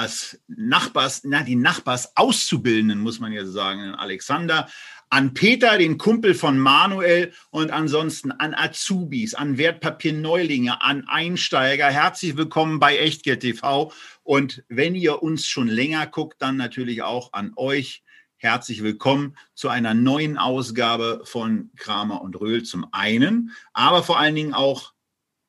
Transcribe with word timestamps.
als 0.00 0.40
Nachbars, 0.48 1.24
na, 1.24 1.42
die 1.42 1.56
Nachbars 1.56 2.16
Auszubildenden, 2.16 3.00
muss 3.00 3.20
man 3.20 3.32
ja 3.32 3.44
sagen, 3.44 3.94
Alexander, 3.94 4.66
an 5.10 5.34
Peter, 5.34 5.76
den 5.76 5.98
Kumpel 5.98 6.34
von 6.34 6.58
Manuel 6.58 7.34
und 7.50 7.70
ansonsten 7.70 8.32
an 8.32 8.54
Azubis, 8.54 9.34
an 9.34 9.58
Wertpapierneulinge, 9.58 10.80
an 10.80 11.06
Einsteiger. 11.06 11.88
Herzlich 11.88 12.38
willkommen 12.38 12.80
bei 12.80 12.96
Echtgeld 12.96 13.40
TV. 13.40 13.92
Und 14.22 14.64
wenn 14.68 14.94
ihr 14.94 15.22
uns 15.22 15.46
schon 15.46 15.68
länger 15.68 16.06
guckt, 16.06 16.40
dann 16.40 16.56
natürlich 16.56 17.02
auch 17.02 17.34
an 17.34 17.52
euch. 17.56 18.02
Herzlich 18.38 18.82
willkommen 18.82 19.36
zu 19.52 19.68
einer 19.68 19.92
neuen 19.92 20.38
Ausgabe 20.38 21.20
von 21.24 21.72
Kramer 21.76 22.22
und 22.22 22.40
Röhl 22.40 22.62
zum 22.62 22.86
einen, 22.92 23.50
aber 23.74 24.02
vor 24.02 24.18
allen 24.18 24.34
Dingen 24.34 24.54
auch 24.54 24.94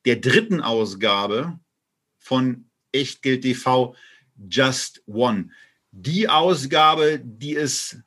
der 0.04 0.16
dritten 0.16 0.60
Ausgabe 0.60 1.58
von 2.18 2.68
Echtgeld 2.92 3.44
TV 3.44 3.94
Just 4.50 5.02
One. 5.06 5.50
Die 5.90 6.28
Ausgabe, 6.28 7.20
die 7.22 7.54
es 7.54 7.98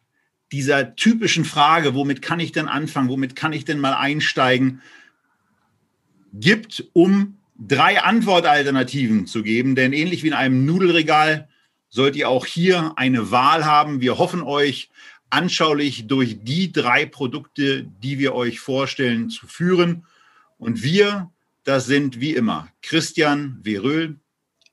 dieser 0.52 0.96
typischen 0.96 1.46
Frage, 1.46 1.94
womit 1.94 2.22
kann 2.22 2.40
ich 2.40 2.52
denn 2.52 2.68
anfangen, 2.68 3.10
womit 3.10 3.36
kann 3.36 3.54
ich 3.54 3.66
denn 3.66 3.80
mal 3.80 3.94
einsteigen, 3.94 4.82
gibt, 6.34 6.86
um 6.94 7.38
drei 7.58 8.02
Antwortalternativen 8.02 9.28
zu 9.28 9.44
geben. 9.44 9.76
Denn 9.76 9.94
ähnlich 9.94 10.24
wie 10.24 10.28
in 10.28 10.34
einem 10.34 10.66
Nudelregal 10.66 11.48
sollt 11.90 12.16
ihr 12.16 12.30
auch 12.30 12.46
hier 12.46 12.94
eine 12.98 13.32
Wahl 13.32 13.66
haben. 13.66 14.02
Wir 14.02 14.18
hoffen 14.18 14.42
euch 14.42 14.90
anschaulich 15.30 16.08
durch 16.08 16.38
die 16.44 16.72
drei 16.72 17.06
Produkte, 17.06 17.84
die 18.04 18.20
wir 18.20 18.36
euch 18.36 18.60
vorstellen, 18.60 19.30
zu 19.30 19.48
führen. 19.48 20.06
Und 20.58 20.84
wir, 20.84 21.32
das 21.64 21.86
sind 21.86 22.20
wie 22.20 22.34
immer 22.34 22.70
Christian 22.82 23.62
Veröhl, 23.64 24.18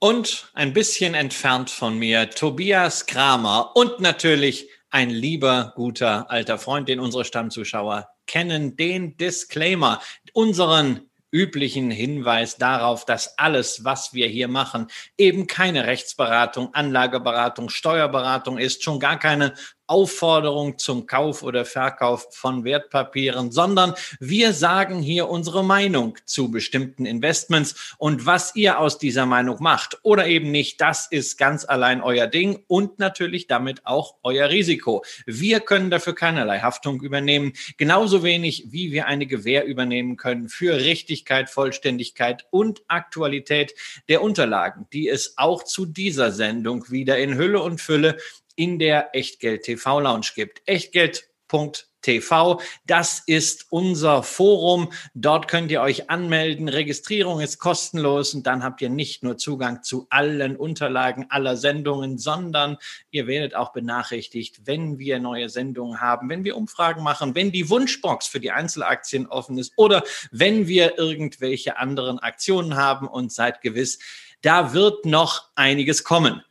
und 0.02 0.50
ein 0.54 0.72
bisschen 0.72 1.14
entfernt 1.14 1.70
von 1.70 1.96
mir 1.96 2.28
Tobias 2.28 3.06
Kramer 3.06 3.70
und 3.76 4.00
natürlich 4.00 4.68
ein 4.90 5.10
lieber, 5.10 5.74
guter 5.76 6.28
alter 6.28 6.58
Freund, 6.58 6.88
den 6.88 6.98
unsere 6.98 7.24
Stammzuschauer 7.24 8.08
kennen, 8.26 8.74
den 8.74 9.16
Disclaimer, 9.16 10.02
unseren 10.32 11.08
üblichen 11.30 11.92
Hinweis 11.92 12.56
darauf, 12.56 13.04
dass 13.04 13.38
alles, 13.38 13.84
was 13.84 14.12
wir 14.12 14.26
hier 14.26 14.48
machen, 14.48 14.88
eben 15.16 15.46
keine 15.46 15.86
Rechtsberatung, 15.86 16.74
Anlageberatung, 16.74 17.68
Steuerberatung 17.68 18.58
ist, 18.58 18.82
schon 18.82 18.98
gar 18.98 19.20
keine 19.20 19.54
Aufforderung 19.86 20.78
zum 20.78 21.06
Kauf 21.06 21.42
oder 21.42 21.64
Verkauf 21.64 22.28
von 22.30 22.64
Wertpapieren, 22.64 23.50
sondern 23.50 23.94
wir 24.20 24.52
sagen 24.52 25.02
hier 25.02 25.28
unsere 25.28 25.64
Meinung 25.64 26.16
zu 26.24 26.50
bestimmten 26.50 27.04
Investments 27.04 27.94
und 27.98 28.24
was 28.24 28.54
ihr 28.54 28.78
aus 28.78 28.98
dieser 28.98 29.26
Meinung 29.26 29.56
macht 29.60 29.98
oder 30.02 30.26
eben 30.26 30.50
nicht, 30.50 30.80
das 30.80 31.08
ist 31.10 31.36
ganz 31.36 31.64
allein 31.64 32.00
euer 32.00 32.26
Ding 32.26 32.64
und 32.68 32.98
natürlich 32.98 33.46
damit 33.46 33.84
auch 33.84 34.16
euer 34.22 34.48
Risiko. 34.48 35.04
Wir 35.26 35.60
können 35.60 35.90
dafür 35.90 36.14
keinerlei 36.14 36.60
Haftung 36.60 37.02
übernehmen, 37.02 37.52
genauso 37.76 38.22
wenig 38.22 38.66
wie 38.68 38.92
wir 38.92 39.06
eine 39.06 39.26
Gewähr 39.26 39.66
übernehmen 39.66 40.16
können 40.16 40.48
für 40.48 40.76
Richtigkeit, 40.76 41.50
Vollständigkeit 41.50 42.46
und 42.50 42.82
Aktualität 42.88 43.74
der 44.08 44.22
Unterlagen, 44.22 44.86
die 44.92 45.08
es 45.08 45.34
auch 45.36 45.64
zu 45.64 45.86
dieser 45.86 46.30
Sendung 46.32 46.90
wieder 46.90 47.18
in 47.18 47.36
Hülle 47.36 47.60
und 47.60 47.80
Fülle 47.80 48.16
in 48.56 48.78
der 48.78 49.14
Echtgeld 49.14 49.62
TV 49.62 50.00
Lounge 50.00 50.28
gibt. 50.34 50.62
Echtgeld.tv, 50.66 52.60
das 52.86 53.22
ist 53.26 53.66
unser 53.70 54.22
Forum. 54.22 54.92
Dort 55.14 55.48
könnt 55.48 55.70
ihr 55.70 55.80
euch 55.80 56.10
anmelden. 56.10 56.68
Registrierung 56.68 57.40
ist 57.40 57.58
kostenlos 57.58 58.34
und 58.34 58.46
dann 58.46 58.62
habt 58.62 58.80
ihr 58.82 58.90
nicht 58.90 59.22
nur 59.22 59.38
Zugang 59.38 59.82
zu 59.82 60.06
allen 60.10 60.56
Unterlagen 60.56 61.26
aller 61.28 61.56
Sendungen, 61.56 62.18
sondern 62.18 62.78
ihr 63.10 63.26
werdet 63.26 63.54
auch 63.54 63.72
benachrichtigt, 63.72 64.62
wenn 64.64 64.98
wir 64.98 65.18
neue 65.18 65.48
Sendungen 65.48 66.00
haben, 66.00 66.28
wenn 66.28 66.44
wir 66.44 66.56
Umfragen 66.56 67.02
machen, 67.02 67.34
wenn 67.34 67.52
die 67.52 67.70
Wunschbox 67.70 68.26
für 68.26 68.40
die 68.40 68.50
Einzelaktien 68.50 69.26
offen 69.26 69.58
ist 69.58 69.72
oder 69.76 70.02
wenn 70.30 70.66
wir 70.66 70.98
irgendwelche 70.98 71.78
anderen 71.78 72.18
Aktionen 72.18 72.76
haben 72.76 73.06
und 73.06 73.32
seid 73.32 73.60
gewiss, 73.60 73.98
da 74.42 74.74
wird 74.74 75.06
noch 75.06 75.50
einiges 75.54 76.04
kommen. 76.04 76.42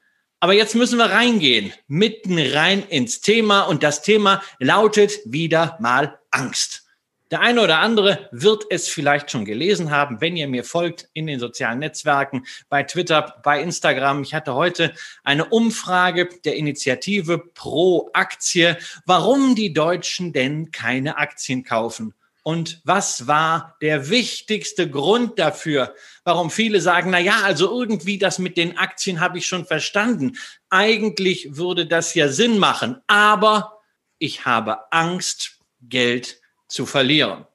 Aber 0.44 0.54
jetzt 0.54 0.74
müssen 0.74 0.98
wir 0.98 1.06
reingehen, 1.06 1.72
mitten 1.88 2.40
rein 2.40 2.84
ins 2.90 3.22
Thema. 3.22 3.62
Und 3.62 3.84
das 3.84 4.02
Thema 4.02 4.42
lautet 4.58 5.20
wieder 5.24 5.78
mal 5.80 6.20
Angst. 6.32 6.88
Der 7.30 7.42
eine 7.42 7.62
oder 7.62 7.78
andere 7.78 8.28
wird 8.32 8.66
es 8.72 8.90
vielleicht 8.90 9.30
schon 9.30 9.46
gelesen 9.46 9.92
haben, 9.92 10.20
wenn 10.20 10.36
ihr 10.36 10.48
mir 10.48 10.64
folgt 10.64 11.10
in 11.14 11.28
den 11.28 11.40
sozialen 11.40 11.78
Netzwerken, 11.78 12.46
bei 12.70 12.82
Twitter, 12.82 13.40
bei 13.44 13.62
Instagram. 13.62 14.24
Ich 14.24 14.34
hatte 14.34 14.56
heute 14.56 14.96
eine 15.24 15.46
Umfrage 15.46 16.28
der 16.44 16.56
Initiative 16.56 17.38
Pro 17.38 18.10
Aktie, 18.14 18.78
warum 19.06 19.54
die 19.54 19.74
Deutschen 19.74 20.34
denn 20.34 20.72
keine 20.72 21.18
Aktien 21.18 21.64
kaufen. 21.64 22.16
Und 22.44 22.82
was 22.84 23.28
war 23.28 23.78
der 23.82 24.10
wichtigste 24.10 24.90
Grund 24.90 25.38
dafür, 25.38 25.94
warum 26.24 26.50
viele 26.50 26.82
sagen, 26.82 27.12
na 27.12 27.20
ja, 27.20 27.42
also 27.44 27.70
irgendwie 27.70 28.18
das 28.18 28.40
mit 28.40 28.58
den 28.58 28.78
Aktien 28.78 29.20
habe 29.20 29.38
ich 29.38 29.46
schon 29.46 29.66
verstanden. 29.66 30.38
Eigentlich 30.70 31.56
würde 31.56 31.86
das 31.86 32.16
ja 32.16 32.30
Sinn 32.30 32.58
machen, 32.58 33.00
aber 33.08 33.80
ich 34.18 34.46
habe 34.46 34.92
Angst, 34.92 35.60
Geld 35.82 36.42
zu 36.68 36.86
verlieren. 36.86 37.46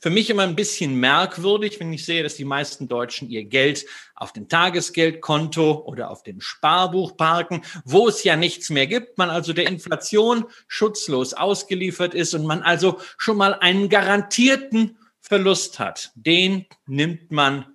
Für 0.00 0.10
mich 0.10 0.30
immer 0.30 0.44
ein 0.44 0.56
bisschen 0.56 0.94
merkwürdig, 0.96 1.78
wenn 1.78 1.92
ich 1.92 2.06
sehe, 2.06 2.22
dass 2.22 2.34
die 2.34 2.44
meisten 2.44 2.88
Deutschen 2.88 3.28
ihr 3.28 3.44
Geld 3.44 3.84
auf 4.14 4.32
dem 4.32 4.48
Tagesgeldkonto 4.48 5.84
oder 5.84 6.10
auf 6.10 6.22
dem 6.22 6.40
Sparbuch 6.40 7.16
parken, 7.16 7.62
wo 7.84 8.08
es 8.08 8.24
ja 8.24 8.36
nichts 8.36 8.70
mehr 8.70 8.86
gibt, 8.86 9.18
man 9.18 9.28
also 9.28 9.52
der 9.52 9.66
Inflation 9.66 10.46
schutzlos 10.68 11.34
ausgeliefert 11.34 12.14
ist 12.14 12.34
und 12.34 12.46
man 12.46 12.62
also 12.62 12.98
schon 13.18 13.36
mal 13.36 13.54
einen 13.54 13.90
garantierten 13.90 14.98
Verlust 15.20 15.78
hat. 15.78 16.12
Den 16.14 16.66
nimmt 16.86 17.30
man 17.30 17.66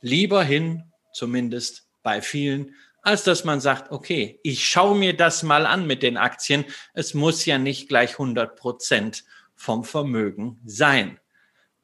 lieber 0.00 0.44
hin, 0.44 0.84
zumindest 1.12 1.88
bei 2.04 2.22
vielen, 2.22 2.74
als 3.02 3.24
dass 3.24 3.44
man 3.44 3.60
sagt, 3.60 3.90
okay, 3.90 4.38
ich 4.44 4.66
schaue 4.66 4.96
mir 4.96 5.16
das 5.16 5.42
mal 5.42 5.66
an 5.66 5.86
mit 5.86 6.02
den 6.02 6.16
Aktien. 6.16 6.64
Es 6.94 7.14
muss 7.14 7.44
ja 7.44 7.58
nicht 7.58 7.88
gleich 7.88 8.12
100 8.12 8.56
Prozent 8.56 9.24
vom 9.54 9.84
Vermögen 9.84 10.60
sein. 10.64 11.18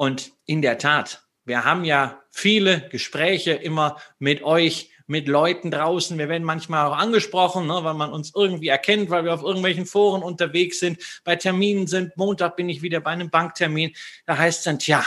Und 0.00 0.32
in 0.46 0.62
der 0.62 0.78
Tat, 0.78 1.24
wir 1.44 1.66
haben 1.66 1.84
ja 1.84 2.22
viele 2.30 2.88
Gespräche 2.88 3.50
immer 3.50 3.98
mit 4.18 4.42
euch, 4.42 4.90
mit 5.06 5.28
Leuten 5.28 5.70
draußen. 5.70 6.16
Wir 6.16 6.30
werden 6.30 6.42
manchmal 6.42 6.86
auch 6.86 6.96
angesprochen, 6.96 7.66
ne, 7.66 7.84
weil 7.84 7.92
man 7.92 8.10
uns 8.10 8.32
irgendwie 8.34 8.68
erkennt, 8.68 9.10
weil 9.10 9.26
wir 9.26 9.34
auf 9.34 9.42
irgendwelchen 9.42 9.84
Foren 9.84 10.22
unterwegs 10.22 10.80
sind, 10.80 11.02
bei 11.22 11.36
Terminen 11.36 11.86
sind. 11.86 12.16
Montag 12.16 12.56
bin 12.56 12.70
ich 12.70 12.80
wieder 12.80 13.00
bei 13.00 13.10
einem 13.10 13.28
Banktermin. 13.28 13.94
Da 14.24 14.38
heißt 14.38 14.60
es 14.60 14.64
dann, 14.64 14.78
tja, 14.78 15.04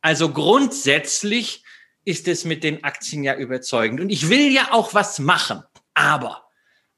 also 0.00 0.30
grundsätzlich 0.30 1.62
ist 2.04 2.26
es 2.26 2.44
mit 2.44 2.64
den 2.64 2.82
Aktien 2.82 3.22
ja 3.22 3.36
überzeugend. 3.36 4.00
Und 4.00 4.10
ich 4.10 4.28
will 4.28 4.52
ja 4.52 4.72
auch 4.72 4.92
was 4.92 5.20
machen. 5.20 5.62
Aber, 5.94 6.48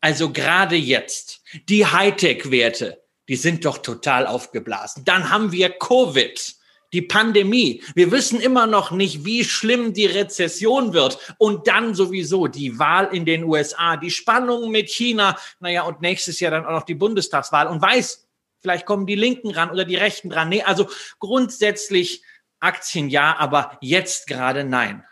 also 0.00 0.32
gerade 0.32 0.76
jetzt, 0.76 1.42
die 1.68 1.84
Hightech-Werte, 1.84 3.02
die 3.28 3.36
sind 3.36 3.66
doch 3.66 3.76
total 3.76 4.26
aufgeblasen. 4.26 5.04
Dann 5.04 5.28
haben 5.28 5.52
wir 5.52 5.68
Covid, 5.68 6.61
die 6.92 7.02
Pandemie. 7.02 7.82
Wir 7.94 8.10
wissen 8.10 8.40
immer 8.40 8.66
noch 8.66 8.90
nicht, 8.90 9.24
wie 9.24 9.44
schlimm 9.44 9.92
die 9.92 10.06
Rezession 10.06 10.92
wird. 10.92 11.18
Und 11.38 11.66
dann 11.68 11.94
sowieso 11.94 12.46
die 12.46 12.78
Wahl 12.78 13.08
in 13.12 13.24
den 13.24 13.44
USA, 13.44 13.96
die 13.96 14.10
Spannung 14.10 14.70
mit 14.70 14.90
China. 14.90 15.36
Naja, 15.60 15.82
und 15.82 16.00
nächstes 16.00 16.40
Jahr 16.40 16.50
dann 16.50 16.66
auch 16.66 16.72
noch 16.72 16.84
die 16.84 16.94
Bundestagswahl. 16.94 17.66
Und 17.66 17.80
weiß, 17.80 18.26
vielleicht 18.60 18.86
kommen 18.86 19.06
die 19.06 19.16
Linken 19.16 19.50
ran 19.50 19.70
oder 19.70 19.84
die 19.84 19.96
Rechten 19.96 20.30
dran. 20.30 20.48
Nee, 20.48 20.62
also 20.62 20.88
grundsätzlich 21.18 22.22
Aktien 22.60 23.08
ja, 23.08 23.36
aber 23.38 23.78
jetzt 23.80 24.26
gerade 24.26 24.64
nein. 24.64 25.04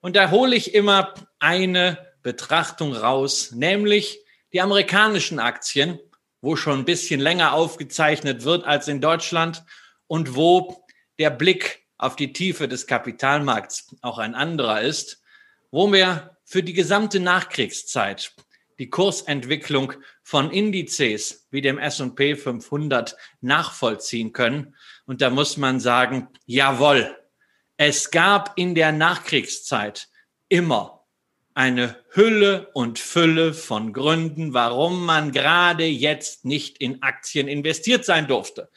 Und 0.00 0.16
da 0.16 0.30
hole 0.30 0.56
ich 0.56 0.74
immer 0.74 1.14
eine 1.38 1.98
Betrachtung 2.22 2.94
raus, 2.94 3.52
nämlich 3.52 4.20
die 4.52 4.60
amerikanischen 4.60 5.38
Aktien 5.38 5.98
wo 6.44 6.56
schon 6.56 6.80
ein 6.80 6.84
bisschen 6.84 7.20
länger 7.20 7.54
aufgezeichnet 7.54 8.44
wird 8.44 8.66
als 8.66 8.86
in 8.86 9.00
Deutschland 9.00 9.64
und 10.06 10.36
wo 10.36 10.83
der 11.18 11.30
Blick 11.30 11.84
auf 11.98 12.16
die 12.16 12.32
Tiefe 12.32 12.68
des 12.68 12.86
Kapitalmarkts 12.86 13.96
auch 14.02 14.18
ein 14.18 14.34
anderer 14.34 14.82
ist, 14.82 15.22
wo 15.70 15.92
wir 15.92 16.36
für 16.44 16.62
die 16.62 16.72
gesamte 16.72 17.20
Nachkriegszeit 17.20 18.34
die 18.78 18.90
Kursentwicklung 18.90 19.92
von 20.22 20.50
Indizes 20.50 21.46
wie 21.50 21.60
dem 21.60 21.78
S&P 21.78 22.36
500 22.36 23.16
nachvollziehen 23.40 24.32
können. 24.32 24.74
Und 25.06 25.20
da 25.20 25.30
muss 25.30 25.56
man 25.56 25.80
sagen, 25.80 26.28
jawohl, 26.46 27.16
es 27.76 28.10
gab 28.10 28.52
in 28.56 28.74
der 28.74 28.92
Nachkriegszeit 28.92 30.08
immer 30.48 30.93
eine 31.54 31.96
Hülle 32.10 32.68
und 32.74 32.98
Fülle 32.98 33.54
von 33.54 33.92
Gründen, 33.92 34.54
warum 34.54 35.06
man 35.06 35.30
gerade 35.30 35.84
jetzt 35.84 36.44
nicht 36.44 36.78
in 36.78 37.02
Aktien 37.02 37.46
investiert 37.46 38.04
sein 38.04 38.26
durfte. 38.26 38.70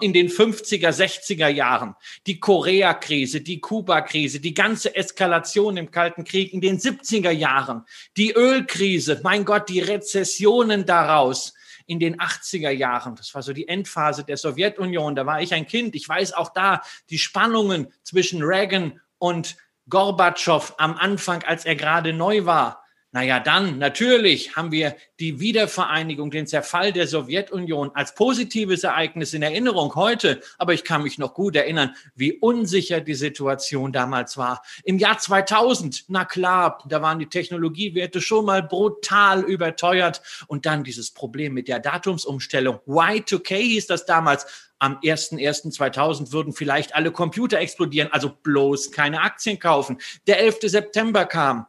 In 0.00 0.12
den 0.12 0.28
50er, 0.28 0.90
60er 0.90 1.48
Jahren, 1.48 1.96
die 2.26 2.38
Korea-Krise, 2.38 3.40
die 3.40 3.60
Kuba-Krise, 3.60 4.38
die 4.38 4.54
ganze 4.54 4.94
Eskalation 4.94 5.76
im 5.76 5.90
Kalten 5.90 6.22
Krieg 6.22 6.52
in 6.52 6.60
den 6.60 6.78
70er 6.78 7.30
Jahren, 7.30 7.84
die 8.16 8.32
Ölkrise, 8.32 9.20
mein 9.24 9.44
Gott, 9.44 9.68
die 9.68 9.80
Rezessionen 9.80 10.86
daraus 10.86 11.54
in 11.86 11.98
den 11.98 12.20
80er 12.20 12.70
Jahren. 12.70 13.16
Das 13.16 13.34
war 13.34 13.42
so 13.42 13.52
die 13.52 13.66
Endphase 13.66 14.22
der 14.22 14.36
Sowjetunion. 14.36 15.16
Da 15.16 15.26
war 15.26 15.42
ich 15.42 15.52
ein 15.52 15.66
Kind. 15.66 15.96
Ich 15.96 16.08
weiß 16.08 16.34
auch 16.34 16.52
da 16.52 16.82
die 17.08 17.18
Spannungen 17.18 17.92
zwischen 18.04 18.44
Reagan 18.44 19.00
und 19.18 19.56
Gorbatschow 19.90 20.74
am 20.78 20.96
Anfang, 20.96 21.42
als 21.42 21.66
er 21.66 21.76
gerade 21.76 22.12
neu 22.12 22.46
war. 22.46 22.84
Naja, 23.12 23.40
dann 23.40 23.78
natürlich 23.78 24.54
haben 24.54 24.70
wir 24.70 24.94
die 25.18 25.40
Wiedervereinigung, 25.40 26.30
den 26.30 26.46
Zerfall 26.46 26.92
der 26.92 27.08
Sowjetunion 27.08 27.90
als 27.94 28.14
positives 28.14 28.84
Ereignis 28.84 29.34
in 29.34 29.42
Erinnerung 29.42 29.96
heute. 29.96 30.40
Aber 30.58 30.74
ich 30.74 30.84
kann 30.84 31.02
mich 31.02 31.18
noch 31.18 31.34
gut 31.34 31.56
erinnern, 31.56 31.96
wie 32.14 32.34
unsicher 32.34 33.00
die 33.00 33.14
Situation 33.14 33.90
damals 33.90 34.36
war. 34.36 34.62
Im 34.84 34.98
Jahr 34.98 35.18
2000, 35.18 36.04
na 36.06 36.24
klar, 36.24 36.84
da 36.86 37.02
waren 37.02 37.18
die 37.18 37.26
Technologiewerte 37.26 38.20
schon 38.20 38.44
mal 38.44 38.62
brutal 38.62 39.42
überteuert. 39.42 40.22
Und 40.46 40.64
dann 40.64 40.84
dieses 40.84 41.10
Problem 41.10 41.52
mit 41.52 41.66
der 41.66 41.80
Datumsumstellung. 41.80 42.78
Y2K 42.86 43.56
hieß 43.56 43.88
das 43.88 44.06
damals 44.06 44.69
am 44.80 44.98
01.01.2000 44.98 46.32
würden 46.32 46.52
vielleicht 46.52 46.94
alle 46.94 47.12
Computer 47.12 47.60
explodieren, 47.60 48.12
also 48.12 48.30
bloß 48.30 48.90
keine 48.90 49.20
Aktien 49.20 49.58
kaufen. 49.58 50.00
Der 50.26 50.40
11. 50.40 50.58
September 50.62 51.26
kam, 51.26 51.66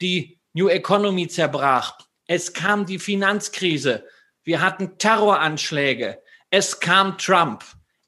die 0.00 0.38
New 0.54 0.68
Economy 0.68 1.28
zerbrach, 1.28 1.98
es 2.26 2.52
kam 2.52 2.86
die 2.86 2.98
Finanzkrise, 2.98 4.06
wir 4.44 4.60
hatten 4.60 4.96
Terroranschläge, 4.98 6.22
es 6.50 6.80
kam 6.80 7.18
Trump. 7.18 7.64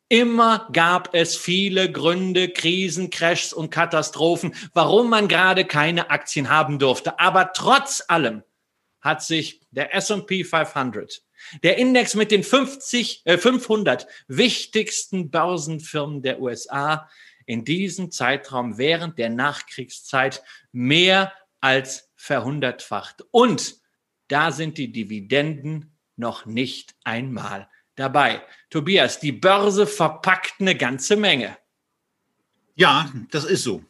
Immer 0.08 0.68
gab 0.72 1.14
es 1.14 1.36
viele 1.36 1.90
Gründe, 1.90 2.48
Krisen, 2.48 3.10
Crashs 3.10 3.52
und 3.52 3.70
Katastrophen, 3.70 4.54
warum 4.72 5.10
man 5.10 5.28
gerade 5.28 5.64
keine 5.64 6.10
Aktien 6.10 6.50
haben 6.50 6.78
durfte. 6.78 7.18
Aber 7.18 7.52
trotz 7.52 8.04
allem 8.06 8.44
hat 9.04 9.22
sich 9.22 9.60
der 9.70 9.94
S&P 9.94 10.42
500 10.42 11.22
der 11.62 11.78
Index 11.78 12.14
mit 12.14 12.30
den 12.30 12.42
50, 12.42 13.22
äh, 13.24 13.38
500 13.38 14.06
wichtigsten 14.28 15.30
Börsenfirmen 15.30 16.22
der 16.22 16.40
USA 16.40 17.08
in 17.46 17.64
diesem 17.64 18.10
Zeitraum 18.10 18.78
während 18.78 19.18
der 19.18 19.28
Nachkriegszeit 19.28 20.42
mehr 20.72 21.32
als 21.60 22.10
verhundertfacht. 22.16 23.24
Und 23.30 23.76
da 24.28 24.50
sind 24.50 24.78
die 24.78 24.90
Dividenden 24.90 25.94
noch 26.16 26.46
nicht 26.46 26.94
einmal 27.04 27.68
dabei. 27.96 28.42
Tobias, 28.70 29.20
die 29.20 29.32
Börse 29.32 29.86
verpackt 29.86 30.54
eine 30.60 30.76
ganze 30.76 31.16
Menge. 31.16 31.58
Ja, 32.74 33.12
das 33.30 33.44
ist 33.44 33.62
so. 33.62 33.84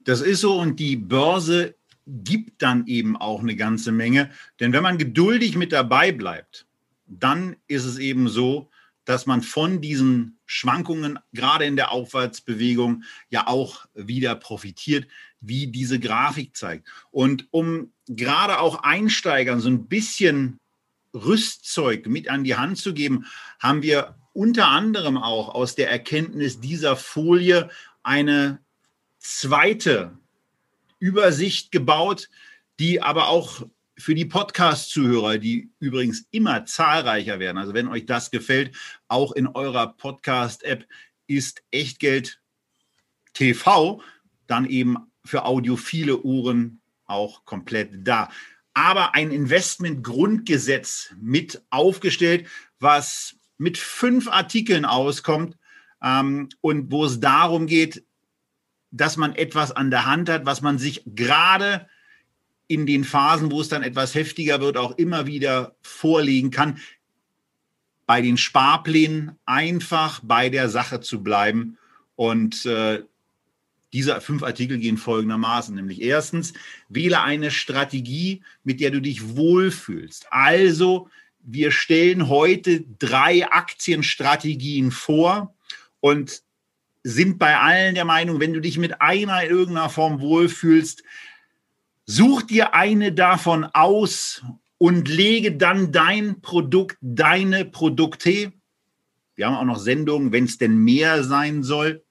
Das 0.00 0.22
ist 0.22 0.40
so 0.40 0.58
und 0.58 0.80
die 0.80 0.96
Börse 0.96 1.76
gibt 2.10 2.62
dann 2.62 2.86
eben 2.86 3.16
auch 3.16 3.40
eine 3.40 3.56
ganze 3.56 3.92
Menge. 3.92 4.30
Denn 4.58 4.72
wenn 4.72 4.82
man 4.82 4.98
geduldig 4.98 5.56
mit 5.56 5.72
dabei 5.72 6.12
bleibt, 6.12 6.66
dann 7.06 7.56
ist 7.66 7.84
es 7.84 7.98
eben 7.98 8.28
so, 8.28 8.70
dass 9.04 9.26
man 9.26 9.42
von 9.42 9.80
diesen 9.80 10.38
Schwankungen, 10.46 11.18
gerade 11.32 11.64
in 11.64 11.76
der 11.76 11.90
Aufwärtsbewegung, 11.90 13.04
ja 13.28 13.46
auch 13.46 13.86
wieder 13.94 14.34
profitiert, 14.34 15.08
wie 15.40 15.68
diese 15.68 15.98
Grafik 15.98 16.56
zeigt. 16.56 16.86
Und 17.10 17.48
um 17.50 17.92
gerade 18.06 18.60
auch 18.60 18.82
Einsteigern 18.82 19.60
so 19.60 19.68
ein 19.68 19.86
bisschen 19.86 20.60
Rüstzeug 21.14 22.06
mit 22.06 22.28
an 22.28 22.44
die 22.44 22.56
Hand 22.56 22.78
zu 22.78 22.94
geben, 22.94 23.26
haben 23.58 23.82
wir 23.82 24.14
unter 24.32 24.68
anderem 24.68 25.16
auch 25.16 25.48
aus 25.54 25.74
der 25.74 25.90
Erkenntnis 25.90 26.60
dieser 26.60 26.96
Folie 26.96 27.68
eine 28.02 28.60
zweite 29.18 30.19
Übersicht 31.00 31.72
gebaut, 31.72 32.28
die 32.78 33.02
aber 33.02 33.28
auch 33.28 33.66
für 33.98 34.14
die 34.14 34.24
Podcast-Zuhörer, 34.24 35.38
die 35.38 35.70
übrigens 35.80 36.26
immer 36.30 36.64
zahlreicher 36.64 37.38
werden, 37.38 37.58
also 37.58 37.74
wenn 37.74 37.88
euch 37.88 38.06
das 38.06 38.30
gefällt, 38.30 38.74
auch 39.08 39.32
in 39.32 39.48
eurer 39.48 39.88
Podcast-App 39.94 40.86
ist 41.26 41.62
Echtgeld 41.70 42.40
TV 43.34 44.02
dann 44.46 44.66
eben 44.66 44.96
für 45.24 45.44
audiophile 45.44 46.18
Uhren 46.22 46.80
auch 47.06 47.44
komplett 47.44 48.06
da. 48.06 48.30
Aber 48.74 49.14
ein 49.14 49.30
Investment-Grundgesetz 49.30 51.14
mit 51.20 51.62
aufgestellt, 51.70 52.48
was 52.78 53.36
mit 53.58 53.78
fünf 53.78 54.28
Artikeln 54.28 54.84
auskommt 54.84 55.56
ähm, 56.02 56.48
und 56.60 56.90
wo 56.90 57.04
es 57.04 57.20
darum 57.20 57.66
geht, 57.66 58.04
dass 58.90 59.16
man 59.16 59.34
etwas 59.34 59.72
an 59.72 59.90
der 59.90 60.06
Hand 60.06 60.28
hat, 60.28 60.46
was 60.46 60.62
man 60.62 60.78
sich 60.78 61.02
gerade 61.06 61.86
in 62.66 62.86
den 62.86 63.04
Phasen, 63.04 63.50
wo 63.50 63.60
es 63.60 63.68
dann 63.68 63.82
etwas 63.82 64.14
heftiger 64.14 64.60
wird, 64.60 64.76
auch 64.76 64.96
immer 64.96 65.26
wieder 65.26 65.74
vorlegen 65.82 66.50
kann, 66.50 66.78
bei 68.06 68.22
den 68.22 68.36
Sparplänen 68.36 69.36
einfach 69.44 70.20
bei 70.22 70.48
der 70.48 70.68
Sache 70.68 71.00
zu 71.00 71.22
bleiben. 71.22 71.78
Und 72.16 72.66
äh, 72.66 73.02
diese 73.92 74.20
fünf 74.20 74.42
Artikel 74.42 74.78
gehen 74.78 74.98
folgendermaßen, 74.98 75.74
nämlich 75.74 76.00
erstens, 76.00 76.52
wähle 76.88 77.22
eine 77.22 77.50
Strategie, 77.50 78.42
mit 78.62 78.80
der 78.80 78.90
du 78.90 79.00
dich 79.00 79.36
wohlfühlst. 79.36 80.26
Also, 80.30 81.08
wir 81.42 81.72
stellen 81.72 82.28
heute 82.28 82.84
drei 82.98 83.50
Aktienstrategien 83.50 84.90
vor 84.90 85.54
und 86.00 86.42
sind 87.02 87.38
bei 87.38 87.56
allen 87.58 87.94
der 87.94 88.04
Meinung, 88.04 88.40
wenn 88.40 88.52
du 88.52 88.60
dich 88.60 88.78
mit 88.78 89.00
einer 89.00 89.42
in 89.42 89.50
irgendeiner 89.50 89.88
Form 89.88 90.20
wohlfühlst, 90.20 91.02
Such 92.12 92.42
dir 92.42 92.74
eine 92.74 93.12
davon 93.12 93.62
aus 93.66 94.42
und 94.78 95.08
lege 95.08 95.52
dann 95.52 95.92
dein 95.92 96.40
Produkt, 96.40 96.98
deine 97.00 97.64
Produkte. 97.64 98.52
Wir 99.36 99.46
haben 99.46 99.54
auch 99.54 99.64
noch 99.64 99.78
Sendungen, 99.78 100.32
wenn 100.32 100.42
es 100.42 100.58
denn 100.58 100.76
mehr 100.76 101.22
sein 101.22 101.62
soll. 101.62 102.02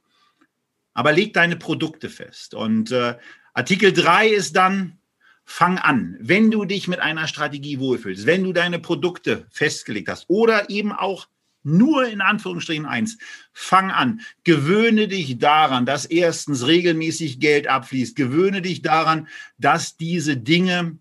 Aber 0.93 1.11
leg 1.11 1.33
deine 1.33 1.57
Produkte 1.57 2.07
fest. 2.07 2.53
Und 2.53 2.93
äh, 2.93 3.17
Artikel 3.53 3.91
3 3.91 4.29
ist 4.29 4.55
dann, 4.55 4.99
fang 5.43 5.77
an, 5.77 6.15
wenn 6.21 6.49
du 6.49 6.63
dich 6.63 6.87
mit 6.87 7.01
einer 7.01 7.27
Strategie 7.27 7.79
wohlfühlst, 7.79 8.25
wenn 8.25 8.45
du 8.45 8.53
deine 8.53 8.79
Produkte 8.79 9.47
festgelegt 9.49 10.07
hast 10.07 10.29
oder 10.29 10.69
eben 10.69 10.93
auch 10.93 11.27
nur 11.63 12.07
in 12.07 12.21
Anführungsstrichen 12.21 12.85
eins. 12.85 13.17
Fang 13.53 13.91
an. 13.91 14.21
Gewöhne 14.43 15.07
dich 15.07 15.37
daran, 15.37 15.85
dass 15.85 16.05
erstens 16.05 16.65
regelmäßig 16.67 17.39
Geld 17.39 17.67
abfließt. 17.67 18.15
Gewöhne 18.15 18.61
dich 18.61 18.81
daran, 18.81 19.27
dass 19.57 19.97
diese 19.97 20.37
Dinge 20.37 20.97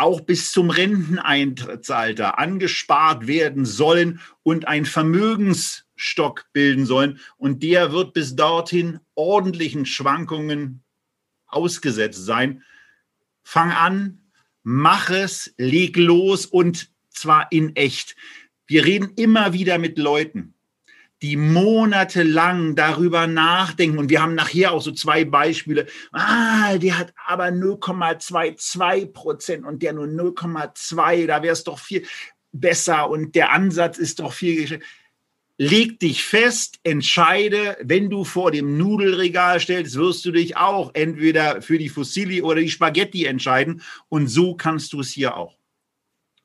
auch 0.00 0.22
bis 0.22 0.50
zum 0.50 0.70
Renteneintrittsalter 0.70 2.38
angespart 2.38 3.26
werden 3.26 3.66
sollen 3.66 4.20
und 4.42 4.66
ein 4.66 4.86
Vermögensstock 4.86 6.46
bilden 6.54 6.86
sollen. 6.86 7.20
Und 7.36 7.62
der 7.62 7.92
wird 7.92 8.14
bis 8.14 8.34
dorthin 8.34 9.00
ordentlichen 9.14 9.84
Schwankungen 9.84 10.82
ausgesetzt 11.46 12.24
sein. 12.24 12.62
Fang 13.42 13.72
an, 13.72 14.20
mach 14.62 15.10
es, 15.10 15.52
leg 15.58 15.96
los 15.98 16.46
und 16.46 16.90
zwar 17.10 17.52
in 17.52 17.76
echt. 17.76 18.16
Wir 18.70 18.84
reden 18.84 19.14
immer 19.16 19.52
wieder 19.52 19.78
mit 19.78 19.98
Leuten, 19.98 20.54
die 21.22 21.34
monatelang 21.34 22.76
darüber 22.76 23.26
nachdenken. 23.26 23.98
Und 23.98 24.10
wir 24.10 24.22
haben 24.22 24.36
nachher 24.36 24.70
auch 24.70 24.80
so 24.80 24.92
zwei 24.92 25.24
Beispiele. 25.24 25.88
Ah, 26.12 26.78
der 26.78 26.96
hat 26.96 27.12
aber 27.26 27.46
0,22 27.46 29.06
Prozent 29.06 29.66
und 29.66 29.82
der 29.82 29.92
nur 29.92 30.06
0,2. 30.06 31.26
Da 31.26 31.42
wäre 31.42 31.52
es 31.52 31.64
doch 31.64 31.80
viel 31.80 32.06
besser 32.52 33.10
und 33.10 33.34
der 33.34 33.50
Ansatz 33.50 33.98
ist 33.98 34.20
doch 34.20 34.32
viel. 34.32 34.78
Leg 35.58 35.98
dich 35.98 36.22
fest, 36.22 36.78
entscheide, 36.84 37.76
wenn 37.82 38.08
du 38.08 38.22
vor 38.22 38.52
dem 38.52 38.78
Nudelregal 38.78 39.58
stellst, 39.58 39.96
wirst 39.96 40.24
du 40.24 40.30
dich 40.30 40.56
auch 40.56 40.92
entweder 40.94 41.60
für 41.60 41.76
die 41.76 41.88
Fusilli 41.88 42.40
oder 42.40 42.60
die 42.60 42.70
Spaghetti 42.70 43.24
entscheiden. 43.24 43.82
Und 44.08 44.28
so 44.28 44.54
kannst 44.54 44.92
du 44.92 45.00
es 45.00 45.10
hier 45.10 45.36
auch. 45.36 45.58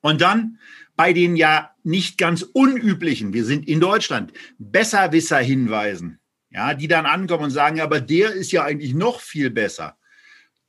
Und 0.02 0.22
dann 0.22 0.58
bei 0.96 1.14
den 1.14 1.36
ja 1.36 1.72
nicht 1.84 2.18
ganz 2.18 2.42
unüblichen, 2.42 3.34
wir 3.34 3.46
sind 3.46 3.68
in 3.68 3.80
Deutschland, 3.80 4.34
Besserwisser 4.58 5.40
hinweisen, 5.40 6.20
ja, 6.50 6.74
die 6.74 6.88
dann 6.88 7.06
ankommen 7.06 7.46
und 7.46 7.52
sagen, 7.52 7.82
aber 7.82 8.00
der 8.00 8.32
ist 8.32 8.52
ja 8.52 8.64
eigentlich 8.64 8.94
noch 8.94 9.20
viel 9.20 9.50
besser. 9.50 9.98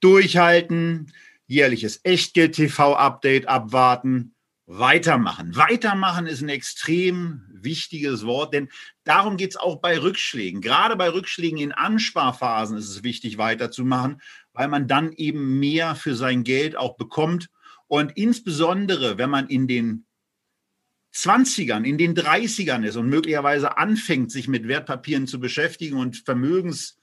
Durchhalten, 0.00 1.12
jährliches 1.46 2.00
Echtgeld-TV-Update 2.02 3.48
abwarten, 3.48 4.34
weitermachen. 4.66 5.54
Weitermachen 5.54 6.26
ist 6.26 6.42
ein 6.42 6.48
extrem 6.48 7.42
wichtiges 7.52 8.26
Wort, 8.26 8.52
denn 8.52 8.68
darum 9.04 9.36
geht 9.36 9.50
es 9.50 9.56
auch 9.56 9.76
bei 9.76 9.98
Rückschlägen. 9.98 10.60
Gerade 10.60 10.96
bei 10.96 11.08
Rückschlägen 11.08 11.58
in 11.58 11.72
Ansparphasen 11.72 12.76
ist 12.76 12.88
es 12.88 13.04
wichtig, 13.04 13.38
weiterzumachen, 13.38 14.20
weil 14.52 14.68
man 14.68 14.88
dann 14.88 15.12
eben 15.12 15.60
mehr 15.60 15.94
für 15.94 16.16
sein 16.16 16.42
Geld 16.42 16.76
auch 16.76 16.96
bekommt. 16.96 17.48
Und 17.86 18.16
insbesondere, 18.16 19.18
wenn 19.18 19.30
man 19.30 19.48
in 19.48 19.68
den 19.68 20.05
20ern, 21.16 21.84
in 21.84 21.96
den 21.98 22.14
30ern 22.14 22.84
ist 22.84 22.96
und 22.96 23.08
möglicherweise 23.08 23.78
anfängt, 23.78 24.30
sich 24.30 24.48
mit 24.48 24.68
Wertpapieren 24.68 25.26
zu 25.26 25.40
beschäftigen 25.40 25.96
und 25.96 26.18
Vermögenswerte 26.18 27.00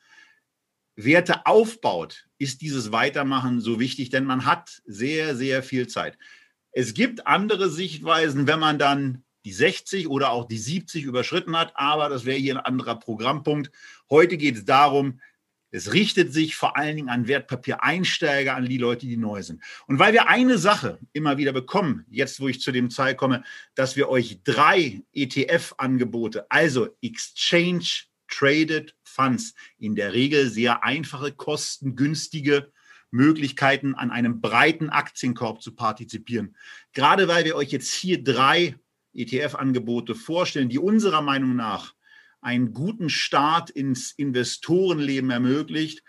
aufbaut, 1.45 2.27
ist 2.37 2.61
dieses 2.61 2.91
Weitermachen 2.91 3.59
so 3.59 3.79
wichtig, 3.79 4.11
denn 4.11 4.25
man 4.25 4.45
hat 4.45 4.81
sehr, 4.85 5.35
sehr 5.35 5.63
viel 5.63 5.87
Zeit. 5.87 6.17
Es 6.71 6.93
gibt 6.93 7.25
andere 7.25 7.69
Sichtweisen, 7.69 8.45
wenn 8.47 8.59
man 8.59 8.77
dann 8.77 9.23
die 9.45 9.53
60 9.53 10.07
oder 10.07 10.31
auch 10.31 10.47
die 10.47 10.57
70 10.57 11.03
überschritten 11.03 11.57
hat, 11.57 11.73
aber 11.75 12.07
das 12.09 12.25
wäre 12.25 12.37
hier 12.37 12.55
ein 12.55 12.65
anderer 12.65 12.99
Programmpunkt. 12.99 13.71
Heute 14.09 14.37
geht 14.37 14.57
es 14.57 14.65
darum, 14.65 15.19
es 15.73 15.91
richtet 15.91 16.31
sich 16.31 16.55
vor 16.55 16.77
allen 16.77 16.95
Dingen 16.95 17.09
an 17.09 17.27
Wertpapiereinsteiger, 17.27 18.55
an 18.55 18.65
die 18.65 18.77
Leute, 18.77 19.07
die 19.07 19.17
neu 19.17 19.41
sind. 19.41 19.63
Und 19.87 19.97
weil 19.97 20.13
wir 20.13 20.29
eine 20.29 20.59
Sache 20.59 20.99
immer 21.13 21.37
wieder 21.37 21.51
bekommen, 21.51 22.05
jetzt 22.11 22.39
wo 22.39 22.47
ich 22.47 22.61
zu 22.61 22.71
dem 22.71 22.91
Zeit 22.91 23.17
komme, 23.17 23.43
dass 23.73 23.95
wir 23.95 24.07
euch 24.07 24.41
drei 24.43 25.01
ETF-Angebote, 25.13 26.45
also 26.51 26.89
Exchange 27.01 28.03
Traded 28.27 28.95
Funds, 29.03 29.55
in 29.79 29.95
der 29.95 30.13
Regel 30.13 30.47
sehr 30.47 30.83
einfache, 30.83 31.31
kostengünstige 31.31 32.71
Möglichkeiten, 33.09 33.95
an 33.95 34.11
einem 34.11 34.41
breiten 34.41 34.91
Aktienkorb 34.91 35.63
zu 35.63 35.73
partizipieren. 35.73 36.55
Gerade 36.93 37.27
weil 37.27 37.45
wir 37.45 37.55
euch 37.55 37.71
jetzt 37.71 37.91
hier 37.91 38.23
drei 38.23 38.75
ETF-Angebote 39.15 40.13
vorstellen, 40.13 40.69
die 40.69 40.79
unserer 40.79 41.23
Meinung 41.23 41.55
nach 41.55 41.95
einen 42.43 42.73
guten 42.73 43.09
Start 43.09 43.69
ins 43.69 44.11
Investorenleben 44.11 45.29
ermöglicht, 45.29 46.03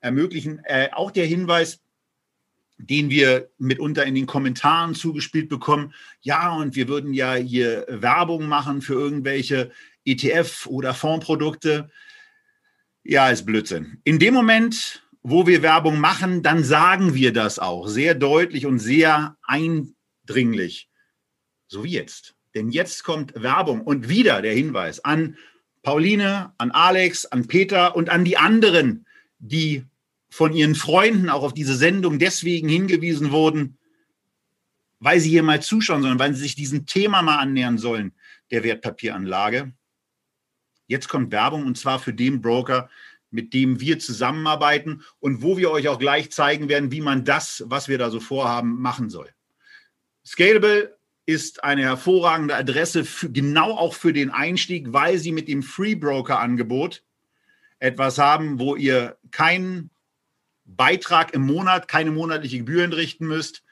ermöglichen. 0.00 0.60
Äh, 0.64 0.88
auch 0.92 1.10
der 1.10 1.26
Hinweis, 1.26 1.80
den 2.78 3.10
wir 3.10 3.50
mitunter 3.58 4.04
in 4.04 4.14
den 4.14 4.26
Kommentaren 4.26 4.94
zugespielt 4.94 5.48
bekommen, 5.48 5.94
ja, 6.20 6.54
und 6.54 6.76
wir 6.76 6.88
würden 6.88 7.12
ja 7.12 7.34
hier 7.34 7.86
Werbung 7.88 8.46
machen 8.46 8.82
für 8.82 8.94
irgendwelche 8.94 9.70
ETF- 10.06 10.66
oder 10.66 10.94
Fondsprodukte. 10.94 11.90
Ja, 13.02 13.30
ist 13.30 13.46
Blödsinn. 13.46 14.00
In 14.04 14.18
dem 14.18 14.34
Moment, 14.34 15.06
wo 15.22 15.46
wir 15.46 15.62
Werbung 15.62 15.98
machen, 15.98 16.42
dann 16.42 16.64
sagen 16.64 17.14
wir 17.14 17.32
das 17.32 17.58
auch 17.58 17.86
sehr 17.88 18.14
deutlich 18.14 18.66
und 18.66 18.78
sehr 18.78 19.36
eindringlich. 19.42 20.88
So 21.66 21.84
wie 21.84 21.92
jetzt. 21.92 22.34
Denn 22.54 22.70
jetzt 22.70 23.04
kommt 23.04 23.34
Werbung 23.34 23.82
und 23.82 24.08
wieder 24.08 24.40
der 24.40 24.54
Hinweis 24.54 25.04
an 25.04 25.36
Pauline, 25.88 26.52
an 26.58 26.70
Alex, 26.70 27.24
an 27.24 27.46
Peter 27.46 27.96
und 27.96 28.10
an 28.10 28.22
die 28.22 28.36
anderen, 28.36 29.06
die 29.38 29.86
von 30.28 30.52
ihren 30.52 30.74
Freunden 30.74 31.30
auch 31.30 31.42
auf 31.42 31.54
diese 31.54 31.74
Sendung 31.74 32.18
deswegen 32.18 32.68
hingewiesen 32.68 33.30
wurden, 33.30 33.78
weil 35.00 35.18
sie 35.18 35.30
hier 35.30 35.42
mal 35.42 35.62
zuschauen 35.62 36.02
sollen, 36.02 36.18
weil 36.18 36.34
sie 36.34 36.42
sich 36.42 36.54
diesem 36.54 36.84
Thema 36.84 37.22
mal 37.22 37.38
annähern 37.38 37.78
sollen, 37.78 38.12
der 38.50 38.64
Wertpapieranlage. 38.64 39.72
Jetzt 40.88 41.08
kommt 41.08 41.32
Werbung 41.32 41.64
und 41.64 41.78
zwar 41.78 41.98
für 41.98 42.12
den 42.12 42.42
Broker, 42.42 42.90
mit 43.30 43.54
dem 43.54 43.80
wir 43.80 43.98
zusammenarbeiten 43.98 45.02
und 45.20 45.40
wo 45.40 45.56
wir 45.56 45.70
euch 45.70 45.88
auch 45.88 45.98
gleich 45.98 46.30
zeigen 46.30 46.68
werden, 46.68 46.92
wie 46.92 47.00
man 47.00 47.24
das, 47.24 47.64
was 47.66 47.88
wir 47.88 47.96
da 47.96 48.10
so 48.10 48.20
vorhaben, 48.20 48.78
machen 48.78 49.08
soll. 49.08 49.30
Scalable 50.22 50.97
ist 51.28 51.62
eine 51.62 51.82
hervorragende 51.82 52.56
Adresse, 52.56 53.04
für, 53.04 53.30
genau 53.30 53.72
auch 53.72 53.92
für 53.92 54.14
den 54.14 54.30
Einstieg, 54.30 54.94
weil 54.94 55.18
sie 55.18 55.30
mit 55.30 55.46
dem 55.46 55.62
Free 55.62 55.94
Broker 55.94 56.38
Angebot 56.38 57.02
etwas 57.80 58.16
haben, 58.16 58.58
wo 58.58 58.76
ihr 58.76 59.18
keinen 59.30 59.90
Beitrag 60.64 61.34
im 61.34 61.42
Monat, 61.42 61.86
keine 61.86 62.12
monatliche 62.12 62.56
Gebühr 62.56 62.82
entrichten 62.82 63.26
müsst. 63.26 63.62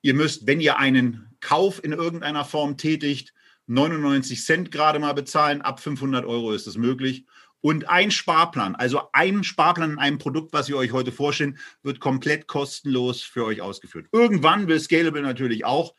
Ihr 0.00 0.14
müsst, 0.14 0.46
wenn 0.46 0.60
ihr 0.60 0.78
einen 0.78 1.36
Kauf 1.40 1.82
in 1.82 1.90
irgendeiner 1.90 2.44
Form 2.44 2.76
tätigt, 2.76 3.34
99 3.66 4.44
Cent 4.44 4.70
gerade 4.70 5.00
mal 5.00 5.12
bezahlen. 5.12 5.62
Ab 5.62 5.80
500 5.80 6.24
Euro 6.24 6.52
ist 6.52 6.68
es 6.68 6.76
möglich. 6.76 7.26
Und 7.60 7.88
ein 7.88 8.12
Sparplan, 8.12 8.76
also 8.76 9.10
ein 9.12 9.42
Sparplan 9.42 9.90
in 9.90 9.98
einem 9.98 10.18
Produkt, 10.18 10.52
was 10.52 10.68
wir 10.68 10.76
euch 10.76 10.92
heute 10.92 11.10
vorstellen, 11.10 11.58
wird 11.82 11.98
komplett 11.98 12.46
kostenlos 12.46 13.22
für 13.22 13.44
euch 13.44 13.60
ausgeführt. 13.60 14.06
Irgendwann 14.12 14.68
will 14.68 14.78
Scalable 14.78 15.22
natürlich 15.22 15.64
auch 15.64 15.96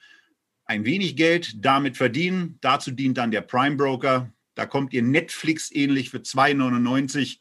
ein 0.68 0.86
wenig 0.86 1.16
Geld 1.16 1.66
damit 1.66 1.98
verdienen. 1.98 2.58
Dazu 2.62 2.92
dient 2.92 3.18
dann 3.18 3.32
der 3.32 3.42
Prime 3.42 3.78
Broker. 3.78 4.32
Da 4.54 4.66
kommt 4.66 4.94
ihr 4.94 5.02
Netflix 5.02 5.72
ähnlich 5.72 6.10
für 6.10 6.18
2,99 6.18 7.40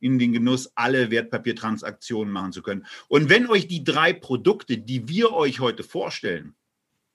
in 0.00 0.18
den 0.18 0.32
Genuss, 0.32 0.72
alle 0.74 1.10
Wertpapiertransaktionen 1.10 2.32
machen 2.32 2.52
zu 2.52 2.62
können. 2.62 2.84
Und 3.08 3.30
wenn 3.30 3.48
euch 3.48 3.68
die 3.68 3.84
drei 3.84 4.12
Produkte, 4.12 4.76
die 4.76 5.08
wir 5.08 5.32
euch 5.32 5.60
heute 5.60 5.82
vorstellen, 5.82 6.54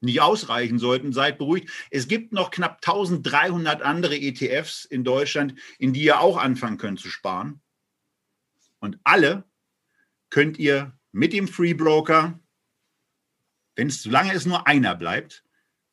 nicht 0.01 0.21
ausreichen 0.21 0.79
sollten, 0.79 1.11
seid 1.11 1.37
beruhigt. 1.37 1.69
Es 1.91 2.07
gibt 2.07 2.31
noch 2.31 2.51
knapp 2.51 2.79
1300 2.85 3.81
andere 3.81 4.15
ETFs 4.15 4.85
in 4.85 5.03
Deutschland, 5.03 5.55
in 5.77 5.93
die 5.93 6.03
ihr 6.03 6.21
auch 6.21 6.37
anfangen 6.37 6.77
könnt 6.77 6.99
zu 6.99 7.09
sparen. 7.09 7.61
Und 8.79 8.97
alle 9.03 9.43
könnt 10.29 10.57
ihr 10.57 10.97
mit 11.11 11.33
dem 11.33 11.47
Free 11.47 11.73
Broker, 11.73 12.39
wenn 13.75 13.87
es 13.87 14.01
solange 14.01 14.33
es 14.33 14.45
nur 14.45 14.67
einer 14.67 14.95
bleibt, 14.95 15.43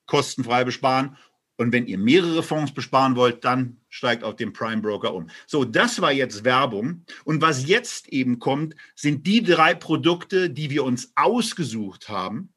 kostenfrei 0.06 0.64
besparen. 0.64 1.16
Und 1.58 1.72
wenn 1.72 1.86
ihr 1.86 1.98
mehrere 1.98 2.42
Fonds 2.42 2.72
besparen 2.72 3.16
wollt, 3.16 3.44
dann 3.44 3.78
steigt 3.88 4.24
auf 4.24 4.36
den 4.36 4.52
Prime 4.52 4.82
Broker 4.82 5.14
um. 5.14 5.30
So, 5.46 5.64
das 5.64 6.02
war 6.02 6.12
jetzt 6.12 6.44
Werbung. 6.44 7.04
Und 7.24 7.40
was 7.40 7.66
jetzt 7.66 8.08
eben 8.08 8.38
kommt, 8.38 8.74
sind 8.94 9.26
die 9.26 9.42
drei 9.42 9.74
Produkte, 9.74 10.50
die 10.50 10.68
wir 10.70 10.84
uns 10.84 11.12
ausgesucht 11.14 12.10
haben, 12.10 12.52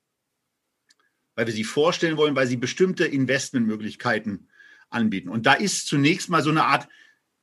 weil 1.35 1.47
wir 1.47 1.53
sie 1.53 1.63
vorstellen 1.63 2.17
wollen, 2.17 2.35
weil 2.35 2.47
sie 2.47 2.57
bestimmte 2.57 3.05
Investmentmöglichkeiten 3.05 4.49
anbieten. 4.89 5.29
Und 5.29 5.45
da 5.45 5.53
ist 5.53 5.87
zunächst 5.87 6.29
mal 6.29 6.43
so 6.43 6.49
eine 6.49 6.65
Art 6.65 6.89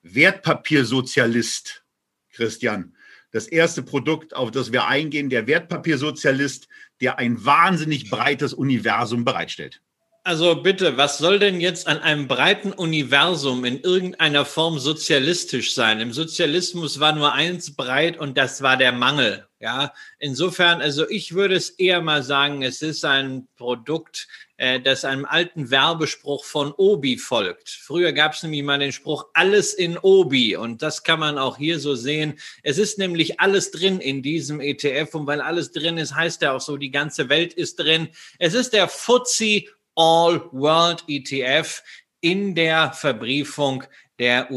Wertpapiersozialist, 0.03 1.85
Christian. 2.31 2.95
Das 3.33 3.47
erste 3.49 3.83
Produkt, 3.83 4.37
auf 4.37 4.51
das 4.51 4.73
wir 4.73 4.87
eingehen, 4.87 5.31
der 5.31 5.47
Wertpapiersozialist, 5.47 6.69
der 7.01 7.19
ein 7.19 7.45
wahnsinnig 7.45 8.11
breites 8.11 8.53
Universum 8.53 9.25
bereitstellt. 9.25 9.83
Also 10.26 10.56
bitte, 10.56 10.97
was 10.97 11.18
soll 11.18 11.38
denn 11.38 11.61
jetzt 11.61 11.87
an 11.87 12.00
einem 12.00 12.26
breiten 12.26 12.73
Universum 12.73 13.64
in 13.64 13.78
irgendeiner 13.78 14.45
Form 14.45 14.80
sozialistisch 14.80 15.73
sein? 15.73 16.00
Im 16.00 16.12
Sozialismus 16.12 16.99
war 16.99 17.12
nur 17.12 17.33
eins 17.33 17.76
breit 17.76 18.18
und 18.18 18.37
das 18.37 18.61
war 18.61 18.76
der 18.76 18.90
Mangel. 18.90 19.47
Ja, 19.61 19.95
insofern, 20.18 20.83
also 20.83 21.09
ich 21.09 21.35
würde 21.35 21.54
es 21.54 21.71
eher 21.71 22.02
mal 22.02 22.25
sagen, 22.25 22.62
es 22.62 22.83
ist 22.83 23.04
ein 23.04 23.47
Produkt, 23.56 24.26
äh, 24.59 24.80
das 24.80 25.04
einem 25.04 25.25
alten 25.25 25.71
Werbespruch 25.71 26.45
von 26.45 26.73
Obi 26.73 27.16
folgt. 27.18 27.71
Früher 27.71 28.12
gab 28.12 28.33
es 28.33 28.42
nämlich 28.42 28.62
mal 28.62 28.78
den 28.78 28.92
Spruch 28.92 29.26
alles 29.33 29.75
in 29.75 29.97
Obi 29.97 30.56
und 30.56 30.83
das 30.83 31.04
kann 31.04 31.21
man 31.21 31.38
auch 31.38 31.56
hier 31.56 31.78
so 31.78 31.95
sehen. 31.95 32.38
Es 32.62 32.78
ist 32.78 32.99
nämlich 32.99 33.40
alles 33.40 33.71
drin 33.71 34.00
in 34.00 34.23
diesem 34.23 34.61
ETF 34.61 35.14
und 35.14 35.26
weil 35.26 35.40
alles 35.40 35.73
drin 35.73 35.99
ist, 35.99 36.14
heißt 36.14 36.42
er 36.42 36.54
auch 36.54 36.61
so, 36.61 36.76
die 36.76 36.90
ganze 36.90 37.28
Welt 37.28 37.54
ist 37.54 37.76
drin. 37.76 38.09
Es 38.38 38.54
ist 38.54 38.73
der 38.73 38.88
FTSE 38.88 39.64
All 39.97 40.49
World 40.53 41.05
ETF 41.09 41.83
in 42.21 42.55
der 42.55 42.93
Verbriefung 42.93 43.85
der 44.19 44.50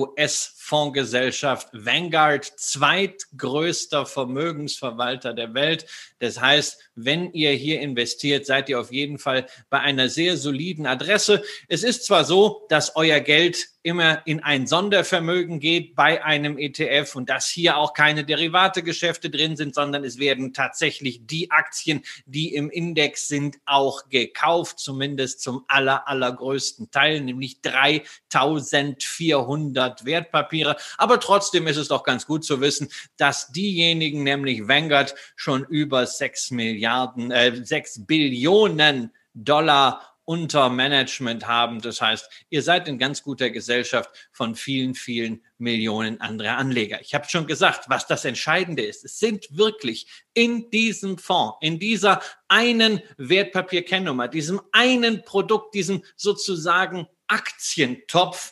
US-Fondsgesellschaft 0.70 1.70
Vanguard, 1.74 2.46
zweitgrößter 2.46 4.06
Vermögensverwalter 4.06 5.34
der 5.34 5.54
Welt. 5.54 5.86
Das 6.20 6.40
heißt, 6.40 6.80
wenn 6.96 7.34
ihr 7.34 7.52
hier 7.52 7.82
investiert, 7.82 8.46
seid 8.46 8.70
ihr 8.70 8.80
auf 8.80 8.92
jeden 8.92 9.18
Fall 9.18 9.48
bei 9.70 9.80
einer 9.80 10.10
sehr 10.10 10.38
soliden 10.38 10.86
Adresse. 10.86 11.44
Es 11.68 11.84
ist 11.84 12.06
zwar 12.06 12.24
so, 12.24 12.66
dass 12.70 12.96
euer 12.96 13.20
Geld 13.20 13.68
immer 13.82 14.22
in 14.26 14.44
ein 14.44 14.68
Sondervermögen 14.68 15.62
geht 15.62 15.96
bei 15.96 16.22
einem 16.24 16.58
ETF 16.58 17.16
und 17.16 17.30
dass 17.30 17.48
hier 17.48 17.78
auch 17.78 17.94
keine 17.94 18.26
Derivategeschäfte 18.26 19.30
drin 19.30 19.56
sind, 19.56 19.74
sondern 19.74 20.04
es 20.04 20.20
werden 20.20 20.54
tatsächlich 20.54 21.26
die 21.26 21.50
Aktien, 21.50 22.04
die 22.26 22.54
im 22.54 22.70
Index 22.70 23.30
sind, 23.30 23.56
auch 23.66 24.10
gekauft, 24.10 24.80
zumindest 24.80 25.40
zum 25.42 25.64
aller, 25.70 26.10
allergrößten 26.10 26.92
Teil, 26.92 27.22
nämlich 27.22 27.62
3400 27.62 30.04
Wertpapiere. 30.04 30.59
Aber 30.98 31.20
trotzdem 31.20 31.68
ist 31.68 31.78
es 31.78 31.88
doch 31.88 32.04
ganz 32.04 32.26
gut 32.26 32.44
zu 32.44 32.62
wissen, 32.62 32.90
dass 33.18 33.52
diejenigen, 33.52 34.24
nämlich 34.24 34.68
Vanguard, 34.68 35.16
schon 35.36 35.66
über 35.66 36.06
6 36.06 36.52
Milliarden, 36.52 37.32
äh, 37.32 37.66
6 37.66 38.06
Billionen 38.06 39.12
Dollar 39.34 40.10
unter 40.30 40.70
Management 40.70 41.48
haben. 41.48 41.82
Das 41.82 42.02
heißt, 42.02 42.30
ihr 42.52 42.62
seid 42.62 42.88
in 42.88 43.00
ganz 43.00 43.24
guter 43.24 43.50
Gesellschaft 43.50 44.12
von 44.32 44.54
vielen, 44.54 44.94
vielen 44.94 45.44
Millionen 45.58 46.22
anderer 46.22 46.56
Anleger. 46.58 47.02
Ich 47.02 47.16
habe 47.16 47.28
schon 47.28 47.48
gesagt, 47.48 47.86
was 47.90 48.06
das 48.06 48.26
Entscheidende 48.26 48.84
ist. 48.84 49.04
Es 49.04 49.18
sind 49.18 49.58
wirklich 49.58 50.06
in 50.36 50.70
diesem 50.70 51.18
Fonds, 51.18 51.58
in 51.62 51.80
dieser 51.80 52.22
einen 52.48 53.02
Wertpapierkennnummer, 53.18 54.28
diesem 54.28 54.62
einen 54.72 55.24
Produkt, 55.24 55.74
diesem 55.74 56.04
sozusagen 56.16 57.08
Aktientopf 57.26 58.52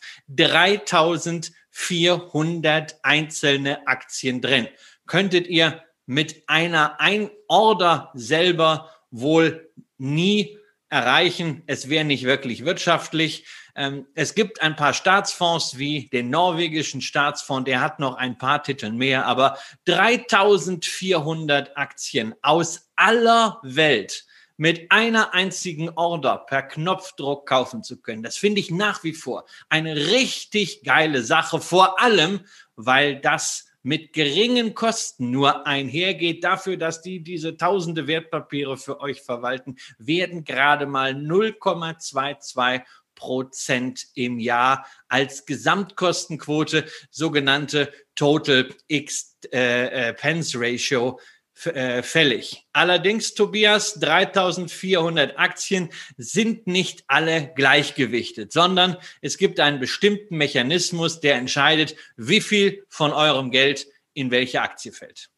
3400 1.78 3.00
einzelne 3.04 3.88
Aktien 3.88 4.42
drin. 4.42 4.68
Könntet 5.06 5.48
ihr 5.48 5.84
mit 6.06 6.44
einer 6.48 7.00
Ein-Order 7.00 8.12
selber 8.14 8.90
wohl 9.12 9.70
nie 9.98 10.58
erreichen. 10.90 11.64
Es 11.68 11.90
wäre 11.90 12.06
nicht 12.06 12.24
wirklich 12.24 12.66
wirtschaftlich. 12.66 13.46
Ähm, 13.76 14.08
es 14.16 14.36
gibt 14.36 14.62
ein 14.62 14.76
paar 14.76 14.94
Staatsfonds 14.94 15.78
wie 15.78 16.08
den 16.10 16.30
norwegischen 16.30 17.02
Staatsfonds, 17.02 17.66
der 17.66 17.82
hat 17.82 18.00
noch 18.00 18.16
ein 18.16 18.38
paar 18.38 18.64
Titel 18.64 18.92
mehr, 18.92 19.26
aber 19.26 19.58
3400 19.86 21.78
Aktien 21.78 22.34
aus 22.42 22.90
aller 22.96 23.60
Welt 23.64 24.26
mit 24.58 24.92
einer 24.92 25.34
einzigen 25.34 25.90
Order 25.90 26.40
per 26.40 26.64
Knopfdruck 26.64 27.48
kaufen 27.48 27.84
zu 27.84 28.02
können. 28.02 28.24
Das 28.24 28.38
finde 28.38 28.60
ich 28.60 28.72
nach 28.72 29.04
wie 29.04 29.14
vor 29.14 29.46
eine 29.70 29.96
richtig 29.96 30.84
geile 30.84 31.22
Sache, 31.22 31.62
vor 31.62 32.02
allem, 32.02 32.42
weil 32.76 33.22
das 33.22 33.68
mit 33.84 34.12
geringen 34.12 34.74
Kosten 34.74 35.32
nur 35.32 35.66
einhergeht. 35.66 36.44
Dafür, 36.44 36.76
dass 36.76 37.02
die 37.02 37.22
diese 37.22 37.56
tausende 37.56 38.08
Wertpapiere 38.08 38.76
für 38.78 39.00
euch 39.00 39.22
verwalten, 39.22 39.78
werden 39.98 40.44
gerade 40.44 40.88
mal 40.88 41.14
0,22 41.14 42.82
Prozent 43.16 44.08
im 44.14 44.40
Jahr 44.40 44.86
als 45.08 45.46
Gesamtkostenquote, 45.46 46.86
sogenannte 47.10 47.92
Total 48.14 48.70
X 48.88 49.38
äh, 49.52 50.10
äh 50.10 50.16
Ratio, 50.22 51.20
äh, 51.66 52.04
fällig. 52.04 52.68
Allerdings, 52.74 53.34
Tobias, 53.34 54.00
3400 54.00 55.40
Aktien 55.40 55.90
sind 56.18 56.68
nicht 56.68 57.04
alle 57.08 57.52
gleichgewichtet, 57.56 58.54
sondern 58.54 58.98
es 59.22 59.38
gibt 59.38 59.60
einen 59.60 59.80
bestimmten 59.80 60.38
Mechanismus, 60.38 61.20
der 61.20 61.36
entscheidet, 61.36 61.96
wie 62.16 62.42
viel 62.42 62.86
von 62.90 63.12
eurem 63.12 63.52
Geld 63.52 63.88
in 64.14 64.32
welche 64.32 64.62
Aktie 64.62 64.92
fällt. 64.92 65.30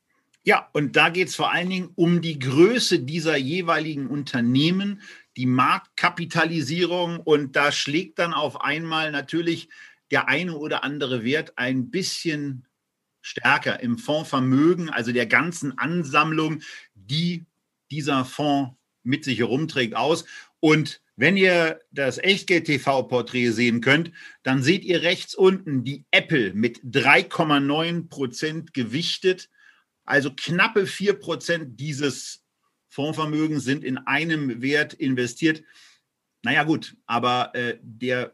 Ja, 0.43 0.69
und 0.73 0.95
da 0.95 1.09
geht 1.09 1.27
es 1.27 1.35
vor 1.35 1.51
allen 1.51 1.69
Dingen 1.69 1.91
um 1.95 2.21
die 2.21 2.39
Größe 2.39 2.99
dieser 2.99 3.37
jeweiligen 3.37 4.07
Unternehmen, 4.07 5.01
die 5.37 5.45
Marktkapitalisierung 5.45 7.19
und 7.19 7.55
da 7.55 7.71
schlägt 7.71 8.19
dann 8.19 8.33
auf 8.33 8.61
einmal 8.61 9.11
natürlich 9.11 9.69
der 10.11 10.27
eine 10.27 10.57
oder 10.57 10.83
andere 10.83 11.23
Wert 11.23 11.53
ein 11.57 11.91
bisschen 11.91 12.65
stärker 13.21 13.79
im 13.79 13.97
Fondsvermögen, 13.97 14.89
also 14.89 15.11
der 15.11 15.25
ganzen 15.25 15.77
Ansammlung, 15.77 16.61
die 16.95 17.45
dieser 17.91 18.25
Fonds 18.25 18.75
mit 19.03 19.23
sich 19.23 19.39
herumträgt, 19.39 19.95
aus. 19.95 20.25
Und 20.59 21.01
wenn 21.15 21.35
ihr 21.35 21.81
das 21.91 22.17
Echtgeld-TV-Porträt 22.17 23.51
sehen 23.51 23.81
könnt, 23.81 24.11
dann 24.43 24.63
seht 24.63 24.85
ihr 24.85 25.01
rechts 25.01 25.35
unten 25.35 25.83
die 25.83 26.05
Apple 26.11 26.53
mit 26.53 26.79
3,9 26.83 28.07
Prozent 28.07 28.73
gewichtet. 28.73 29.49
Also 30.05 30.31
knappe 30.33 30.87
4 30.87 31.19
Prozent 31.19 31.79
dieses 31.79 32.45
Fondsvermögens 32.87 33.63
sind 33.63 33.83
in 33.83 33.97
einem 33.97 34.61
Wert 34.61 34.93
investiert. 34.93 35.61
Naja 36.41 36.63
gut, 36.63 36.95
aber 37.05 37.53
äh, 37.53 37.77
der, 37.81 38.33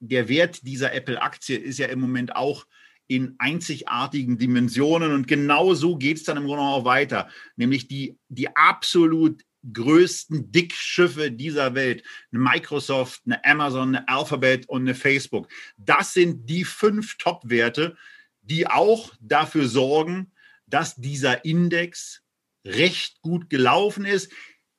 der 0.00 0.28
Wert 0.28 0.66
dieser 0.66 0.92
Apple-Aktie 0.92 1.56
ist 1.56 1.78
ja 1.78 1.86
im 1.86 2.00
Moment 2.00 2.34
auch 2.34 2.66
in 3.08 3.34
einzigartigen 3.38 4.38
Dimensionen. 4.38 5.12
Und 5.12 5.28
genau 5.28 5.74
so 5.74 5.96
geht 5.96 6.18
es 6.18 6.24
dann 6.24 6.36
im 6.36 6.46
Grunde 6.46 6.62
auch 6.62 6.84
weiter. 6.84 7.28
Nämlich 7.56 7.88
die, 7.88 8.18
die 8.28 8.54
absolut 8.56 9.42
größten 9.72 10.52
Dickschiffe 10.52 11.30
dieser 11.30 11.74
Welt, 11.74 12.04
eine 12.32 12.40
Microsoft, 12.40 13.22
eine 13.26 13.44
Amazon, 13.44 13.94
eine 13.94 14.08
Alphabet 14.08 14.68
und 14.68 14.82
eine 14.82 14.94
Facebook. 14.94 15.48
Das 15.76 16.12
sind 16.12 16.48
die 16.48 16.64
fünf 16.64 17.16
Top-Werte, 17.18 17.96
die 18.42 18.66
auch 18.66 19.12
dafür 19.20 19.68
sorgen, 19.68 20.32
dass 20.66 20.94
dieser 20.96 21.44
Index 21.44 22.22
recht 22.64 23.20
gut 23.22 23.50
gelaufen 23.50 24.04
ist. 24.04 24.32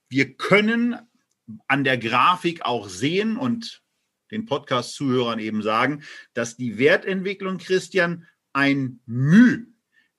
Wir 0.09 0.35
können 0.35 0.97
an 1.67 1.83
der 1.83 1.97
Grafik 1.97 2.63
auch 2.63 2.89
sehen 2.89 3.37
und 3.37 3.81
den 4.31 4.45
Podcast-Zuhörern 4.45 5.39
eben 5.39 5.61
sagen, 5.61 6.03
dass 6.33 6.57
die 6.57 6.77
Wertentwicklung, 6.77 7.57
Christian, 7.57 8.25
ein 8.53 8.99
Mühe 9.05 9.67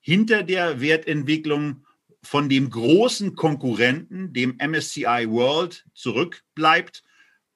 hinter 0.00 0.42
der 0.42 0.80
Wertentwicklung 0.80 1.84
von 2.22 2.48
dem 2.48 2.70
großen 2.70 3.34
Konkurrenten, 3.34 4.32
dem 4.32 4.56
MSCI 4.58 5.26
World, 5.28 5.86
zurückbleibt. 5.94 7.04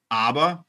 Aber 0.09 0.65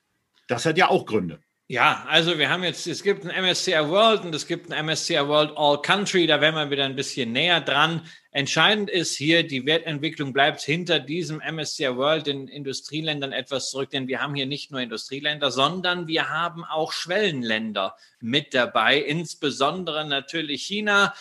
das 0.49 0.66
hat 0.66 0.79
ja 0.79 0.88
auch 0.88 1.07
Gründe. 1.07 1.43
Ja, 1.66 2.05
also 2.11 2.38
wir 2.38 2.50
haben 2.50 2.62
jetzt, 2.62 2.87
es 2.87 3.03
gibt 3.03 3.24
ein 3.24 3.42
MSCI 3.42 3.88
World 3.88 4.27
und 4.27 4.35
es 4.35 4.46
gibt 4.46 4.70
ein 4.70 4.85
MSCI 4.85 5.27
World 5.27 5.57
All 5.57 5.81
Country, 5.81 6.27
da 6.27 6.38
wären 6.38 6.55
wir 6.57 6.70
wieder 6.70 6.85
ein 6.85 6.94
bisschen 6.94 7.33
näher 7.33 7.62
dran. 7.62 8.03
Entscheidend 8.33 8.90
ist 8.90 9.16
hier, 9.16 9.46
die 9.46 9.64
Wertentwicklung 9.64 10.35
bleibt 10.35 10.61
hinter 10.61 11.00
diesem 11.00 11.38
MSCI 11.38 11.96
World 11.96 12.29
in 12.29 12.48
Industrieländern 12.48 13.33
etwas 13.33 13.70
zurück, 13.70 13.88
denn 13.88 14.09
wir 14.09 14.20
haben 14.20 14.35
hier 14.35 14.44
nicht 14.44 14.72
nur 14.72 14.83
Industrieländer, 14.83 15.50
sondern 15.50 16.07
wir 16.07 16.29
haben 16.29 16.64
auch 16.64 16.92
Schwellenländer 16.92 17.96
mit 18.20 18.53
dabei, 18.53 18.98
insbesondere 18.98 20.07
natürlich 20.07 20.66
China, 20.66 21.14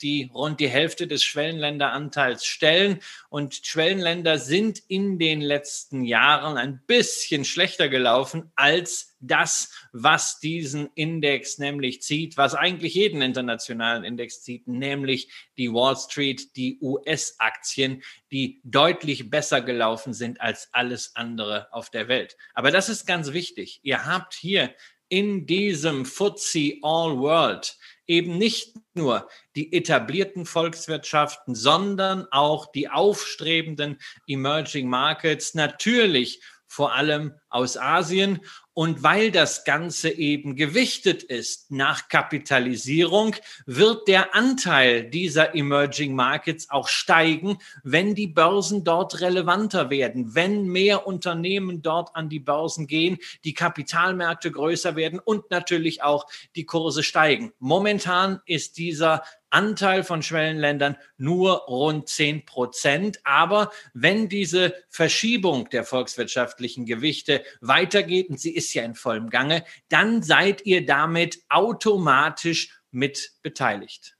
die 0.00 0.30
rund 0.32 0.60
die 0.60 0.68
Hälfte 0.68 1.06
des 1.06 1.24
Schwellenländeranteils 1.24 2.44
stellen. 2.44 3.00
Und 3.28 3.54
Schwellenländer 3.54 4.38
sind 4.38 4.80
in 4.88 5.18
den 5.18 5.40
letzten 5.40 6.04
Jahren 6.04 6.56
ein 6.56 6.80
bisschen 6.86 7.44
schlechter 7.44 7.88
gelaufen 7.88 8.52
als 8.54 9.16
das, 9.20 9.72
was 9.92 10.38
diesen 10.38 10.90
Index 10.94 11.58
nämlich 11.58 12.02
zieht, 12.02 12.36
was 12.36 12.54
eigentlich 12.54 12.94
jeden 12.94 13.22
internationalen 13.22 14.04
Index 14.04 14.42
zieht, 14.42 14.68
nämlich 14.68 15.30
die 15.56 15.72
Wall 15.72 15.96
Street, 15.96 16.54
die 16.56 16.78
US-Aktien, 16.80 18.02
die 18.30 18.60
deutlich 18.62 19.30
besser 19.30 19.62
gelaufen 19.62 20.12
sind 20.12 20.40
als 20.40 20.68
alles 20.72 21.16
andere 21.16 21.72
auf 21.72 21.90
der 21.90 22.08
Welt. 22.08 22.36
Aber 22.54 22.70
das 22.70 22.88
ist 22.88 23.06
ganz 23.06 23.32
wichtig. 23.32 23.80
Ihr 23.82 24.06
habt 24.06 24.34
hier 24.34 24.74
in 25.08 25.46
diesem 25.46 26.04
FTSE 26.04 26.78
All 26.82 27.18
World 27.18 27.76
eben 28.06 28.38
nicht 28.38 28.76
nur 28.94 29.28
die 29.54 29.72
etablierten 29.72 30.46
Volkswirtschaften, 30.46 31.54
sondern 31.54 32.26
auch 32.30 32.66
die 32.72 32.88
aufstrebenden 32.88 33.98
Emerging 34.26 34.88
Markets, 34.88 35.54
natürlich 35.54 36.42
vor 36.66 36.94
allem 36.94 37.34
aus 37.48 37.76
Asien 37.76 38.40
und 38.76 39.02
weil 39.02 39.30
das 39.30 39.64
Ganze 39.64 40.10
eben 40.10 40.54
gewichtet 40.54 41.22
ist 41.22 41.70
nach 41.70 42.10
Kapitalisierung, 42.10 43.34
wird 43.64 44.06
der 44.06 44.34
Anteil 44.34 45.08
dieser 45.08 45.54
Emerging 45.54 46.14
Markets 46.14 46.68
auch 46.68 46.86
steigen, 46.86 47.56
wenn 47.84 48.14
die 48.14 48.26
Börsen 48.26 48.84
dort 48.84 49.22
relevanter 49.22 49.88
werden, 49.88 50.34
wenn 50.34 50.66
mehr 50.66 51.06
Unternehmen 51.06 51.80
dort 51.80 52.14
an 52.14 52.28
die 52.28 52.38
Börsen 52.38 52.86
gehen, 52.86 53.16
die 53.44 53.54
Kapitalmärkte 53.54 54.50
größer 54.50 54.94
werden 54.94 55.20
und 55.20 55.50
natürlich 55.50 56.02
auch 56.02 56.26
die 56.54 56.66
Kurse 56.66 57.02
steigen. 57.02 57.54
Momentan 57.58 58.40
ist 58.44 58.76
dieser 58.76 59.22
Anteil 59.50 60.04
von 60.04 60.22
Schwellenländern 60.22 60.96
nur 61.16 61.64
rund 61.66 62.08
10 62.08 62.44
Prozent. 62.46 63.20
Aber 63.24 63.70
wenn 63.94 64.28
diese 64.28 64.74
Verschiebung 64.88 65.70
der 65.70 65.84
volkswirtschaftlichen 65.84 66.86
Gewichte 66.86 67.44
weitergeht, 67.60 68.30
und 68.30 68.40
sie 68.40 68.54
ist 68.54 68.72
ja 68.74 68.82
in 68.84 68.94
vollem 68.94 69.30
Gange, 69.30 69.64
dann 69.88 70.22
seid 70.22 70.64
ihr 70.66 70.84
damit 70.84 71.42
automatisch 71.48 72.80
mit 72.90 73.32
beteiligt. 73.42 74.16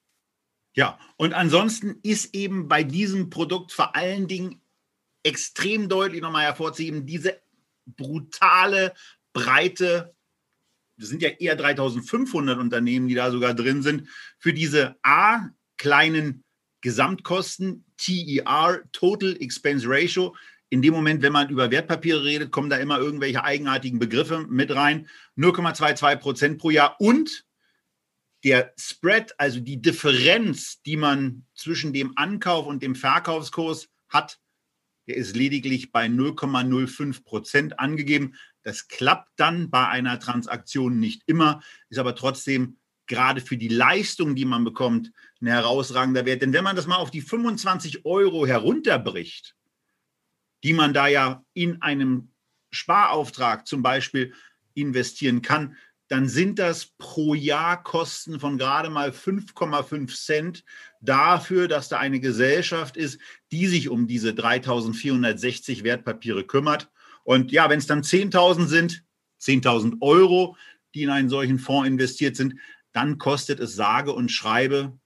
Ja, 0.75 0.99
und 1.17 1.33
ansonsten 1.33 1.99
ist 2.03 2.35
eben 2.35 2.69
bei 2.69 2.85
diesem 2.85 3.31
Produkt 3.31 3.73
vor 3.73 3.97
allen 3.97 4.29
Dingen 4.29 4.61
extrem 5.23 5.89
deutlich 5.89 6.21
nochmal 6.21 6.45
hervorzuheben, 6.45 7.07
diese 7.07 7.41
brutale, 7.87 8.95
breite 9.33 10.16
das 10.97 11.09
sind 11.09 11.23
ja 11.23 11.29
eher 11.29 11.57
3500 11.57 12.59
Unternehmen, 12.59 13.09
die 13.09 13.15
da 13.15 13.31
sogar 13.31 13.55
drin 13.55 13.83
sind, 13.83 14.09
für 14.39 14.53
diese 14.53 14.97
A, 15.03 15.49
kleinen 15.77 16.45
Gesamtkosten, 16.81 17.85
TER, 17.97 18.83
Total 18.93 19.37
Expense 19.41 19.87
Ratio. 19.89 20.37
In 20.69 20.83
dem 20.83 20.95
Moment, 20.95 21.23
wenn 21.23 21.33
man 21.33 21.49
über 21.49 21.71
Wertpapiere 21.71 22.25
redet, 22.25 22.51
kommen 22.51 22.71
da 22.71 22.77
immer 22.77 22.99
irgendwelche 22.99 23.45
eigenartigen 23.45 23.99
Begriffe 23.99 24.47
mit 24.49 24.75
rein. 24.75 25.09
0,22 25.37 26.17
Prozent 26.17 26.59
pro 26.59 26.71
Jahr 26.71 26.97
und 27.01 27.45
der 28.45 28.73
Spread, 28.79 29.35
also 29.39 29.61
die 29.61 29.81
Differenz, 29.81 30.81
die 30.83 30.97
man 30.97 31.47
zwischen 31.55 31.93
dem 31.93 32.13
Ankauf 32.17 32.67
und 32.67 32.83
dem 32.83 32.95
Verkaufskurs 32.95 33.89
hat, 34.09 34.39
der 35.07 35.17
ist 35.17 35.37
lediglich 35.37 35.93
bei 35.93 36.07
0,05 36.07 37.25
Prozent 37.25 37.79
angegeben. 37.79 38.35
Das 38.67 38.89
klappt 38.89 39.31
dann 39.37 39.71
bei 39.71 39.87
einer 39.87 40.19
Transaktion 40.19 40.99
nicht 40.99 41.23
immer, 41.27 41.63
ist 41.89 42.01
aber 42.01 42.17
trotzdem 42.17 42.79
gerade 43.07 43.41
für 43.41 43.57
die 43.57 43.69
Leistung, 43.69 44.35
die 44.35 44.45
man 44.45 44.65
bekommt, 44.65 45.13
ein 45.41 45.47
herausragender 45.47 46.25
Wert. 46.25 46.43
Denn 46.43 46.53
wenn 46.53 46.65
man 46.65 46.75
das 46.75 46.89
mal 46.89 46.97
auf 46.97 47.13
die 47.13 47.21
25 47.21 48.05
Euro 48.05 48.45
herunterbricht, 48.45 49.55
die 50.65 50.73
man 50.73 50.93
da 50.93 51.07
ja 51.07 51.45
in 51.53 51.81
einem 51.81 52.33
Sparauftrag 52.73 53.69
zum 53.69 53.85
Beispiel 53.85 54.35
investieren 54.75 55.43
kann, 55.43 55.77
dann 56.09 56.29
sind 56.29 56.59
das 56.59 56.87
pro 56.99 57.35
Jahr 57.35 57.81
Kosten 57.85 58.41
von 58.41 58.59
gerade 58.59 58.91
mal 58.91 59.11
5,5 59.11 60.13
Cent 60.13 60.65
dafür, 61.01 61.69
dass 61.69 61.89
da 61.89 61.99
eine 61.99 62.19
Gesellschaft 62.19 62.97
ist, 62.97 63.21
die 63.53 63.69
sich 63.69 63.91
um 63.91 64.09
diese 64.09 64.35
3460 64.35 65.85
Wertpapiere 65.85 66.43
kümmert. 66.43 66.91
Und 67.27 67.51
ja, 67.51 67.69
wenn 67.69 67.81
es 67.81 67.89
dann 67.89 68.03
10.000 68.03 68.67
sind, 68.69 69.05
10.000 69.43 70.01
Euro, 70.01 70.57
die 70.95 71.03
in 71.03 71.11
einen 71.11 71.29
solchen 71.29 71.59
Fonds 71.59 71.89
investiert 71.89 72.37
sind, 72.37 72.55
dann 72.93 73.19
kostet 73.19 73.59
es 73.59 73.75
sage 73.75 74.13
und 74.13 74.31
schreibe 74.31 74.97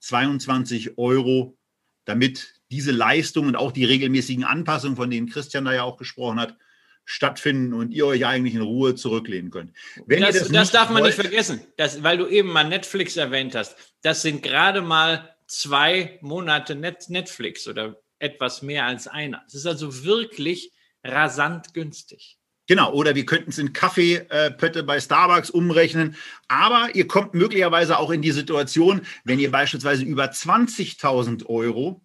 22 0.00 0.96
Euro, 0.96 1.58
damit 2.06 2.54
diese 2.70 2.92
Leistung 2.92 3.46
und 3.46 3.56
auch 3.56 3.72
die 3.72 3.84
regelmäßigen 3.84 4.42
Anpassungen, 4.42 4.96
von 4.96 5.10
denen 5.10 5.28
Christian 5.28 5.66
da 5.66 5.74
ja 5.74 5.82
auch 5.82 5.98
gesprochen 5.98 6.40
hat, 6.40 6.56
stattfinden 7.04 7.74
und 7.74 7.92
ihr 7.92 8.06
euch 8.06 8.24
eigentlich 8.24 8.54
in 8.54 8.62
Ruhe 8.62 8.94
zurücklehnen 8.94 9.50
könnt. 9.50 9.72
Wenn 10.06 10.22
das, 10.22 10.38
das, 10.38 10.48
das 10.48 10.70
darf 10.70 10.88
man 10.88 11.02
wollt, 11.02 11.16
nicht 11.16 11.20
vergessen, 11.20 11.60
das, 11.76 12.02
weil 12.02 12.16
du 12.16 12.26
eben 12.26 12.48
mal 12.48 12.66
Netflix 12.66 13.18
erwähnt 13.18 13.54
hast. 13.54 13.76
Das 14.00 14.22
sind 14.22 14.42
gerade 14.42 14.80
mal 14.80 15.36
zwei 15.46 16.18
Monate 16.22 16.74
Net 16.74 17.10
Netflix 17.10 17.68
oder 17.68 18.02
etwas 18.18 18.62
mehr 18.62 18.86
als 18.86 19.06
einer. 19.06 19.44
Es 19.46 19.54
ist 19.54 19.66
also 19.66 20.04
wirklich 20.04 20.72
rasant 21.08 21.74
günstig. 21.74 22.38
Genau, 22.68 22.92
oder 22.92 23.14
wir 23.14 23.24
könnten 23.26 23.50
es 23.50 23.58
in 23.58 23.72
Kaffeepötte 23.72 24.82
bei 24.82 24.98
Starbucks 24.98 25.50
umrechnen. 25.50 26.16
Aber 26.48 26.94
ihr 26.94 27.06
kommt 27.06 27.34
möglicherweise 27.34 27.98
auch 27.98 28.10
in 28.10 28.22
die 28.22 28.32
Situation, 28.32 29.02
wenn 29.24 29.38
ihr 29.38 29.52
beispielsweise 29.52 30.02
über 30.02 30.24
20.000 30.24 31.46
Euro 31.46 32.02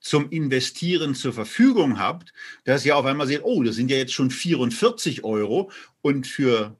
zum 0.00 0.30
Investieren 0.30 1.14
zur 1.14 1.32
Verfügung 1.32 1.98
habt, 1.98 2.32
dass 2.64 2.86
ihr 2.86 2.96
auf 2.96 3.04
einmal 3.04 3.26
seht, 3.26 3.42
oh, 3.42 3.62
das 3.62 3.76
sind 3.76 3.90
ja 3.90 3.98
jetzt 3.98 4.14
schon 4.14 4.30
44 4.30 5.24
Euro 5.24 5.70
und 6.00 6.26
für 6.26 6.78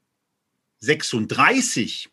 36 0.80 2.10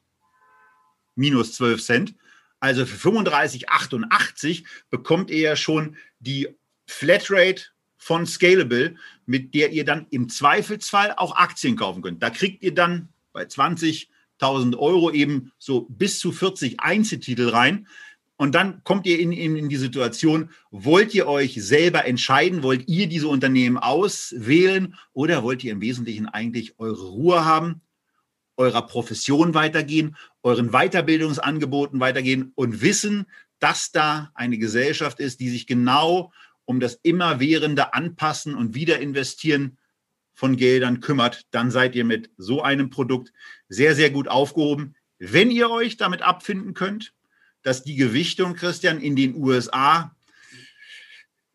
minus 1.16 1.54
12 1.54 1.84
Cent, 1.84 2.16
also 2.60 2.86
für 2.86 3.10
35,88 3.10 4.66
bekommt 4.90 5.30
ihr 5.30 5.40
ja 5.40 5.56
schon 5.56 5.96
die 6.20 6.50
Flatrate 6.88 7.66
von 8.06 8.28
Scalable, 8.28 8.94
mit 9.26 9.56
der 9.56 9.72
ihr 9.72 9.84
dann 9.84 10.06
im 10.12 10.30
Zweifelsfall 10.30 11.16
auch 11.18 11.36
Aktien 11.36 11.76
kaufen 11.76 12.04
könnt. 12.04 12.22
Da 12.22 12.30
kriegt 12.30 12.62
ihr 12.62 12.72
dann 12.72 13.10
bei 13.34 13.46
20.000 13.46 14.78
Euro 14.78 15.10
eben 15.10 15.52
so 15.58 15.88
bis 15.90 16.20
zu 16.20 16.32
40 16.32 16.82
Einzeltitel 16.82 17.50
rein. 17.50 17.88
Und 18.38 18.54
dann 18.54 18.84
kommt 18.84 19.08
ihr 19.08 19.18
in, 19.20 19.32
in, 19.32 19.56
in 19.56 19.70
die 19.70 19.78
Situation, 19.78 20.52
wollt 20.70 21.16
ihr 21.16 21.28
euch 21.28 21.56
selber 21.56 22.06
entscheiden, 22.06 22.62
wollt 22.62 22.88
ihr 22.88 23.08
diese 23.08 23.28
Unternehmen 23.28 23.80
auswählen 23.80 24.94
oder 25.14 25.42
wollt 25.42 25.64
ihr 25.64 25.72
im 25.72 25.82
Wesentlichen 25.82 26.28
eigentlich 26.28 26.78
eure 26.78 27.08
Ruhe 27.08 27.44
haben, 27.44 27.82
eurer 28.56 28.86
Profession 28.86 29.56
weitergehen, 29.56 30.16
euren 30.44 30.70
Weiterbildungsangeboten 30.70 32.00
weitergehen 32.00 32.52
und 32.54 32.82
wissen, 32.84 33.26
dass 33.58 33.92
da 33.92 34.30
eine 34.36 34.60
Gesellschaft 34.60 35.20
ist, 35.20 35.40
die 35.40 35.50
sich 35.50 35.66
genau 35.66 36.32
um 36.66 36.80
das 36.80 36.96
immerwährende 37.04 37.94
Anpassen 37.94 38.56
und 38.56 38.76
Wiederinvestieren 38.76 39.78
von 40.34 40.58
Geldern 40.58 41.00
kümmert, 41.00 41.46
dann 41.52 41.72
seid 41.72 41.96
ihr 41.96 42.04
mit 42.04 42.30
so 42.38 42.62
einem 42.62 42.90
Produkt 42.90 43.32
sehr, 43.70 43.96
sehr 43.96 44.10
gut 44.10 44.28
aufgehoben. 44.28 44.96
Wenn 45.18 45.50
ihr 45.50 45.70
euch 45.70 45.98
damit 45.98 46.22
abfinden 46.22 46.74
könnt, 46.74 47.14
dass 47.62 47.84
die 47.84 47.96
Gewichtung, 47.96 48.56
Christian, 48.56 49.00
in 49.00 49.16
den 49.16 49.36
USA, 49.36 50.16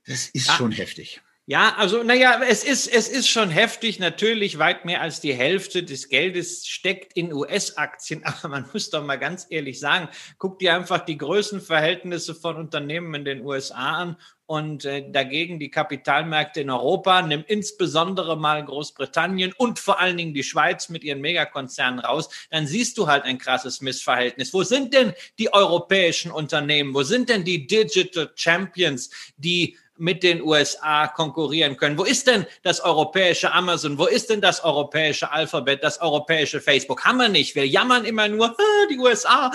das 0.07 0.29
ist 0.29 0.51
ah. 0.51 0.57
schon 0.57 0.73
heftig. 0.73 1.21
Ja, 1.51 1.75
also 1.77 2.05
naja, 2.05 2.41
es 2.49 2.63
ist, 2.63 2.87
es 2.87 3.09
ist 3.09 3.29
schon 3.29 3.51
heftig. 3.51 3.99
Natürlich, 3.99 4.59
weit 4.59 4.85
mehr 4.85 5.01
als 5.01 5.21
die 5.21 5.35
Hälfte 5.35 5.83
des 5.83 6.09
Geldes 6.09 6.67
steckt 6.69 7.15
in 7.15 7.33
US-Aktien. 7.33 8.23
Aber 8.25 8.49
man 8.49 8.69
muss 8.73 8.91
doch 8.91 9.05
mal 9.05 9.19
ganz 9.19 9.49
ehrlich 9.51 9.81
sagen, 9.81 10.09
guck 10.39 10.61
dir 10.61 10.77
einfach 10.77 11.05
die 11.05 11.19
Größenverhältnisse 11.19 12.37
von 12.37 12.55
Unternehmen 12.55 13.15
in 13.15 13.25
den 13.25 13.45
USA 13.45 13.97
an 13.97 14.17
und 14.51 14.85
äh, 14.85 15.09
dagegen 15.09 15.61
die 15.61 15.71
Kapitalmärkte 15.71 16.63
in 16.63 16.71
Europa, 16.71 17.23
nimm 17.23 17.45
insbesondere 17.47 18.37
mal 18.37 18.65
Großbritannien 18.65 19.53
und 19.57 19.79
vor 19.79 20.01
allen 20.01 20.17
Dingen 20.17 20.35
die 20.35 20.43
Schweiz 20.43 20.89
mit 20.89 21.05
ihren 21.05 21.21
Megakonzernen 21.21 22.01
raus, 22.01 22.29
dann 22.51 22.67
siehst 22.67 22.99
du 22.99 23.07
halt 23.07 23.23
ein 23.23 23.39
krasses 23.39 23.81
Missverhältnis. 23.81 24.53
Wo 24.53 24.65
sind 24.65 24.93
denn 24.93 25.13
die 25.39 25.55
europäischen 25.55 26.33
Unternehmen? 26.33 26.93
Wo 26.95 27.05
sind 27.05 27.29
denn 27.29 27.45
die 27.45 27.69
Digital 27.69 28.33
Champions, 28.35 29.11
die 29.37 29.79
mit 30.01 30.23
den 30.23 30.43
USA 30.43 31.07
konkurrieren 31.07 31.77
können. 31.77 31.99
Wo 31.99 32.05
ist 32.05 32.27
denn 32.27 32.47
das 32.63 32.81
europäische 32.81 33.53
Amazon? 33.53 33.99
Wo 33.99 34.07
ist 34.07 34.31
denn 34.31 34.41
das 34.41 34.65
europäische 34.65 35.31
Alphabet, 35.31 35.85
das 35.85 36.01
europäische 36.01 36.61
Facebook? 36.61 37.05
Haben 37.05 37.19
wir 37.19 37.29
nicht. 37.29 37.55
Wir 37.55 37.67
jammern 37.67 38.05
immer 38.05 38.27
nur, 38.29 38.57
die 38.91 38.99
USA, 38.99 39.53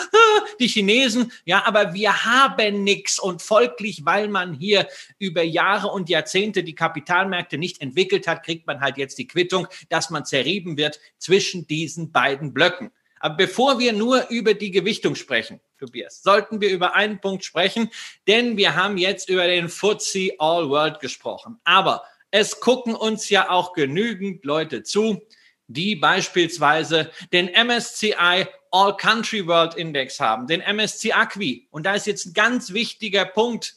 die 0.59 0.67
Chinesen. 0.67 1.31
Ja, 1.45 1.63
aber 1.65 1.93
wir 1.93 2.25
haben 2.25 2.83
nichts. 2.83 3.19
Und 3.19 3.41
folglich, 3.41 4.05
weil 4.05 4.27
man 4.27 4.53
hier 4.53 4.87
über 5.17 5.41
Jahre 5.41 5.87
und 5.87 6.09
Jahrzehnte 6.09 6.63
die 6.63 6.75
Kapitalmärkte 6.75 7.57
nicht 7.57 7.81
entwickelt 7.81 8.27
hat, 8.27 8.43
kriegt 8.43 8.67
man 8.67 8.81
halt 8.81 8.97
jetzt 8.97 9.17
die 9.17 9.27
Quittung, 9.27 9.67
dass 9.89 10.09
man 10.11 10.25
zerrieben 10.25 10.77
wird 10.77 10.99
zwischen 11.17 11.65
diesen 11.67 12.11
beiden 12.11 12.53
Blöcken. 12.53 12.91
Aber 13.19 13.35
bevor 13.35 13.79
wir 13.79 13.93
nur 13.93 14.27
über 14.29 14.53
die 14.53 14.69
Gewichtung 14.69 15.15
sprechen, 15.15 15.59
Tobias, 15.77 16.23
sollten 16.23 16.61
wir 16.61 16.69
über 16.69 16.95
einen 16.95 17.19
Punkt 17.19 17.43
sprechen, 17.43 17.89
denn 18.27 18.57
wir 18.57 18.75
haben 18.75 18.97
jetzt 18.97 19.29
über 19.29 19.47
den 19.47 19.69
FTSE 19.69 20.31
All 20.39 20.69
World 20.69 20.99
gesprochen. 20.99 21.59
Aber 21.63 22.03
es 22.31 22.59
gucken 22.59 22.95
uns 22.95 23.29
ja 23.29 23.49
auch 23.49 23.73
genügend 23.73 24.43
Leute 24.45 24.83
zu, 24.83 25.21
die 25.67 25.95
beispielsweise 25.95 27.11
den 27.31 27.47
MSCI 27.47 28.47
All 28.71 28.97
Country 28.97 29.47
World 29.47 29.75
Index 29.75 30.19
haben, 30.19 30.47
den 30.47 30.61
MSCI 30.61 31.13
Acqui. 31.13 31.67
Und 31.71 31.85
da 31.85 31.95
ist 31.95 32.07
jetzt 32.07 32.25
ein 32.25 32.33
ganz 32.33 32.73
wichtiger 32.73 33.25
Punkt 33.25 33.75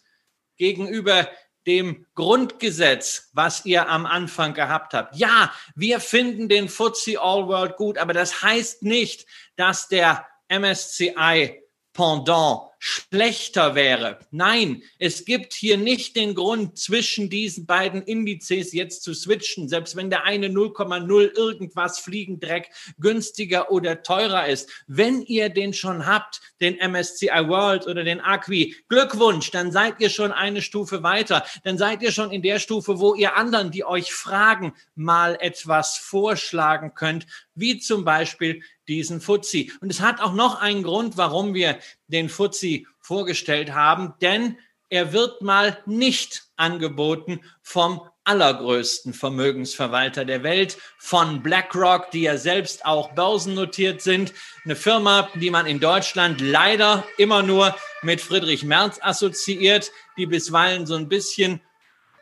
gegenüber 0.57 1.29
dem 1.67 2.07
Grundgesetz, 2.15 3.29
was 3.33 3.65
ihr 3.65 3.89
am 3.89 4.07
Anfang 4.07 4.55
gehabt 4.55 4.95
habt. 4.95 5.17
Ja, 5.17 5.53
wir 5.75 6.01
finden 6.01 6.49
den 6.49 6.69
FTSE 6.69 7.21
All 7.21 7.47
World 7.47 7.77
gut, 7.77 7.99
aber 7.99 8.15
das 8.15 8.43
heißt 8.43 8.83
nicht, 8.83 9.27
dass 9.57 9.89
der 9.89 10.27
MSCI 10.49 11.63
Pendant 11.99 12.69
schlechter 12.79 13.75
wäre. 13.75 14.21
Nein, 14.31 14.83
es 14.99 15.25
gibt 15.25 15.53
hier 15.53 15.77
nicht 15.77 16.15
den 16.15 16.35
Grund, 16.35 16.79
zwischen 16.79 17.29
diesen 17.29 17.67
beiden 17.67 18.03
Indizes 18.03 18.73
jetzt 18.73 19.03
zu 19.03 19.15
switchen, 19.15 19.69
selbst 19.69 19.97
wenn 19.97 20.11
der 20.11 20.25
eine 20.25 20.49
0,0 20.49 21.37
irgendwas 21.37 21.99
Fliegendreck 21.99 22.71
günstiger 23.01 23.73
oder 23.73 24.03
teurer 24.03 24.47
ist. 24.47 24.71
Wenn 24.87 25.23
ihr 25.23 25.49
den 25.49 25.73
schon 25.73 26.07
habt, 26.07 26.41
den 26.61 26.77
MSCI 26.77 27.49
World 27.49 27.87
oder 27.87 28.05
den 28.05 28.21
Acqui, 28.21 28.77
Glückwunsch, 28.89 29.51
dann 29.51 29.73
seid 29.73 30.01
ihr 30.01 30.11
schon 30.11 30.31
eine 30.31 30.63
Stufe 30.63 31.03
weiter. 31.03 31.45
Dann 31.65 31.79
seid 31.79 32.03
ihr 32.03 32.13
schon 32.13 32.31
in 32.31 32.43
der 32.43 32.61
Stufe, 32.61 33.01
wo 33.01 33.15
ihr 33.15 33.37
anderen, 33.37 33.71
die 33.73 33.85
euch 33.85 34.13
fragen, 34.13 34.73
mal 34.95 35.37
etwas 35.41 35.97
vorschlagen 35.97 36.95
könnt, 36.95 37.27
wie 37.59 37.79
zum 37.79 38.05
Beispiel 38.05 38.63
diesen 38.87 39.21
Fuzzi. 39.21 39.73
Und 39.81 39.91
es 39.91 40.01
hat 40.01 40.21
auch 40.21 40.33
noch 40.33 40.61
einen 40.61 40.83
Grund, 40.83 41.17
warum 41.17 41.55
wir 41.55 41.79
den 42.07 42.29
Fuzzi 42.29 42.87
vorgestellt 43.01 43.75
haben, 43.75 44.15
denn 44.21 44.59
er 44.91 45.13
wird 45.13 45.43
mal 45.43 45.79
nicht 45.87 46.45
angeboten 46.57 47.41
vom 47.63 48.01
allergrößten 48.25 49.15
Vermögensverwalter 49.15 50.25
der 50.25 50.43
Welt, 50.43 50.79
von 50.99 51.43
BlackRock, 51.43 52.11
die 52.11 52.23
ja 52.23 52.37
selbst 52.37 52.85
auch 52.85 53.13
börsennotiert 53.15 54.03
sind. 54.03 54.35
Eine 54.65 54.77
Firma, 54.77 55.31
die 55.35 55.51
man 55.51 55.67
in 55.67 55.81
Deutschland 55.81 56.41
leider 56.41 57.05
immer 57.17 57.43
nur 57.43 57.75
mit 58.03 58.21
Friedrich 58.21 58.65
Merz 58.65 58.99
assoziiert, 59.01 59.93
die 60.19 60.27
bisweilen 60.27 60.87
so 60.87 60.95
ein 60.95 61.09
bisschen 61.09 61.61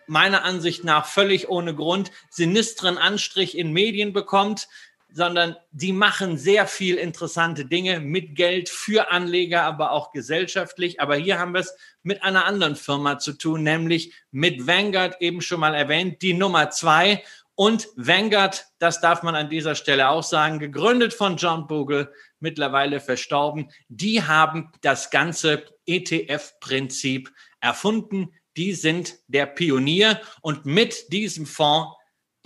meiner 0.07 0.44
Ansicht 0.44 0.85
nach 0.85 1.07
völlig 1.07 1.49
ohne 1.49 1.75
Grund 1.75 2.12
sinistren 2.31 2.99
Anstrich 2.99 3.59
in 3.59 3.72
Medien 3.72 4.12
bekommt 4.12 4.68
sondern 5.16 5.57
die 5.70 5.94
machen 5.94 6.37
sehr 6.37 6.66
viel 6.66 6.96
interessante 6.96 7.64
Dinge 7.64 8.00
mit 8.00 8.37
Geld 8.37 8.68
für 8.68 9.11
Anleger, 9.11 9.62
aber 9.62 9.92
auch 9.92 10.12
gesellschaftlich. 10.12 11.00
Aber 11.00 11.16
hier 11.16 11.38
haben 11.38 11.55
wir 11.55 11.61
es 11.61 11.74
mit 12.02 12.22
einer 12.22 12.44
anderen 12.44 12.76
Firma 12.76 13.18
zu 13.18 13.33
tun, 13.33 13.62
nämlich 13.62 14.12
mit 14.31 14.66
Vanguard, 14.66 15.16
eben 15.22 15.40
schon 15.40 15.61
mal 15.61 15.74
erwähnt, 15.74 16.20
die 16.20 16.35
Nummer 16.35 16.68
zwei. 16.68 17.24
Und 17.55 17.88
Vanguard, 17.96 18.66
das 18.79 19.00
darf 19.00 19.22
man 19.22 19.35
an 19.35 19.48
dieser 19.48 19.74
Stelle 19.74 20.11
auch 20.11 20.22
sagen, 20.22 20.59
gegründet 20.59 21.14
von 21.14 21.38
John 21.38 21.66
Bogle, 21.66 22.12
mittlerweile 22.38 23.00
verstorben, 23.00 23.70
die 23.88 24.22
haben 24.22 24.70
das 24.83 25.09
ganze 25.09 25.64
ETF-Prinzip 25.87 27.33
erfunden. 27.61 28.35
die 28.59 28.72
sind 28.72 29.16
der 29.29 29.46
Pionier 29.46 30.20
und 30.40 30.64
mit 30.64 31.12
diesem 31.12 31.46
Fonds 31.46 31.94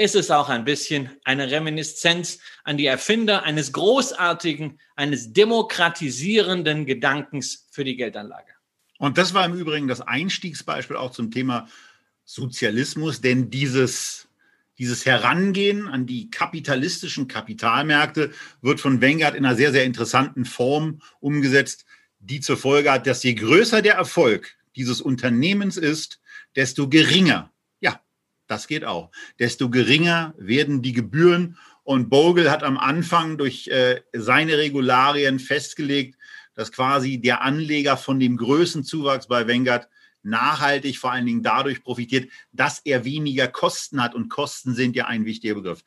ist 0.00 0.14
es 0.14 0.30
auch 0.30 0.48
ein 0.48 0.64
bisschen 0.64 1.10
eine 1.24 1.50
Reminiszenz 1.50 2.38
an 2.64 2.78
die 2.78 2.86
Erfinder 2.86 3.42
eines 3.42 3.72
großartigen, 3.74 4.80
eines 4.96 5.34
demokratisierenden 5.34 6.86
Gedankens 6.86 7.68
für 7.70 7.84
die 7.84 7.96
Geldanlage. 7.96 8.50
Und 8.98 9.18
das 9.18 9.34
war 9.34 9.44
im 9.44 9.52
Übrigen 9.52 9.88
das 9.88 10.00
Einstiegsbeispiel 10.00 10.96
auch 10.96 11.12
zum 11.12 11.30
Thema 11.30 11.68
Sozialismus, 12.24 13.20
denn 13.20 13.50
dieses, 13.50 14.26
dieses 14.78 15.04
Herangehen 15.04 15.86
an 15.86 16.06
die 16.06 16.30
kapitalistischen 16.30 17.28
Kapitalmärkte 17.28 18.30
wird 18.62 18.80
von 18.80 19.02
Vanguard 19.02 19.34
in 19.34 19.44
einer 19.44 19.56
sehr, 19.56 19.72
sehr 19.72 19.84
interessanten 19.84 20.46
Form 20.46 21.02
umgesetzt, 21.20 21.84
die 22.20 22.40
zur 22.40 22.56
Folge 22.56 22.90
hat, 22.90 23.06
dass 23.06 23.22
je 23.22 23.34
größer 23.34 23.82
der 23.82 23.96
Erfolg 23.96 24.56
dieses 24.76 25.02
Unternehmens 25.02 25.76
ist, 25.76 26.20
desto 26.56 26.88
geringer 26.88 27.52
das 28.50 28.66
geht 28.66 28.84
auch. 28.84 29.10
Desto 29.38 29.70
geringer 29.70 30.34
werden 30.36 30.82
die 30.82 30.92
Gebühren. 30.92 31.56
Und 31.84 32.10
Bogle 32.10 32.50
hat 32.50 32.62
am 32.62 32.78
Anfang 32.78 33.38
durch 33.38 33.68
äh, 33.68 34.02
seine 34.12 34.58
Regularien 34.58 35.38
festgelegt, 35.38 36.18
dass 36.54 36.72
quasi 36.72 37.18
der 37.18 37.42
Anleger 37.42 37.96
von 37.96 38.20
dem 38.20 38.36
Größenzuwachs 38.36 39.28
bei 39.28 39.48
Vanguard 39.48 39.88
nachhaltig 40.22 40.98
vor 40.98 41.12
allen 41.12 41.26
Dingen 41.26 41.42
dadurch 41.42 41.82
profitiert, 41.82 42.30
dass 42.52 42.80
er 42.84 43.04
weniger 43.04 43.48
Kosten 43.48 44.02
hat. 44.02 44.14
Und 44.14 44.28
Kosten 44.28 44.74
sind 44.74 44.96
ja 44.96 45.06
ein 45.06 45.24
wichtiger 45.24 45.54
Begriff. 45.54 45.82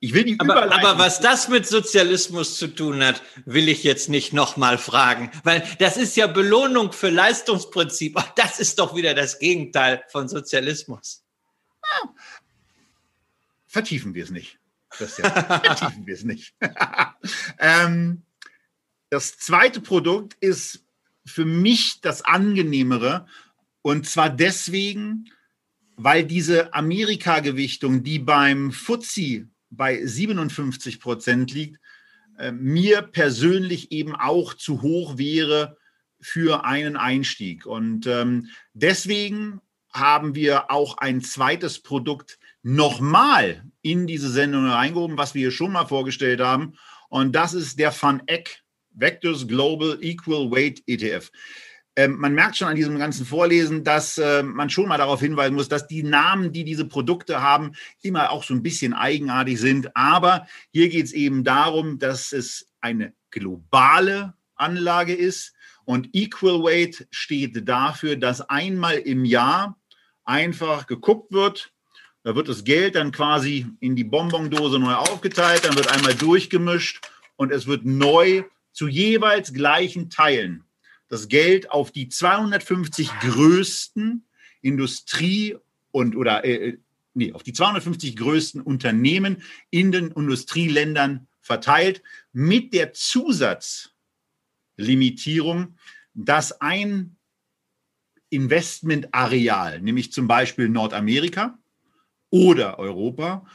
Ich 0.00 0.12
will 0.12 0.24
die 0.24 0.38
aber, 0.38 0.72
aber 0.72 0.98
was 0.98 1.20
das 1.20 1.48
mit 1.48 1.66
Sozialismus 1.66 2.58
zu 2.58 2.68
tun 2.68 3.02
hat, 3.02 3.22
will 3.44 3.68
ich 3.68 3.82
jetzt 3.82 4.08
nicht 4.08 4.32
nochmal 4.32 4.76
fragen, 4.76 5.30
weil 5.42 5.62
das 5.78 5.96
ist 5.96 6.16
ja 6.16 6.26
Belohnung 6.26 6.92
für 6.92 7.08
Leistungsprinzip. 7.08 8.18
Das 8.36 8.60
ist 8.60 8.78
doch 8.78 8.94
wieder 8.94 9.14
das 9.14 9.38
Gegenteil 9.38 10.04
von 10.10 10.28
Sozialismus. 10.28 11.25
Vertiefen 13.66 14.14
wir 14.14 14.24
es 14.24 14.30
nicht. 14.30 14.58
Christian. 14.90 15.30
Vertiefen 15.62 16.06
wir 16.06 16.14
es 16.14 16.24
nicht. 16.24 16.54
ähm, 17.58 18.22
das 19.10 19.38
zweite 19.38 19.80
Produkt 19.80 20.34
ist 20.40 20.84
für 21.24 21.44
mich 21.44 22.00
das 22.00 22.22
angenehmere. 22.22 23.26
Und 23.82 24.08
zwar 24.08 24.30
deswegen, 24.30 25.30
weil 25.96 26.24
diese 26.24 26.74
Amerika-Gewichtung, 26.74 28.02
die 28.02 28.18
beim 28.18 28.72
FTSE 28.72 29.48
bei 29.70 30.04
57 30.04 31.00
Prozent 31.00 31.52
liegt, 31.52 31.80
äh, 32.38 32.52
mir 32.52 33.02
persönlich 33.02 33.92
eben 33.92 34.14
auch 34.14 34.54
zu 34.54 34.82
hoch 34.82 35.18
wäre 35.18 35.76
für 36.20 36.64
einen 36.64 36.96
Einstieg. 36.96 37.66
Und 37.66 38.06
ähm, 38.06 38.48
deswegen 38.72 39.60
haben 39.98 40.34
wir 40.34 40.70
auch 40.70 40.98
ein 40.98 41.20
zweites 41.20 41.82
Produkt 41.82 42.38
nochmal 42.62 43.64
in 43.82 44.06
diese 44.06 44.30
Sendung 44.30 44.66
reingehoben, 44.66 45.18
was 45.18 45.34
wir 45.34 45.42
hier 45.42 45.50
schon 45.50 45.72
mal 45.72 45.86
vorgestellt 45.86 46.40
haben. 46.40 46.74
Und 47.08 47.32
das 47.32 47.54
ist 47.54 47.78
der 47.78 47.94
Van 48.00 48.22
Eck 48.26 48.62
Vectors 48.90 49.46
Global 49.46 49.98
Equal 50.00 50.50
Weight 50.50 50.82
ETF. 50.86 51.30
Ähm, 51.98 52.18
man 52.18 52.34
merkt 52.34 52.56
schon 52.56 52.68
an 52.68 52.76
diesem 52.76 52.98
ganzen 52.98 53.24
Vorlesen, 53.24 53.82
dass 53.82 54.18
äh, 54.18 54.42
man 54.42 54.68
schon 54.68 54.88
mal 54.88 54.98
darauf 54.98 55.20
hinweisen 55.20 55.54
muss, 55.54 55.68
dass 55.68 55.86
die 55.86 56.02
Namen, 56.02 56.52
die 56.52 56.64
diese 56.64 56.84
Produkte 56.84 57.40
haben, 57.40 57.72
immer 58.02 58.30
auch 58.30 58.44
so 58.44 58.52
ein 58.52 58.62
bisschen 58.62 58.92
eigenartig 58.92 59.58
sind. 59.58 59.96
Aber 59.96 60.46
hier 60.72 60.90
geht 60.90 61.06
es 61.06 61.12
eben 61.12 61.42
darum, 61.42 61.98
dass 61.98 62.32
es 62.32 62.68
eine 62.80 63.14
globale 63.30 64.34
Anlage 64.56 65.14
ist. 65.14 65.54
Und 65.84 66.10
Equal 66.12 66.62
Weight 66.62 67.06
steht 67.10 67.66
dafür, 67.66 68.16
dass 68.16 68.42
einmal 68.42 68.96
im 68.96 69.24
Jahr 69.24 69.78
einfach 70.26 70.86
geguckt 70.86 71.32
wird. 71.32 71.72
Da 72.22 72.34
wird 72.34 72.48
das 72.48 72.64
Geld 72.64 72.96
dann 72.96 73.12
quasi 73.12 73.66
in 73.80 73.96
die 73.96 74.04
Bonbondose 74.04 74.78
neu 74.78 74.94
aufgeteilt, 74.94 75.64
dann 75.64 75.76
wird 75.76 75.88
einmal 75.88 76.14
durchgemischt 76.14 77.00
und 77.36 77.52
es 77.52 77.66
wird 77.66 77.84
neu 77.84 78.44
zu 78.72 78.88
jeweils 78.88 79.54
gleichen 79.54 80.10
Teilen 80.10 80.66
das 81.08 81.28
Geld 81.28 81.70
auf 81.70 81.92
die 81.92 82.08
250 82.08 83.10
größten 83.20 84.24
Industrie- 84.60 85.56
und 85.92 86.16
oder 86.16 86.44
äh, 86.44 86.70
äh, 86.70 86.78
nee, 87.14 87.32
auf 87.32 87.42
die 87.42 87.52
250 87.52 88.16
größten 88.16 88.60
Unternehmen 88.60 89.42
in 89.70 89.92
den 89.92 90.10
Industrieländern 90.10 91.28
verteilt 91.40 92.02
mit 92.32 92.74
der 92.74 92.92
Zusatzlimitierung, 92.92 95.76
dass 96.14 96.60
ein 96.60 97.15
Investmentareal, 98.30 99.80
nämlich 99.80 100.12
zum 100.12 100.26
Beispiel 100.26 100.68
Nordamerika 100.68 101.58
oder 102.30 102.78
Europa 102.78 103.46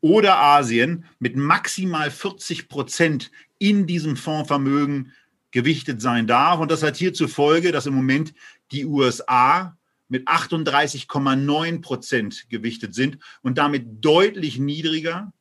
oder 0.00 0.38
Asien 0.38 1.04
mit 1.18 1.36
maximal 1.36 2.10
40 2.10 2.68
Prozent 2.68 3.30
in 3.58 3.86
diesem 3.86 4.16
Fondsvermögen 4.16 5.12
gewichtet 5.50 6.00
sein 6.00 6.26
darf. 6.26 6.60
Und 6.60 6.70
das 6.70 6.82
hat 6.82 6.96
hier 6.96 7.12
zur 7.12 7.28
Folge, 7.28 7.72
dass 7.72 7.86
im 7.86 7.94
Moment 7.94 8.32
die 8.72 8.86
USA 8.86 9.76
mit 10.08 10.26
38,9 10.28 11.82
Prozent 11.82 12.48
gewichtet 12.48 12.94
sind 12.94 13.18
und 13.42 13.58
damit 13.58 14.04
deutlich 14.04 14.58
niedriger 14.58 15.32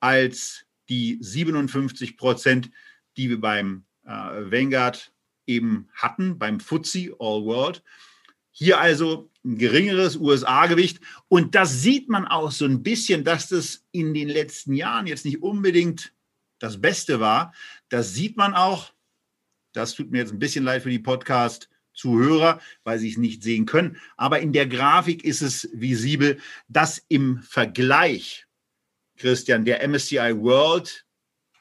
als 0.00 0.64
die 0.88 1.18
57 1.20 2.16
Prozent, 2.16 2.70
die 3.16 3.28
wir 3.28 3.40
beim 3.40 3.84
äh, 4.04 4.10
Vanguard 4.10 5.12
eben 5.46 5.88
hatten, 5.94 6.38
beim 6.38 6.60
FTSE 6.60 7.14
All 7.18 7.44
World. 7.44 7.82
Hier 8.58 8.80
also 8.80 9.30
ein 9.44 9.56
geringeres 9.56 10.16
USA-Gewicht. 10.16 11.00
Und 11.28 11.54
das 11.54 11.80
sieht 11.80 12.08
man 12.08 12.26
auch 12.26 12.50
so 12.50 12.64
ein 12.64 12.82
bisschen, 12.82 13.22
dass 13.22 13.48
das 13.50 13.86
in 13.92 14.14
den 14.14 14.28
letzten 14.28 14.74
Jahren 14.74 15.06
jetzt 15.06 15.24
nicht 15.24 15.44
unbedingt 15.44 16.12
das 16.58 16.80
Beste 16.80 17.20
war. 17.20 17.54
Das 17.88 18.14
sieht 18.14 18.36
man 18.36 18.54
auch. 18.54 18.92
Das 19.74 19.94
tut 19.94 20.10
mir 20.10 20.18
jetzt 20.18 20.32
ein 20.32 20.40
bisschen 20.40 20.64
leid 20.64 20.82
für 20.82 20.90
die 20.90 20.98
Podcast-Zuhörer, 20.98 22.60
weil 22.82 22.98
sie 22.98 23.10
es 23.10 23.16
nicht 23.16 23.44
sehen 23.44 23.64
können. 23.64 23.96
Aber 24.16 24.40
in 24.40 24.52
der 24.52 24.66
Grafik 24.66 25.22
ist 25.22 25.40
es 25.40 25.68
visibel, 25.72 26.40
dass 26.66 27.00
im 27.06 27.40
Vergleich, 27.42 28.48
Christian, 29.18 29.66
der 29.66 29.86
MSCI 29.86 30.34
World 30.36 31.06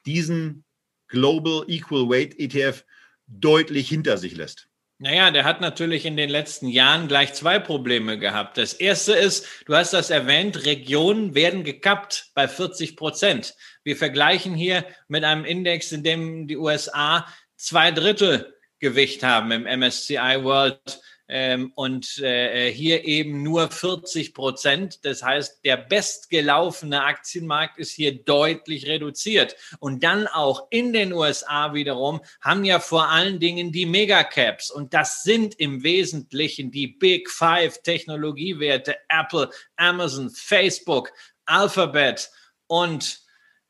diesen 0.07 0.63
Global 1.09 1.63
Equal 1.67 2.09
Weight 2.09 2.39
ETF 2.39 2.83
deutlich 3.27 3.87
hinter 3.87 4.17
sich 4.17 4.35
lässt. 4.35 4.67
Naja, 4.99 5.29
der 5.29 5.43
hat 5.43 5.61
natürlich 5.61 6.05
in 6.05 6.17
den 6.17 6.29
letzten 6.29 6.67
Jahren 6.67 7.07
gleich 7.07 7.33
zwei 7.33 7.59
Probleme 7.59 8.17
gehabt. 8.17 8.57
Das 8.57 8.73
erste 8.73 9.13
ist, 9.13 9.45
du 9.67 9.75
hast 9.75 9.93
das 9.93 10.09
erwähnt, 10.09 10.65
Regionen 10.65 11.35
werden 11.35 11.63
gekappt 11.63 12.31
bei 12.33 12.47
40 12.47 12.95
Prozent. 12.95 13.53
Wir 13.83 13.95
vergleichen 13.95 14.55
hier 14.55 14.83
mit 15.07 15.23
einem 15.23 15.45
Index, 15.45 15.91
in 15.91 16.03
dem 16.03 16.47
die 16.47 16.57
USA 16.57 17.27
zwei 17.55 17.91
Drittel 17.91 18.55
Gewicht 18.79 19.23
haben 19.23 19.51
im 19.51 19.63
MSCI 19.63 20.43
World 20.43 20.99
ähm, 21.27 21.71
und 21.75 22.19
äh, 22.19 22.71
hier 22.71 23.05
eben 23.05 23.43
nur 23.43 23.69
40 23.69 24.33
Prozent. 24.33 25.05
Das 25.05 25.23
heißt, 25.23 25.63
der 25.65 25.77
bestgelaufene 25.77 27.03
Aktienmarkt 27.03 27.77
ist 27.79 27.91
hier 27.91 28.23
deutlich 28.23 28.87
reduziert. 28.87 29.55
Und 29.79 30.03
dann 30.03 30.27
auch 30.27 30.67
in 30.69 30.93
den 30.93 31.13
USA 31.13 31.73
wiederum 31.73 32.21
haben 32.41 32.63
ja 32.63 32.79
vor 32.79 33.09
allen 33.09 33.39
Dingen 33.39 33.71
die 33.71 33.85
Megacaps 33.85 34.71
und 34.71 34.93
das 34.93 35.23
sind 35.23 35.55
im 35.55 35.83
Wesentlichen 35.83 36.71
die 36.71 36.87
Big 36.87 37.29
Five 37.29 37.81
Technologiewerte 37.83 38.95
Apple, 39.09 39.49
Amazon, 39.75 40.29
Facebook, 40.29 41.11
Alphabet 41.45 42.29
und 42.67 43.26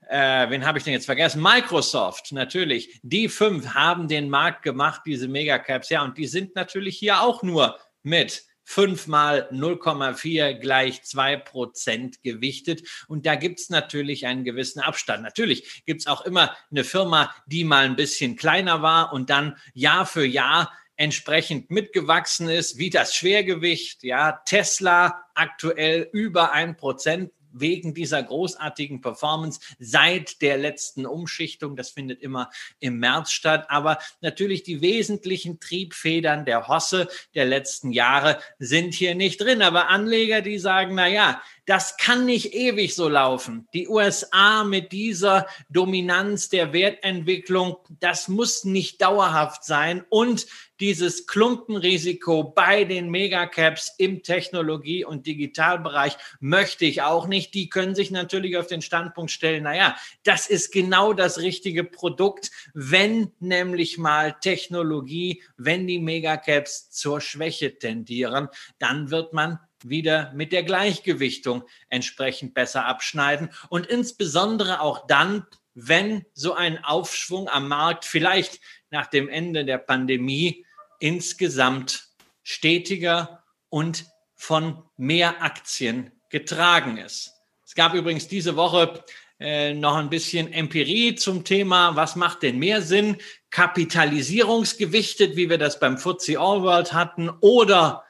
äh, 0.09 0.49
wen 0.49 0.65
habe 0.65 0.77
ich 0.77 0.83
denn 0.83 0.93
jetzt 0.93 1.05
vergessen? 1.05 1.41
Microsoft, 1.41 2.31
natürlich. 2.31 2.99
Die 3.03 3.29
fünf 3.29 3.73
haben 3.73 4.07
den 4.07 4.29
Markt 4.29 4.63
gemacht, 4.63 5.01
diese 5.05 5.27
Megacaps. 5.27 5.89
Ja, 5.89 6.03
und 6.03 6.17
die 6.17 6.27
sind 6.27 6.55
natürlich 6.55 6.97
hier 6.97 7.21
auch 7.21 7.43
nur 7.43 7.77
mit 8.03 8.43
5 8.69 9.07
mal 9.07 9.47
0,4 9.51 10.55
gleich 10.55 11.01
2 11.03 11.37
Prozent 11.37 12.21
gewichtet. 12.21 12.83
Und 13.07 13.25
da 13.25 13.35
gibt 13.35 13.61
es 13.61 13.69
natürlich 13.69 14.27
einen 14.27 14.43
gewissen 14.43 14.81
Abstand. 14.81 15.23
Natürlich 15.23 15.85
gibt 15.85 16.01
es 16.01 16.07
auch 16.07 16.25
immer 16.25 16.53
eine 16.69 16.83
Firma, 16.83 17.33
die 17.45 17.63
mal 17.63 17.85
ein 17.85 17.95
bisschen 17.95 18.35
kleiner 18.35 18.81
war 18.81 19.13
und 19.13 19.29
dann 19.29 19.55
Jahr 19.73 20.05
für 20.05 20.25
Jahr 20.25 20.73
entsprechend 20.97 21.71
mitgewachsen 21.71 22.49
ist, 22.49 22.77
wie 22.77 22.89
das 22.89 23.15
Schwergewicht. 23.15 24.03
Ja, 24.03 24.41
Tesla 24.45 25.23
aktuell 25.33 26.09
über 26.11 26.51
ein 26.51 26.75
Prozent 26.75 27.31
wegen 27.59 27.93
dieser 27.93 28.23
großartigen 28.23 29.01
Performance 29.01 29.59
seit 29.79 30.41
der 30.41 30.57
letzten 30.57 31.05
Umschichtung. 31.05 31.75
Das 31.75 31.89
findet 31.89 32.21
immer 32.21 32.49
im 32.79 32.99
März 32.99 33.31
statt. 33.31 33.65
Aber 33.69 33.99
natürlich 34.21 34.63
die 34.63 34.81
wesentlichen 34.81 35.59
Triebfedern 35.59 36.45
der 36.45 36.67
Hosse 36.67 37.07
der 37.35 37.45
letzten 37.45 37.91
Jahre 37.91 38.39
sind 38.59 38.93
hier 38.93 39.15
nicht 39.15 39.41
drin. 39.41 39.61
Aber 39.61 39.89
Anleger, 39.89 40.41
die 40.41 40.59
sagen, 40.59 40.95
na 40.95 41.07
ja, 41.07 41.41
das 41.67 41.97
kann 41.97 42.25
nicht 42.25 42.53
ewig 42.53 42.95
so 42.95 43.09
laufen. 43.09 43.67
Die 43.73 43.89
USA 43.89 44.63
mit 44.63 44.93
dieser 44.93 45.47
Dominanz 45.69 46.47
der 46.47 46.71
Wertentwicklung, 46.71 47.75
das 47.99 48.29
muss 48.29 48.63
nicht 48.63 49.01
dauerhaft 49.01 49.65
sein. 49.65 50.05
Und 50.09 50.47
dieses 50.79 51.27
Klumpenrisiko 51.27 52.43
bei 52.43 52.83
den 52.83 53.09
Megacaps 53.09 53.93
im 53.97 54.23
Technologie- 54.23 55.05
und 55.05 55.25
Digitalbereich 55.25 56.17
möchte 56.39 56.85
ich 56.85 57.01
auch 57.01 57.27
nicht. 57.27 57.53
Die 57.53 57.69
können 57.69 57.95
sich 57.95 58.11
natürlich 58.11 58.57
auf 58.57 58.67
den 58.67 58.81
Standpunkt 58.81 59.31
stellen, 59.31 59.63
naja, 59.63 59.95
das 60.23 60.47
ist 60.47 60.71
genau 60.71 61.13
das 61.13 61.39
richtige 61.39 61.83
Produkt, 61.83 62.51
wenn 62.73 63.31
nämlich 63.39 63.97
mal 63.97 64.35
Technologie, 64.39 65.43
wenn 65.57 65.87
die 65.87 65.99
Megacaps 65.99 66.91
zur 66.91 67.21
Schwäche 67.21 67.77
tendieren, 67.77 68.49
dann 68.79 69.09
wird 69.09 69.33
man 69.33 69.59
wieder 69.83 70.31
mit 70.33 70.51
der 70.51 70.63
Gleichgewichtung 70.63 71.63
entsprechend 71.89 72.53
besser 72.53 72.85
abschneiden 72.85 73.49
und 73.69 73.85
insbesondere 73.85 74.81
auch 74.81 75.05
dann, 75.07 75.45
wenn 75.75 76.25
so 76.33 76.53
ein 76.53 76.83
Aufschwung 76.83 77.47
am 77.47 77.67
Markt 77.67 78.05
vielleicht 78.05 78.59
nach 78.89 79.07
dem 79.07 79.29
Ende 79.29 79.65
der 79.65 79.77
Pandemie 79.77 80.65
insgesamt 80.99 82.09
stetiger 82.43 83.43
und 83.69 84.05
von 84.35 84.83
mehr 84.95 85.41
Aktien 85.41 86.11
getragen 86.29 86.97
ist. 86.97 87.33
Es 87.65 87.75
gab 87.75 87.93
übrigens 87.93 88.27
diese 88.27 88.55
Woche 88.55 89.03
äh, 89.39 89.73
noch 89.73 89.95
ein 89.95 90.09
bisschen 90.09 90.51
Empirie 90.51 91.15
zum 91.15 91.43
Thema, 91.43 91.95
was 91.95 92.15
macht 92.15 92.43
denn 92.43 92.57
mehr 92.57 92.81
Sinn? 92.81 93.17
Kapitalisierungsgewichtet, 93.51 95.35
wie 95.35 95.49
wir 95.49 95.57
das 95.57 95.79
beim 95.79 95.97
FTSE 95.97 96.39
All 96.39 96.63
World 96.63 96.93
hatten, 96.93 97.29
oder 97.41 98.03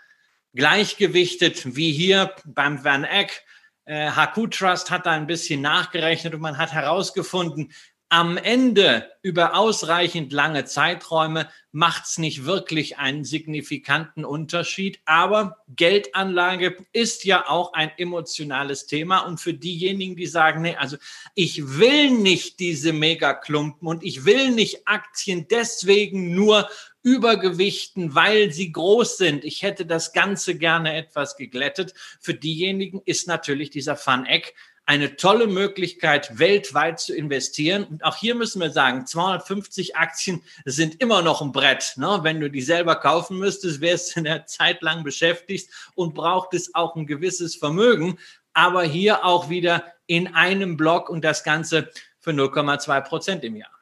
gleichgewichtet, 0.54 1.76
wie 1.76 1.92
hier 1.92 2.34
beim 2.46 2.84
Van 2.84 3.04
Eck 3.04 3.44
äh, 3.86 4.12
HQ 4.12 4.52
Trust 4.52 4.92
hat 4.92 5.06
da 5.06 5.12
ein 5.12 5.28
bisschen 5.28 5.62
nachgerechnet 5.62 6.34
und 6.34 6.42
man 6.42 6.58
hat 6.58 6.74
herausgefunden, 6.74 7.72
am 8.10 8.38
Ende 8.38 9.12
über 9.22 9.56
ausreichend 9.56 10.32
lange 10.32 10.64
Zeiträume 10.64 11.50
macht 11.74 12.06
es 12.06 12.18
nicht 12.18 12.46
wirklich 12.46 12.98
einen 12.98 13.26
signifikanten 13.26 14.24
Unterschied. 14.24 15.02
Aber 15.06 15.58
Geldanlage 15.68 16.78
ist 16.94 17.26
ja 17.26 17.50
auch 17.50 17.74
ein 17.74 17.92
emotionales 17.98 18.88
Thema. 18.88 19.20
Und 19.20 19.40
für 19.42 19.54
diejenigen, 19.54 20.16
die 20.16 20.26
sagen, 20.26 20.62
nee, 20.62 20.78
also 20.78 20.96
ich 21.36 21.78
will 21.78 22.12
nicht 22.12 22.60
diese 22.60 22.94
Megaklumpen 22.94 23.88
und 23.88 24.04
ich 24.04 24.24
will 24.24 24.52
nicht 24.52 24.88
Aktien 24.88 25.48
deswegen 25.50 26.34
nur 26.34 26.70
übergewichten, 27.04 28.16
weil 28.16 28.52
sie 28.52 28.72
groß 28.72 29.18
sind. 29.18 29.44
Ich 29.44 29.64
hätte 29.64 29.86
das 29.86 30.14
Ganze 30.14 30.58
gerne 30.58 30.96
etwas 30.96 31.36
geglättet. 31.36 31.94
Für 32.20 32.34
diejenigen 32.34 33.02
ist 33.06 33.28
natürlich 33.28 33.70
dieser 33.70 33.96
Fun-Eck 33.96 34.56
eine 34.88 35.18
tolle 35.18 35.48
Möglichkeit, 35.48 36.40
weltweit 36.40 37.00
zu 37.02 37.14
investieren. 37.14 37.84
Und 37.84 38.06
auch 38.06 38.16
hier 38.16 38.36
müssen 38.36 38.62
wir 38.62 38.72
sagen, 38.72 39.06
250 39.06 39.98
Aktien 39.98 40.42
sind 40.64 41.02
immer 41.02 41.22
noch 41.22 41.42
ein 41.42 41.52
Brett. 41.52 41.94
Ne? 41.98 42.20
Wenn 42.24 42.40
du 42.40 42.50
die 42.50 42.62
selber 42.62 42.96
kaufen 42.96 43.38
müsstest, 43.38 43.82
wärst 43.82 44.16
du 44.16 44.22
in 44.22 44.24
der 44.24 44.46
Zeit 44.46 44.82
lang 44.82 45.04
beschäftigt 45.04 45.70
und 45.94 46.16
braucht 46.16 46.54
es 46.54 46.74
auch 46.74 46.96
ein 46.96 47.06
gewisses 47.06 47.58
Vermögen. 47.58 48.18
Aber 48.54 48.84
hier 48.84 49.26
auch 49.26 49.50
wieder 49.50 49.84
in 50.08 50.34
einem 50.34 50.78
Block 50.78 51.10
und 51.10 51.22
das 51.26 51.44
Ganze 51.44 51.92
für 52.22 52.32
0,2 52.32 53.02
Prozent 53.02 53.44
im 53.44 53.58
Jahr. 53.58 53.78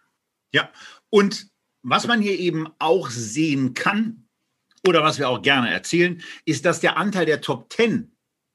Ja, 0.51 0.71
und 1.11 1.47
was 1.83 2.07
man 2.07 2.19
hier 2.19 2.39
eben 2.39 2.73
auch 2.79 3.11
sehen 3.11 3.75
kann 3.75 4.27
oder 4.87 5.03
was 5.03 5.19
wir 5.19 5.29
auch 5.29 5.43
gerne 5.43 5.71
erzählen, 5.71 6.19
ist, 6.45 6.65
dass 6.65 6.79
der 6.79 6.97
Anteil 6.97 7.27
der 7.27 7.41
Top 7.41 7.71
10 7.71 8.11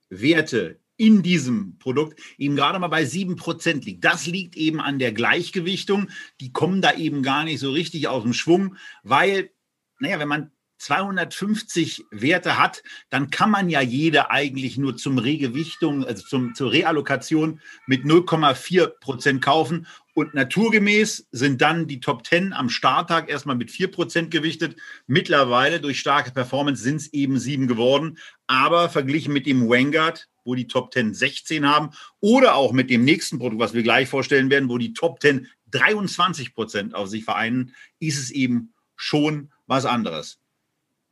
Werte 0.08 0.79
in 1.00 1.22
diesem 1.22 1.78
Produkt 1.78 2.20
eben 2.36 2.56
gerade 2.56 2.78
mal 2.78 2.88
bei 2.88 3.04
7% 3.04 3.84
liegt. 3.86 4.04
Das 4.04 4.26
liegt 4.26 4.54
eben 4.54 4.82
an 4.82 4.98
der 4.98 5.12
Gleichgewichtung. 5.12 6.10
Die 6.42 6.52
kommen 6.52 6.82
da 6.82 6.92
eben 6.92 7.22
gar 7.22 7.44
nicht 7.44 7.58
so 7.58 7.70
richtig 7.70 8.06
aus 8.06 8.22
dem 8.22 8.34
Schwung, 8.34 8.76
weil, 9.02 9.50
naja, 9.98 10.18
wenn 10.18 10.28
man 10.28 10.52
250 10.76 12.04
Werte 12.10 12.58
hat, 12.58 12.82
dann 13.08 13.30
kann 13.30 13.50
man 13.50 13.70
ja 13.70 13.80
jede 13.80 14.30
eigentlich 14.30 14.76
nur 14.76 14.96
zum 14.96 15.16
Regewichtung, 15.18 16.04
also 16.04 16.22
zum, 16.22 16.54
zur 16.54 16.72
Reallokation 16.72 17.60
mit 17.86 18.04
0,4 18.04 18.86
Prozent 19.00 19.42
kaufen. 19.42 19.86
Und 20.12 20.34
naturgemäß 20.34 21.28
sind 21.32 21.62
dann 21.62 21.86
die 21.86 22.00
Top 22.00 22.26
10 22.26 22.52
am 22.52 22.68
Starttag 22.68 23.30
erstmal 23.30 23.56
mit 23.56 23.70
4 23.70 23.90
Prozent 23.90 24.30
gewichtet. 24.30 24.76
Mittlerweile 25.06 25.80
durch 25.80 25.98
starke 26.00 26.30
Performance 26.30 26.82
sind 26.82 26.96
es 26.96 27.12
eben 27.12 27.38
sieben 27.38 27.68
geworden. 27.68 28.18
Aber 28.46 28.88
verglichen 28.88 29.32
mit 29.32 29.46
dem 29.46 29.68
Vanguard, 29.68 30.29
wo 30.50 30.56
die 30.56 30.66
Top 30.66 30.92
10 30.92 31.14
16 31.14 31.64
haben, 31.64 31.90
oder 32.18 32.56
auch 32.56 32.72
mit 32.72 32.90
dem 32.90 33.04
nächsten 33.04 33.38
Produkt, 33.38 33.60
was 33.60 33.72
wir 33.72 33.84
gleich 33.84 34.08
vorstellen 34.08 34.50
werden, 34.50 34.68
wo 34.68 34.78
die 34.78 34.92
Top 34.92 35.22
10 35.22 35.46
23 35.70 36.52
Prozent 36.52 36.94
auf 36.96 37.08
sich 37.08 37.24
vereinen, 37.24 37.74
ist 38.00 38.18
es 38.18 38.32
eben 38.32 38.74
schon 38.96 39.52
was 39.68 39.84
anderes. 39.84 40.40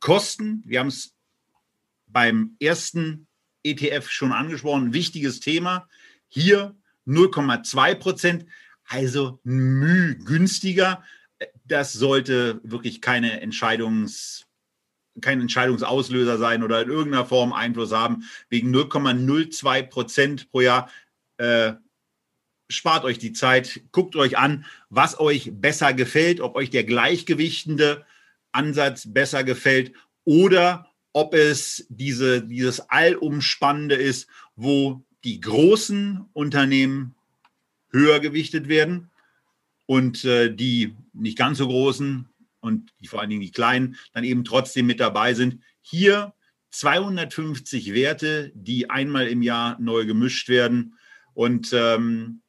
Kosten, 0.01 0.61
wir 0.65 0.81
haben 0.81 0.87
es 0.87 1.15
beim 2.07 2.57
ersten 2.59 3.27
ETF 3.63 4.09
schon 4.09 4.33
angesprochen, 4.33 4.93
wichtiges 4.93 5.39
Thema. 5.39 5.87
Hier 6.27 6.75
0,2 7.07 7.95
Prozent, 7.95 8.45
also 8.83 9.39
müh 9.43 10.15
günstiger. 10.25 11.03
Das 11.63 11.93
sollte 11.93 12.59
wirklich 12.63 12.99
keine 12.99 13.39
Entscheidungs 13.39 14.48
kein 15.21 15.41
Entscheidungsauslöser 15.41 16.37
sein 16.37 16.63
oder 16.63 16.81
in 16.81 16.89
irgendeiner 16.89 17.25
Form 17.25 17.53
Einfluss 17.53 17.91
haben. 17.91 18.23
Wegen 18.49 18.73
0,02 18.73 19.83
Prozent 19.83 20.51
pro 20.51 20.61
Jahr. 20.61 20.89
Äh, 21.37 21.73
spart 22.69 23.03
euch 23.03 23.17
die 23.17 23.33
Zeit, 23.33 23.81
guckt 23.91 24.15
euch 24.15 24.37
an, 24.37 24.65
was 24.89 25.19
euch 25.19 25.51
besser 25.53 25.93
gefällt, 25.93 26.39
ob 26.39 26.55
euch 26.55 26.69
der 26.69 26.83
gleichgewichtende 26.83 28.05
Ansatz 28.51 29.11
besser 29.11 29.43
gefällt 29.43 29.93
oder 30.23 30.87
ob 31.13 31.33
es 31.33 31.87
diese, 31.89 32.43
dieses 32.43 32.89
Allumspannende 32.89 33.95
ist, 33.95 34.27
wo 34.55 35.03
die 35.23 35.41
großen 35.41 36.25
Unternehmen 36.33 37.15
höher 37.91 38.19
gewichtet 38.19 38.67
werden 38.67 39.09
und 39.87 40.23
äh, 40.23 40.53
die 40.53 40.95
nicht 41.13 41.37
ganz 41.37 41.57
so 41.57 41.67
großen 41.67 42.28
und 42.61 42.91
die, 42.99 43.07
vor 43.07 43.21
allen 43.21 43.29
Dingen 43.29 43.41
die 43.41 43.51
kleinen 43.51 43.97
dann 44.13 44.23
eben 44.23 44.43
trotzdem 44.43 44.85
mit 44.85 44.99
dabei 44.99 45.33
sind. 45.33 45.61
Hier 45.81 46.33
250 46.71 47.93
Werte, 47.93 48.51
die 48.53 48.89
einmal 48.89 49.27
im 49.27 49.41
Jahr 49.41 49.77
neu 49.79 50.05
gemischt 50.05 50.49
werden. 50.49 50.95
Und 51.33 51.73
ähm, 51.73 52.41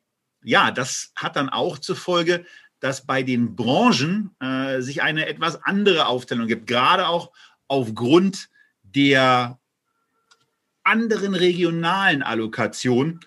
ja, 0.43 0.71
das 0.71 1.13
hat 1.17 1.37
dann 1.37 1.49
auch 1.49 1.79
zur 1.79 1.97
Folge, 1.97 2.45
dass 2.81 3.07
bei 3.07 3.23
den 3.23 3.57
Branchen 3.57 4.35
äh, 4.41 4.81
sich 4.81 5.03
eine 5.03 5.27
etwas 5.27 5.63
andere 5.65 6.07
Aufteilung 6.07 6.47
gibt, 6.47 6.67
gerade 6.67 7.09
auch 7.09 7.31
aufgrund 7.69 8.49
der 8.83 9.59
anderen 10.83 11.35
regionalen 11.35 12.23
Allokation. 12.23 13.21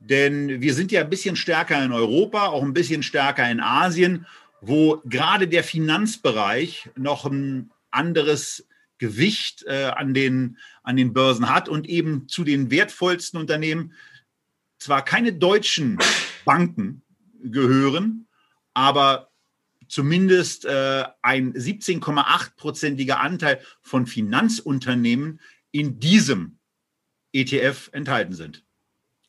Denn 0.00 0.60
wir 0.60 0.74
sind 0.74 0.92
ja 0.92 1.00
ein 1.00 1.10
bisschen 1.10 1.36
stärker 1.36 1.82
in 1.82 1.92
Europa, 1.92 2.46
auch 2.46 2.62
ein 2.62 2.74
bisschen 2.74 3.02
stärker 3.02 3.48
in 3.50 3.60
Asien 3.60 4.26
wo 4.60 5.00
gerade 5.04 5.48
der 5.48 5.64
Finanzbereich 5.64 6.90
noch 6.96 7.24
ein 7.24 7.70
anderes 7.90 8.66
Gewicht 8.98 9.64
äh, 9.66 9.84
an, 9.84 10.12
den, 10.12 10.58
an 10.82 10.96
den 10.96 11.12
Börsen 11.12 11.48
hat 11.48 11.68
und 11.68 11.88
eben 11.88 12.28
zu 12.28 12.44
den 12.44 12.70
wertvollsten 12.70 13.38
Unternehmen 13.38 13.92
zwar 14.78 15.04
keine 15.04 15.32
deutschen 15.32 15.98
Banken 16.44 17.02
gehören, 17.42 18.26
aber 18.74 19.30
zumindest 19.88 20.64
äh, 20.64 21.04
ein 21.22 21.54
17,8-prozentiger 21.54 23.20
Anteil 23.20 23.60
von 23.80 24.06
Finanzunternehmen 24.06 25.40
in 25.70 25.98
diesem 25.98 26.58
ETF 27.32 27.90
enthalten 27.92 28.34
sind. 28.34 28.64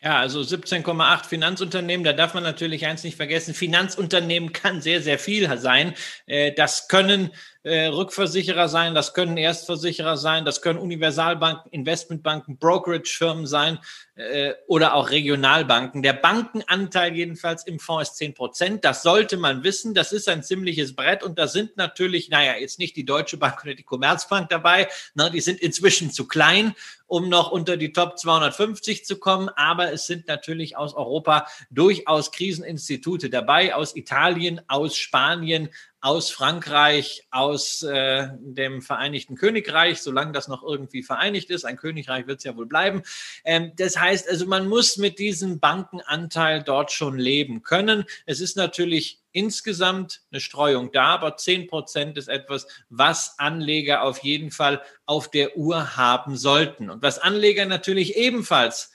Ja, 0.02 0.18
also 0.18 0.40
17,8 0.40 1.26
Finanzunternehmen, 1.26 2.06
da 2.06 2.14
darf 2.14 2.34
man 2.34 2.44
natürlich 2.44 2.86
eins 2.86 3.04
nicht 3.04 3.18
vergessen. 3.18 3.54
Finanzunternehmen 3.54 4.54
kann 4.54 4.82
sehr, 4.82 5.02
sehr 5.02 5.20
viel 5.20 5.58
sein. 5.58 5.94
Äh, 6.26 6.54
das 6.54 6.88
können 6.88 7.32
äh, 7.64 7.88
Rückversicherer 7.88 8.70
sein, 8.70 8.96
das 8.96 9.14
können 9.14 9.36
Erstversicherer 9.36 10.16
sein, 10.16 10.46
das 10.46 10.62
können 10.62 10.80
Universalbanken, 10.80 11.70
Investmentbanken, 11.72 12.58
Brokerage-Firmen 12.58 13.46
sein 13.48 13.80
äh, 14.16 14.54
oder 14.68 14.94
auch 14.94 15.10
Regionalbanken. 15.10 16.02
Der 16.02 16.14
Bankenanteil 16.14 17.14
jedenfalls 17.16 17.68
im 17.68 17.80
Fonds 17.80 18.12
ist 18.12 18.18
10 18.18 18.34
Prozent. 18.34 18.86
Das 18.86 19.04
sollte 19.04 19.36
man 19.36 19.64
wissen. 19.64 19.94
Das 19.94 20.14
ist 20.14 20.30
ein 20.30 20.42
ziemliches 20.42 20.96
Brett 20.96 21.22
und 21.22 21.38
da 21.38 21.48
sind 21.48 21.76
natürlich, 21.76 22.30
naja, 22.30 22.56
jetzt 22.56 22.80
nicht 22.80 22.96
die 22.96 23.06
Deutsche 23.06 23.38
Bank 23.38 23.62
oder 23.64 23.76
die 23.76 23.84
Commerzbank 23.84 24.50
dabei. 24.50 24.88
Ne, 25.16 25.30
die 25.30 25.42
sind 25.42 25.60
inzwischen 25.60 26.12
zu 26.12 26.28
klein, 26.28 26.76
um 27.08 27.28
noch 27.28 27.52
unter 27.52 27.76
die 27.76 27.92
Top 27.92 28.18
250 28.18 29.04
zu 29.04 29.20
kommen. 29.20 29.50
Aber 29.50 29.92
es 29.92 30.08
sind 30.08 30.28
natürlich 30.28 30.78
aus 30.78 30.94
Europa 30.94 31.48
durchaus 31.70 32.32
Kriseninstitute 32.32 33.30
dabei, 33.30 33.76
aus 33.76 33.96
Italien, 33.96 34.62
aus 34.68 34.96
Spanien, 34.96 35.70
aus 36.02 36.32
Frankreich, 36.32 37.28
aus 37.30 37.84
äh, 37.84 38.30
dem 38.40 38.82
Vereinigten 38.82 39.36
Königreich, 39.36 40.02
solange 40.02 40.32
das 40.32 40.48
noch 40.48 40.64
irgendwie 40.64 41.04
vereinigt 41.04 41.50
ist. 41.50 41.66
Ein 41.66 41.78
Königreich 41.78 42.26
wird 42.26 42.38
es 42.38 42.46
ja 42.46 42.56
wohl 42.56 42.66
bleiben. 42.66 43.04
Ähm, 43.44 43.74
das 43.76 44.00
heißt 44.00 44.30
also, 44.30 44.46
man 44.46 44.68
muss 44.68 44.98
mit 44.98 45.20
diesem 45.20 45.60
Bankenanteil 45.60 46.64
dort 46.64 46.92
schon 46.92 47.20
leben 47.20 47.64
können. 47.64 48.06
Es 48.26 48.40
ist 48.40 48.56
natürlich 48.56 49.20
insgesamt 49.32 50.22
eine 50.32 50.40
Streuung 50.40 50.92
da, 50.92 51.08
aber 51.08 51.36
10 51.36 51.68
Prozent 51.68 52.18
ist 52.18 52.30
etwas, 52.30 52.68
was 52.90 53.38
Anleger 53.38 54.04
auf 54.04 54.20
jeden 54.20 54.52
Fall 54.52 54.82
auf 55.06 55.30
der 55.30 55.58
Uhr 55.58 55.98
haben 55.98 56.38
sollten. 56.38 56.90
Und 56.90 57.04
was 57.04 57.20
Anleger 57.20 57.66
natürlich 57.66 58.16
ebenfalls 58.16 58.92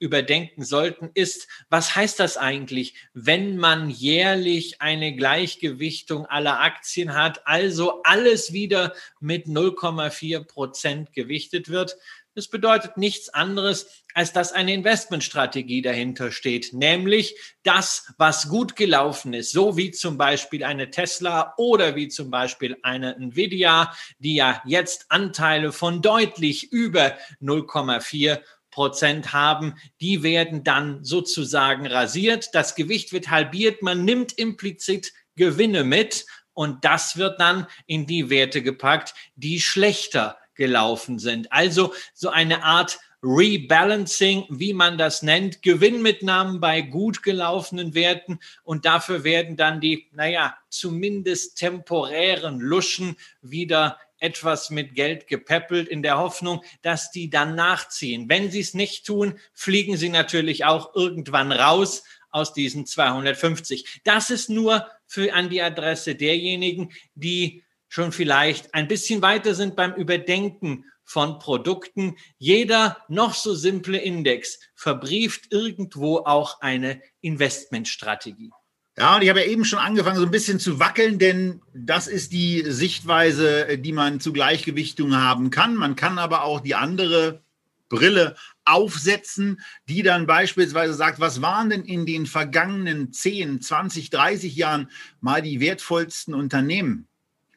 überdenken 0.00 0.64
sollten, 0.64 1.10
ist, 1.14 1.46
was 1.68 1.94
heißt 1.94 2.18
das 2.18 2.36
eigentlich, 2.36 2.94
wenn 3.14 3.56
man 3.56 3.90
jährlich 3.90 4.80
eine 4.80 5.14
Gleichgewichtung 5.14 6.26
aller 6.26 6.58
Aktien 6.60 7.14
hat, 7.14 7.46
also 7.46 8.02
alles 8.02 8.52
wieder 8.52 8.94
mit 9.20 9.46
0,4 9.46 10.44
Prozent 10.44 11.12
gewichtet 11.12 11.68
wird? 11.68 11.96
Das 12.34 12.46
bedeutet 12.48 12.96
nichts 12.96 13.28
anderes, 13.28 14.04
als 14.14 14.32
dass 14.32 14.52
eine 14.52 14.72
Investmentstrategie 14.72 15.82
dahinter 15.82 16.30
steht, 16.30 16.72
nämlich 16.72 17.36
das, 17.64 18.14
was 18.18 18.48
gut 18.48 18.76
gelaufen 18.76 19.34
ist, 19.34 19.50
so 19.50 19.76
wie 19.76 19.90
zum 19.90 20.16
Beispiel 20.16 20.64
eine 20.64 20.90
Tesla 20.90 21.54
oder 21.56 21.96
wie 21.96 22.08
zum 22.08 22.30
Beispiel 22.30 22.78
eine 22.82 23.16
Nvidia, 23.16 23.92
die 24.20 24.36
ja 24.36 24.62
jetzt 24.64 25.06
Anteile 25.10 25.72
von 25.72 26.02
deutlich 26.02 26.72
über 26.72 27.18
0,4 27.42 28.40
Prozent 28.70 29.32
haben, 29.32 29.74
die 30.00 30.22
werden 30.22 30.64
dann 30.64 31.04
sozusagen 31.04 31.86
rasiert. 31.86 32.50
Das 32.54 32.74
Gewicht 32.74 33.12
wird 33.12 33.30
halbiert. 33.30 33.82
Man 33.82 34.04
nimmt 34.04 34.32
implizit 34.32 35.12
Gewinne 35.36 35.84
mit 35.84 36.26
und 36.52 36.84
das 36.84 37.16
wird 37.16 37.40
dann 37.40 37.66
in 37.86 38.06
die 38.06 38.30
Werte 38.30 38.62
gepackt, 38.62 39.14
die 39.34 39.60
schlechter 39.60 40.38
gelaufen 40.54 41.18
sind. 41.18 41.50
Also 41.52 41.94
so 42.12 42.28
eine 42.28 42.62
Art 42.64 42.98
Rebalancing, 43.22 44.46
wie 44.48 44.72
man 44.72 44.96
das 44.96 45.22
nennt, 45.22 45.62
Gewinnmitnahmen 45.62 46.58
bei 46.58 46.80
gut 46.80 47.22
gelaufenen 47.22 47.94
Werten 47.94 48.38
und 48.62 48.86
dafür 48.86 49.24
werden 49.24 49.56
dann 49.56 49.80
die, 49.80 50.08
naja, 50.12 50.56
zumindest 50.70 51.58
temporären 51.58 52.60
Luschen 52.60 53.16
wieder 53.42 53.98
etwas 54.20 54.70
mit 54.70 54.94
Geld 54.94 55.26
gepäppelt 55.26 55.88
in 55.88 56.02
der 56.02 56.18
Hoffnung, 56.18 56.62
dass 56.82 57.10
die 57.10 57.30
dann 57.30 57.54
nachziehen. 57.54 58.28
Wenn 58.28 58.50
sie 58.50 58.60
es 58.60 58.74
nicht 58.74 59.06
tun, 59.06 59.38
fliegen 59.52 59.96
sie 59.96 60.10
natürlich 60.10 60.64
auch 60.64 60.94
irgendwann 60.94 61.52
raus 61.52 62.04
aus 62.30 62.52
diesen 62.52 62.86
250. 62.86 64.02
Das 64.04 64.30
ist 64.30 64.48
nur 64.50 64.86
für 65.06 65.34
an 65.34 65.50
die 65.50 65.62
Adresse 65.62 66.14
derjenigen, 66.14 66.92
die 67.14 67.64
schon 67.88 68.12
vielleicht 68.12 68.72
ein 68.74 68.86
bisschen 68.86 69.20
weiter 69.20 69.54
sind 69.54 69.74
beim 69.74 69.94
Überdenken 69.94 70.84
von 71.04 71.40
Produkten. 71.40 72.16
Jeder 72.38 73.04
noch 73.08 73.34
so 73.34 73.54
simple 73.54 73.98
Index 73.98 74.60
verbrieft 74.76 75.52
irgendwo 75.52 76.18
auch 76.18 76.60
eine 76.60 77.02
Investmentstrategie. 77.20 78.52
Ja, 78.98 79.16
und 79.16 79.22
ich 79.22 79.28
habe 79.28 79.40
ja 79.40 79.46
eben 79.46 79.64
schon 79.64 79.78
angefangen, 79.78 80.18
so 80.18 80.24
ein 80.24 80.30
bisschen 80.30 80.58
zu 80.58 80.78
wackeln, 80.78 81.18
denn 81.18 81.62
das 81.72 82.06
ist 82.06 82.32
die 82.32 82.64
Sichtweise, 82.66 83.78
die 83.78 83.92
man 83.92 84.20
zu 84.20 84.32
Gleichgewichtung 84.32 85.16
haben 85.16 85.50
kann. 85.50 85.76
Man 85.76 85.96
kann 85.96 86.18
aber 86.18 86.44
auch 86.44 86.60
die 86.60 86.74
andere 86.74 87.40
Brille 87.88 88.36
aufsetzen, 88.64 89.60
die 89.88 90.02
dann 90.02 90.26
beispielsweise 90.26 90.94
sagt, 90.94 91.20
was 91.20 91.42
waren 91.42 91.70
denn 91.70 91.84
in 91.84 92.06
den 92.06 92.26
vergangenen 92.26 93.12
10, 93.12 93.60
20, 93.60 94.10
30 94.10 94.54
Jahren 94.56 94.90
mal 95.20 95.42
die 95.42 95.60
wertvollsten 95.60 96.34
Unternehmen? 96.34 97.08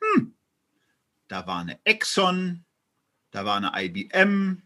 Hm, 0.02 0.34
da 1.28 1.48
war 1.48 1.62
eine 1.62 1.80
Exxon, 1.84 2.66
da 3.32 3.46
war 3.46 3.58
eine 3.58 3.72
IBM, 3.76 4.64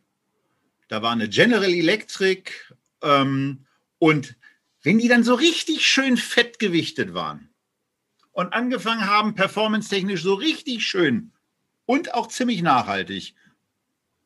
da 0.88 1.02
war 1.02 1.12
eine 1.12 1.30
General 1.30 1.72
Electric 1.72 2.52
ähm, 3.02 3.66
und 4.00 4.38
wenn 4.84 5.00
die 5.00 5.08
dann 5.08 5.24
so 5.24 5.36
richtig 5.36 5.86
schön 5.86 6.18
fettgewichtet 6.18 7.14
waren 7.14 7.50
und 8.32 8.54
angefangen 8.54 9.08
haben, 9.08 9.36
performance-technisch 9.36 10.22
so 10.22 10.34
richtig 10.34 10.86
schön 10.86 11.32
und 11.86 12.14
auch 12.14 12.28
ziemlich 12.28 12.62
nachhaltig 12.62 13.36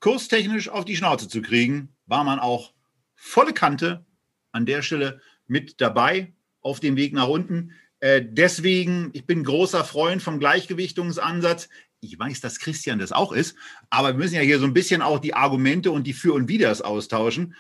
kurstechnisch 0.02 0.68
auf 0.68 0.84
die 0.84 0.98
Schnauze 0.98 1.30
zu 1.30 1.42
kriegen, 1.42 1.96
war 2.08 2.26
man 2.26 2.40
auch 2.40 2.74
volle 3.16 3.54
Kante 3.54 4.06
an 4.52 4.66
der 4.66 4.82
Stelle 4.82 5.22
mit 5.48 5.80
dabei 5.80 6.34
auf 6.60 6.82
dem 6.82 6.98
Weg 6.98 7.14
nach 7.14 7.30
unten. 7.30 7.72
Äh, 8.02 8.22
deswegen, 8.28 9.12
ich 9.14 9.26
bin 9.26 9.44
großer 9.46 9.86
Freund 9.86 10.22
vom 10.22 10.40
Gleichgewichtungsansatz. 10.40 11.70
Ich 12.02 12.18
weiß, 12.18 12.42
dass 12.42 12.60
Christian 12.60 13.00
das 13.00 13.12
auch 13.12 13.32
ist, 13.32 13.56
aber 13.92 14.10
wir 14.10 14.16
müssen 14.16 14.36
ja 14.36 14.42
hier 14.42 14.60
so 14.60 14.66
ein 14.66 14.74
bisschen 14.74 15.04
auch 15.04 15.20
die 15.20 15.36
Argumente 15.36 15.92
und 15.92 16.06
die 16.06 16.14
Für 16.14 16.34
und 16.34 16.50
Widers 16.50 16.82
austauschen. 16.82 17.56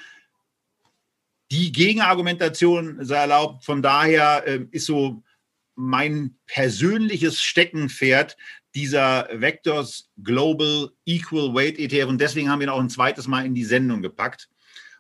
Die 1.51 1.73
Gegenargumentation 1.73 3.03
sei 3.03 3.17
erlaubt. 3.17 3.65
Von 3.65 3.81
daher 3.81 4.47
äh, 4.47 4.65
ist 4.71 4.85
so 4.85 5.21
mein 5.75 6.37
persönliches 6.45 7.41
Steckenpferd 7.41 8.37
dieser 8.73 9.27
Vectors 9.33 10.09
Global 10.23 10.91
Equal 11.05 11.53
Weight 11.53 11.77
ETF. 11.77 12.07
Und 12.07 12.21
deswegen 12.21 12.49
haben 12.49 12.59
wir 12.59 12.67
ihn 12.67 12.71
auch 12.71 12.79
ein 12.79 12.89
zweites 12.89 13.27
Mal 13.27 13.45
in 13.45 13.53
die 13.53 13.65
Sendung 13.65 14.01
gepackt. 14.01 14.49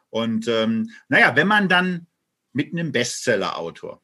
Und 0.09 0.49
ähm, 0.49 0.89
naja, 1.07 1.37
wenn 1.37 1.47
man 1.47 1.69
dann 1.69 2.07
mit 2.51 2.73
einem 2.73 2.91
Bestseller-Autor 2.91 4.03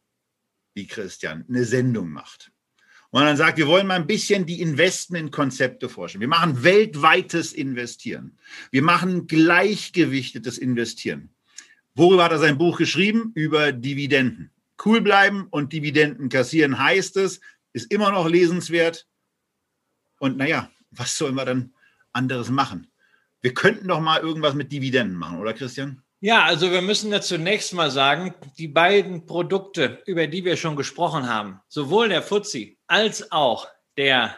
wie 0.74 0.88
Christian 0.88 1.44
eine 1.50 1.66
Sendung 1.66 2.12
macht 2.12 2.52
und 3.10 3.24
dann 3.24 3.36
sagt, 3.36 3.58
wir 3.58 3.68
wollen 3.68 3.88
mal 3.88 3.96
ein 3.96 4.08
bisschen 4.08 4.46
die 4.46 4.62
Investmentkonzepte 4.62 5.90
vorstellen. 5.90 6.22
Wir 6.22 6.30
machen 6.30 6.64
weltweites 6.64 7.52
Investieren. 7.52 8.38
Wir 8.72 8.84
machen 8.84 9.28
gleichgewichtetes 9.28 10.58
Investieren. 10.58 11.34
Worüber 11.98 12.26
hat 12.26 12.32
er 12.32 12.38
sein 12.38 12.60
Buch 12.60 12.78
geschrieben? 12.78 13.32
Über 13.34 13.72
Dividenden. 13.72 14.52
Cool 14.86 15.02
bleiben 15.02 15.48
und 15.50 15.74
Dividenden 15.74 16.30
kassieren 16.30 16.78
heißt 16.78 17.18
es, 17.18 17.42
ist 17.74 17.92
immer 17.92 18.12
noch 18.12 18.30
lesenswert. 18.30 19.08
Und 20.20 20.38
naja, 20.38 20.70
was 20.92 21.18
sollen 21.18 21.34
wir 21.34 21.46
dann 21.46 21.74
anderes 22.14 22.52
machen? 22.52 22.92
Wir 23.42 23.56
könnten 23.56 23.88
doch 23.88 24.00
mal 24.00 24.22
irgendwas 24.22 24.54
mit 24.54 24.72
Dividenden 24.72 25.18
machen, 25.18 25.40
oder 25.40 25.54
Christian? 25.54 26.04
Ja, 26.20 26.44
also 26.44 26.72
wir 26.72 26.84
müssen 26.84 27.12
ja 27.12 27.20
zunächst 27.20 27.74
mal 27.74 27.90
sagen, 27.90 28.36
die 28.60 28.68
beiden 28.68 29.26
Produkte, 29.26 30.04
über 30.06 30.28
die 30.28 30.46
wir 30.46 30.56
schon 30.56 30.76
gesprochen 30.76 31.28
haben, 31.28 31.62
sowohl 31.68 32.10
der 32.10 32.22
Fuzzi 32.22 32.78
als 32.86 33.32
auch 33.32 33.68
der 33.98 34.38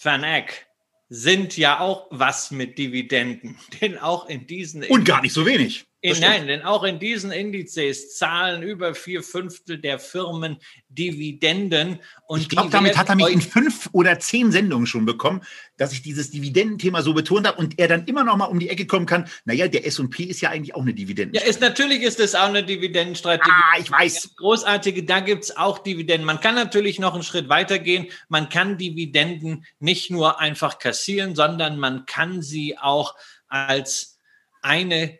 Van 0.00 0.22
Eck, 0.22 0.68
sind 1.08 1.56
ja 1.56 1.80
auch 1.80 2.06
was 2.12 2.52
mit 2.52 2.78
Dividenden. 2.78 3.58
Denn 3.80 3.98
auch 3.98 4.28
in 4.28 4.46
diesen. 4.46 4.84
Und 4.84 5.04
gar 5.04 5.22
nicht 5.22 5.32
so 5.32 5.44
wenig. 5.44 5.89
In, 6.02 6.18
nein, 6.18 6.46
denn 6.46 6.62
auch 6.62 6.82
in 6.84 6.98
diesen 6.98 7.30
Indizes 7.30 8.16
zahlen 8.16 8.62
über 8.62 8.94
vier 8.94 9.22
Fünftel 9.22 9.76
der 9.76 9.98
Firmen 9.98 10.56
Dividenden. 10.88 12.00
Und 12.26 12.40
ich 12.40 12.48
glaube, 12.48 12.70
damit 12.70 12.96
hat 12.96 13.10
er 13.10 13.16
mich 13.16 13.28
in 13.28 13.42
fünf 13.42 13.90
oder 13.92 14.18
zehn 14.18 14.50
Sendungen 14.50 14.86
schon 14.86 15.04
bekommen, 15.04 15.42
dass 15.76 15.92
ich 15.92 16.00
dieses 16.00 16.30
Dividendenthema 16.30 17.02
so 17.02 17.12
betont 17.12 17.46
habe 17.46 17.58
und 17.58 17.78
er 17.78 17.86
dann 17.86 18.06
immer 18.06 18.24
noch 18.24 18.36
mal 18.38 18.46
um 18.46 18.58
die 18.58 18.70
Ecke 18.70 18.86
kommen 18.86 19.04
kann. 19.04 19.28
Naja, 19.44 19.68
der 19.68 19.86
S&P 19.86 20.24
ist 20.24 20.40
ja 20.40 20.48
eigentlich 20.48 20.74
auch 20.74 20.80
eine 20.80 20.94
Dividende. 20.94 21.38
Ja, 21.38 21.44
ist, 21.44 21.60
natürlich 21.60 22.02
ist 22.02 22.18
es 22.18 22.34
auch 22.34 22.48
eine 22.48 22.64
Dividendenstrategie. 22.64 23.50
Ah, 23.50 23.78
ich 23.78 23.90
weiß. 23.90 24.36
Großartige, 24.36 25.04
da 25.04 25.20
gibt 25.20 25.44
es 25.44 25.56
auch 25.58 25.80
Dividenden. 25.80 26.24
Man 26.24 26.40
kann 26.40 26.54
natürlich 26.54 26.98
noch 26.98 27.12
einen 27.12 27.22
Schritt 27.24 27.50
weiter 27.50 27.78
gehen. 27.78 28.06
Man 28.30 28.48
kann 28.48 28.78
Dividenden 28.78 29.66
nicht 29.78 30.10
nur 30.10 30.40
einfach 30.40 30.78
kassieren, 30.78 31.34
sondern 31.34 31.78
man 31.78 32.06
kann 32.06 32.40
sie 32.40 32.78
auch 32.78 33.16
als 33.48 34.18
eine 34.62 35.18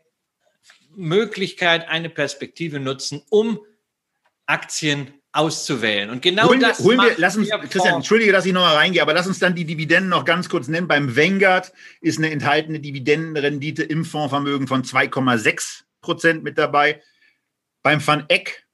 Möglichkeit, 0.95 1.89
eine 1.89 2.11
Perspektive 2.11 2.81
nutzen, 2.81 3.23
um 3.31 3.61
Aktien 4.47 5.15
auszuwählen. 5.33 6.11
Und 6.11 6.23
genau 6.23 6.49
holen, 6.49 6.61
das 6.61 6.81
holen 6.81 6.99
wir, 6.99 7.15
lass 7.17 7.37
uns, 7.37 7.49
Christian, 7.49 7.95
entschuldige, 7.95 8.33
dass 8.33 8.47
ich 8.47 8.53
nochmal 8.53 8.77
reingehe, 8.77 9.01
aber 9.01 9.15
lass 9.15 9.29
uns 9.29 9.39
dann 9.39 9.55
die 9.55 9.65
Dividenden 9.65 10.11
noch 10.11 10.25
ganz 10.25 10.49
kurz 10.49 10.67
nennen. 10.67 10.89
Beim 10.89 11.17
Vanguard 11.17 11.73
ist 12.01 12.19
eine 12.19 12.31
enthaltene 12.31 12.81
Dividendenrendite 12.81 13.85
im 13.85 14.05
Fondsvermögen 14.05 14.67
von 14.67 14.83
2,6 14.83 15.83
Prozent 16.01 16.43
mit 16.43 16.59
dabei. 16.59 17.01
Beim 17.83 18.05
Van 18.05 18.25
Eck 18.29 18.67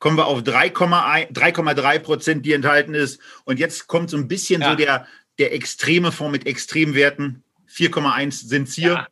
kommen 0.00 0.16
wir 0.16 0.26
auf 0.26 0.40
3,3 0.40 1.98
Prozent, 2.00 2.44
die 2.44 2.52
enthalten 2.52 2.94
ist. 2.94 3.20
Und 3.44 3.58
jetzt 3.58 3.86
kommt 3.86 4.10
so 4.10 4.16
ein 4.16 4.28
bisschen 4.28 4.62
ja. 4.62 4.70
so 4.70 4.76
der, 4.76 5.06
der 5.38 5.54
extreme 5.54 6.10
Fonds 6.10 6.32
mit 6.32 6.46
Extremwerten. 6.46 7.44
4,1 7.70 8.48
sind 8.48 8.68
es 8.68 8.74
hier. 8.74 8.92
Ja. 8.92 9.08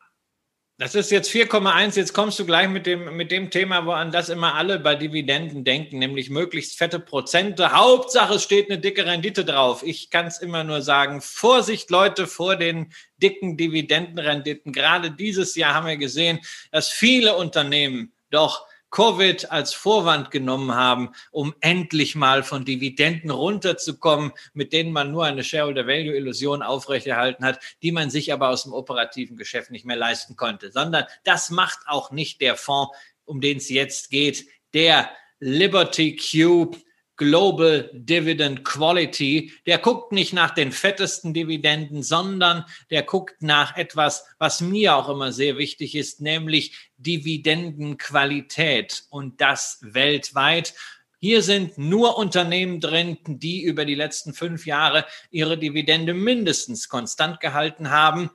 Das 0.79 0.93
ist 0.93 1.09
jetzt 1.09 1.31
4,1. 1.31 1.95
Jetzt 1.95 2.13
kommst 2.13 2.37
du 2.37 2.45
gleich 2.45 2.69
mit 2.69 2.85
dem, 2.85 3.17
mit 3.17 3.31
dem 3.31 3.49
Thema, 3.49 3.87
wo 3.87 3.93
an 3.93 4.11
das 4.11 4.29
immer 4.29 4.53
alle 4.53 4.77
bei 4.77 4.93
Dividenden 4.93 5.63
denken, 5.63 5.97
nämlich 5.97 6.29
möglichst 6.29 6.77
fette 6.77 6.99
Prozente. 6.99 7.71
Hauptsache, 7.71 8.35
es 8.35 8.43
steht 8.43 8.69
eine 8.69 8.77
dicke 8.77 9.03
Rendite 9.03 9.43
drauf. 9.43 9.81
Ich 9.81 10.11
kann 10.11 10.27
es 10.27 10.37
immer 10.37 10.63
nur 10.63 10.83
sagen, 10.83 11.21
Vorsicht, 11.21 11.89
Leute, 11.89 12.27
vor 12.27 12.57
den 12.57 12.93
dicken 13.17 13.57
Dividendenrenditen. 13.57 14.71
Gerade 14.71 15.09
dieses 15.09 15.55
Jahr 15.55 15.73
haben 15.73 15.87
wir 15.87 15.97
gesehen, 15.97 16.41
dass 16.71 16.89
viele 16.89 17.37
Unternehmen 17.37 18.13
doch 18.29 18.67
Covid 18.89 19.51
als 19.51 19.73
Vorwand 19.73 20.31
genommen 20.31 20.73
haben, 20.73 21.11
um 21.31 21.53
endlich 21.59 22.15
mal 22.15 22.43
von 22.43 22.65
Dividenden 22.65 23.31
runterzukommen, 23.31 24.31
mit 24.53 24.73
denen 24.73 24.91
man 24.91 25.11
nur 25.11 25.25
eine 25.25 25.43
Shareholder-Value-Illusion 25.43 26.61
aufrechterhalten 26.61 27.43
hat, 27.43 27.59
die 27.81 27.91
man 27.91 28.09
sich 28.09 28.31
aber 28.31 28.49
aus 28.49 28.63
dem 28.63 28.73
operativen 28.73 29.37
Geschäft 29.37 29.71
nicht 29.71 29.85
mehr 29.85 29.97
leisten 29.97 30.35
konnte, 30.35 30.71
sondern 30.71 31.05
das 31.23 31.49
macht 31.49 31.79
auch 31.87 32.11
nicht 32.11 32.41
der 32.41 32.55
Fonds, 32.55 32.95
um 33.25 33.41
den 33.41 33.57
es 33.57 33.69
jetzt 33.69 34.09
geht, 34.09 34.45
der 34.73 35.09
Liberty 35.39 36.15
Cube 36.15 36.77
Global 37.17 37.89
Dividend 37.93 38.63
Quality. 38.63 39.51
Der 39.65 39.79
guckt 39.79 40.11
nicht 40.11 40.33
nach 40.33 40.51
den 40.51 40.71
fettesten 40.71 41.33
Dividenden, 41.33 42.03
sondern 42.03 42.63
der 42.91 43.03
guckt 43.03 43.41
nach 43.41 43.75
etwas, 43.75 44.25
was 44.37 44.61
mir 44.61 44.95
auch 44.95 45.09
immer 45.09 45.31
sehr 45.31 45.57
wichtig 45.57 45.95
ist, 45.95 46.21
nämlich 46.21 46.91
Dividendenqualität 46.97 49.05
und 49.09 49.41
das 49.41 49.79
weltweit. 49.81 50.75
Hier 51.19 51.41
sind 51.41 51.79
nur 51.79 52.17
Unternehmen 52.17 52.79
drin, 52.79 53.17
die 53.25 53.63
über 53.63 53.85
die 53.85 53.95
letzten 53.95 54.33
fünf 54.33 54.67
Jahre 54.67 55.05
ihre 55.31 55.57
Dividende 55.57 56.13
mindestens 56.13 56.87
konstant 56.87 57.39
gehalten 57.39 57.89
haben. 57.89 58.29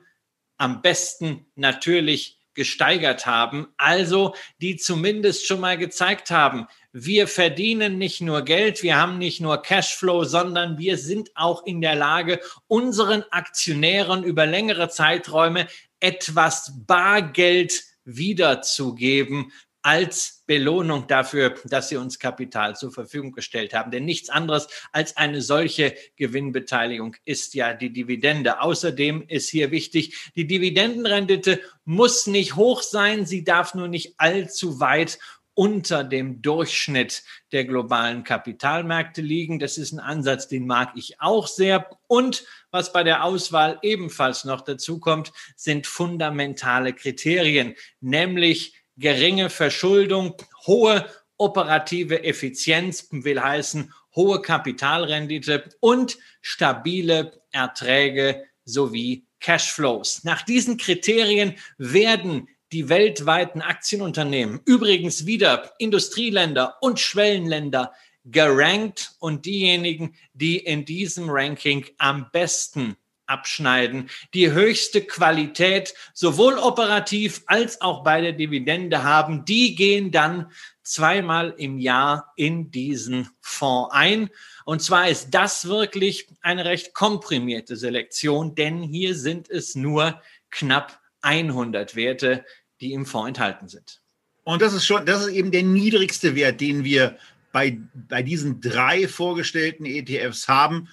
Am 0.57 0.81
besten 0.81 1.45
natürlich 1.55 2.39
gesteigert 2.53 3.25
haben, 3.25 3.67
also 3.77 4.35
die 4.59 4.75
zumindest 4.75 5.47
schon 5.47 5.59
mal 5.59 5.77
gezeigt 5.77 6.29
haben, 6.29 6.67
wir 6.93 7.27
verdienen 7.27 7.97
nicht 7.97 8.21
nur 8.21 8.43
Geld, 8.43 8.83
wir 8.83 8.97
haben 8.97 9.17
nicht 9.17 9.41
nur 9.41 9.61
Cashflow, 9.61 10.23
sondern 10.23 10.77
wir 10.77 10.97
sind 10.97 11.31
auch 11.33 11.65
in 11.65 11.81
der 11.81 11.95
Lage, 11.95 12.39
unseren 12.67 13.23
Aktionären 13.31 14.23
über 14.23 14.45
längere 14.45 14.89
Zeiträume 14.89 15.67
etwas 15.99 16.71
Bargeld 16.85 17.83
wiederzugeben 18.05 19.51
als 19.81 20.43
Belohnung 20.45 21.07
dafür, 21.07 21.55
dass 21.65 21.89
sie 21.89 21.97
uns 21.97 22.19
Kapital 22.19 22.75
zur 22.75 22.91
Verfügung 22.91 23.33
gestellt 23.33 23.73
haben. 23.73 23.91
Denn 23.91 24.05
nichts 24.05 24.29
anderes 24.29 24.67
als 24.93 25.17
eine 25.17 25.41
solche 25.41 25.93
Gewinnbeteiligung 26.15 27.17
ist 27.25 27.53
ja 27.53 27.73
die 27.73 27.91
Dividende. 27.91 28.61
Außerdem 28.61 29.25
ist 29.27 29.49
hier 29.49 29.71
wichtig, 29.71 30.31
die 30.35 30.47
Dividendenrendite 30.47 31.59
muss 31.83 32.27
nicht 32.27 32.55
hoch 32.55 32.81
sein, 32.81 33.25
sie 33.25 33.43
darf 33.43 33.73
nur 33.73 33.89
nicht 33.89 34.13
allzu 34.17 34.79
weit 34.79 35.19
unter 35.55 36.03
dem 36.03 36.41
Durchschnitt 36.41 37.23
der 37.51 37.65
globalen 37.65 38.23
Kapitalmärkte 38.23 39.21
liegen. 39.21 39.59
Das 39.59 39.77
ist 39.77 39.91
ein 39.91 39.99
Ansatz, 39.99 40.47
den 40.47 40.65
mag 40.65 40.93
ich 40.95 41.21
auch 41.21 41.47
sehr. 41.47 41.89
Und 42.07 42.45
was 42.71 42.91
bei 42.91 43.03
der 43.03 43.23
Auswahl 43.23 43.79
ebenfalls 43.81 44.45
noch 44.45 44.61
dazu 44.61 44.99
kommt, 44.99 45.31
sind 45.55 45.87
fundamentale 45.87 46.93
Kriterien, 46.93 47.75
nämlich 48.01 48.75
geringe 48.97 49.49
Verschuldung, 49.49 50.35
hohe 50.65 51.05
operative 51.37 52.23
Effizienz, 52.23 53.07
will 53.11 53.41
heißen 53.41 53.93
hohe 54.15 54.41
Kapitalrendite 54.41 55.69
und 55.79 56.17
stabile 56.41 57.41
Erträge 57.51 58.45
sowie 58.65 59.25
Cashflows. 59.39 60.23
Nach 60.23 60.41
diesen 60.41 60.77
Kriterien 60.77 61.55
werden 61.77 62.47
die 62.73 62.89
weltweiten 62.89 63.61
Aktienunternehmen, 63.61 64.59
übrigens 64.65 65.25
wieder 65.25 65.73
Industrieländer 65.77 66.77
und 66.81 66.99
Schwellenländer, 66.99 67.93
gerankt 68.25 69.15
und 69.19 69.45
diejenigen, 69.45 70.15
die 70.33 70.57
in 70.57 70.85
diesem 70.85 71.29
Ranking 71.29 71.85
am 71.97 72.27
besten 72.31 72.95
abschneiden, 73.25 74.09
die 74.33 74.51
höchste 74.51 75.01
Qualität 75.01 75.93
sowohl 76.13 76.57
operativ 76.57 77.43
als 77.47 77.81
auch 77.81 78.03
bei 78.03 78.21
der 78.21 78.33
Dividende 78.33 79.03
haben, 79.03 79.45
die 79.45 79.75
gehen 79.75 80.11
dann 80.11 80.51
zweimal 80.83 81.53
im 81.57 81.77
Jahr 81.77 82.33
in 82.35 82.71
diesen 82.71 83.29
Fonds 83.39 83.93
ein. 83.93 84.29
Und 84.65 84.81
zwar 84.81 85.09
ist 85.09 85.29
das 85.31 85.67
wirklich 85.67 86.27
eine 86.41 86.65
recht 86.65 86.93
komprimierte 86.93 87.75
Selektion, 87.75 88.55
denn 88.55 88.81
hier 88.81 89.15
sind 89.15 89.49
es 89.49 89.75
nur 89.75 90.21
knapp 90.49 90.99
100 91.21 91.95
Werte, 91.95 92.45
die 92.81 92.93
im 92.93 93.05
Fonds 93.05 93.29
enthalten 93.29 93.67
sind. 93.67 94.01
Und 94.43 94.61
das 94.61 94.73
ist 94.73 94.85
schon, 94.85 95.05
das 95.05 95.25
ist 95.25 95.33
eben 95.33 95.51
der 95.51 95.63
niedrigste 95.63 96.35
Wert, 96.35 96.59
den 96.59 96.83
wir 96.83 97.17
bei, 97.51 97.79
bei 97.93 98.23
diesen 98.23 98.59
drei 98.59 99.07
vorgestellten 99.07 99.85
ETFs 99.85 100.47
haben. 100.47 100.89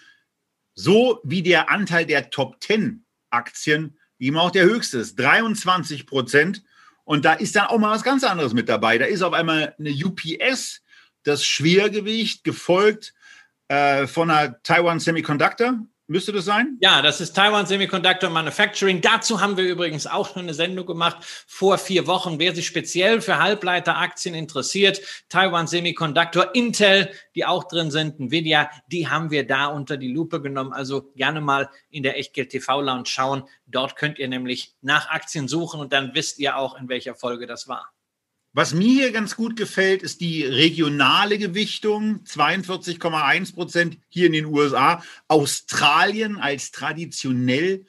So 0.74 1.20
wie 1.24 1.42
der 1.42 1.70
Anteil 1.70 2.06
der 2.06 2.30
Top 2.30 2.62
10 2.62 3.04
Aktien 3.30 3.98
eben 4.18 4.36
auch 4.36 4.50
der 4.50 4.64
höchste 4.64 4.98
ist, 4.98 5.18
23 5.18 6.06
Prozent. 6.06 6.62
Und 7.04 7.24
da 7.24 7.32
ist 7.32 7.56
dann 7.56 7.66
auch 7.66 7.78
mal 7.78 7.90
was 7.90 8.04
ganz 8.04 8.22
anderes 8.22 8.52
mit 8.52 8.68
dabei. 8.68 8.98
Da 8.98 9.06
ist 9.06 9.22
auf 9.22 9.32
einmal 9.32 9.74
eine 9.78 9.90
UPS, 9.90 10.82
das 11.24 11.44
Schwergewicht, 11.44 12.44
gefolgt 12.44 13.14
äh, 13.68 14.06
von 14.06 14.30
einer 14.30 14.62
Taiwan 14.62 15.00
Semiconductor, 15.00 15.80
Müsste 16.10 16.32
das 16.32 16.44
sein? 16.44 16.76
Ja, 16.80 17.02
das 17.02 17.20
ist 17.20 17.36
Taiwan 17.36 17.66
Semiconductor 17.66 18.30
Manufacturing. 18.30 19.00
Dazu 19.00 19.40
haben 19.40 19.56
wir 19.56 19.62
übrigens 19.62 20.08
auch 20.08 20.32
schon 20.32 20.42
eine 20.42 20.54
Sendung 20.54 20.84
gemacht 20.84 21.18
vor 21.46 21.78
vier 21.78 22.08
Wochen. 22.08 22.40
Wer 22.40 22.52
sich 22.52 22.66
speziell 22.66 23.20
für 23.20 23.38
Halbleiteraktien 23.38 24.34
interessiert, 24.34 25.00
Taiwan 25.28 25.68
Semiconductor, 25.68 26.52
Intel, 26.52 27.12
die 27.36 27.44
auch 27.44 27.62
drin 27.62 27.92
sind, 27.92 28.18
Nvidia, 28.18 28.68
die 28.90 29.06
haben 29.06 29.30
wir 29.30 29.46
da 29.46 29.66
unter 29.66 29.96
die 29.96 30.12
Lupe 30.12 30.42
genommen. 30.42 30.72
Also 30.72 31.12
gerne 31.14 31.40
mal 31.40 31.70
in 31.90 32.02
der 32.02 32.18
Echtgeld 32.18 32.50
TV 32.50 32.80
Lounge 32.80 33.06
schauen. 33.06 33.44
Dort 33.68 33.94
könnt 33.94 34.18
ihr 34.18 34.26
nämlich 34.26 34.74
nach 34.82 35.10
Aktien 35.10 35.46
suchen 35.46 35.78
und 35.78 35.92
dann 35.92 36.16
wisst 36.16 36.40
ihr 36.40 36.56
auch, 36.56 36.76
in 36.76 36.88
welcher 36.88 37.14
Folge 37.14 37.46
das 37.46 37.68
war. 37.68 37.92
Was 38.52 38.74
mir 38.74 38.92
hier 38.92 39.12
ganz 39.12 39.36
gut 39.36 39.54
gefällt, 39.54 40.02
ist 40.02 40.20
die 40.20 40.44
regionale 40.44 41.38
Gewichtung, 41.38 42.24
42,1 42.24 43.54
Prozent 43.54 43.98
hier 44.08 44.26
in 44.26 44.32
den 44.32 44.46
USA. 44.46 45.04
Australien 45.28 46.36
als 46.36 46.72
traditionell 46.72 47.86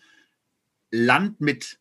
Land 0.91 1.41
mit 1.41 1.79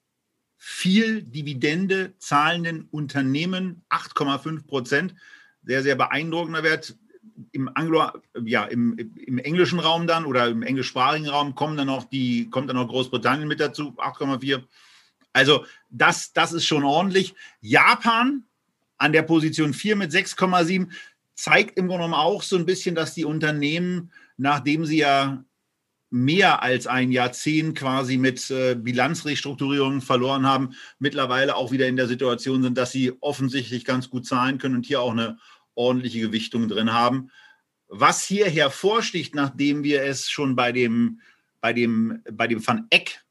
viel 0.57 1.23
Dividende 1.23 2.15
zahlenden 2.19 2.89
Unternehmen, 2.91 3.85
8,5 3.91 4.67
Prozent. 4.67 5.15
Sehr, 5.63 5.83
sehr 5.83 5.97
beeindruckender 5.97 6.63
Wert. 6.63 6.97
Im, 7.53 7.71
Anglo, 7.75 8.09
ja, 8.45 8.65
im, 8.65 8.97
im 8.99 9.39
englischen 9.39 9.79
Raum 9.79 10.07
dann 10.07 10.25
oder 10.25 10.49
im 10.49 10.63
englischsprachigen 10.63 11.29
Raum 11.29 11.55
kommen 11.55 11.77
dann 11.77 11.87
noch 11.87 12.05
die, 12.05 12.49
kommt 12.49 12.69
dann 12.69 12.77
noch 12.77 12.89
Großbritannien 12.89 13.49
mit 13.49 13.61
dazu, 13.61 13.91
8,4. 13.99 14.63
Also 15.33 15.67
das, 15.91 16.33
das 16.33 16.53
ist 16.53 16.65
schon 16.65 16.85
ordentlich. 16.85 17.35
Japan 17.61 18.45
an 19.01 19.13
der 19.13 19.23
Position 19.23 19.73
4 19.73 19.97
mit 19.97 20.13
6,7 20.13 20.89
zeigt 21.35 21.79
im 21.79 21.89
Grunde 21.89 22.05
genommen 22.05 22.15
auch 22.15 22.43
so 22.43 22.57
ein 22.57 22.67
bisschen, 22.67 22.95
dass 22.95 23.15
die 23.15 23.25
Unternehmen, 23.25 24.13
nachdem 24.37 24.85
sie 24.85 24.99
ja 24.99 25.43
mehr 26.11 26.63
als 26.63 26.87
ein 26.87 27.13
Jahrzehnt 27.13 27.79
quasi 27.79 28.19
mit 28.19 28.51
äh, 28.51 28.75
Bilanzrestrukturierungen 28.75 30.03
verloren 30.03 30.45
haben, 30.45 30.75
mittlerweile 30.99 31.57
auch 31.57 31.73
wieder 31.73 31.89
in 31.89 31.97
der 31.97 32.09
Situation 32.09 32.63
sind, 32.63 32.77
dass 32.77 32.93
sie 32.93 33.13
offensichtlich 33.21 33.85
ganz 33.85 34.11
gut 34.11 34.27
zahlen 34.27 34.59
können 34.59 34.75
und 34.75 34.87
hier 34.87 35.01
auch 35.01 35.13
eine 35.13 35.39
ordentliche 35.75 36.21
Gewichtung 36.21 36.69
drin 36.69 36.93
haben. 36.93 37.31
Was 37.89 38.25
hier 38.25 38.49
hervorsticht, 38.49 39.35
nachdem 39.35 39.83
wir 39.83 40.03
es 40.03 40.29
schon 40.29 40.57
bei 40.57 40.73
dem, 40.73 41.21
bei 41.61 41.73
dem, 41.73 42.23
bei 42.31 42.47
dem 42.49 42.65
Van 42.67 42.87
Eck, 42.91 43.25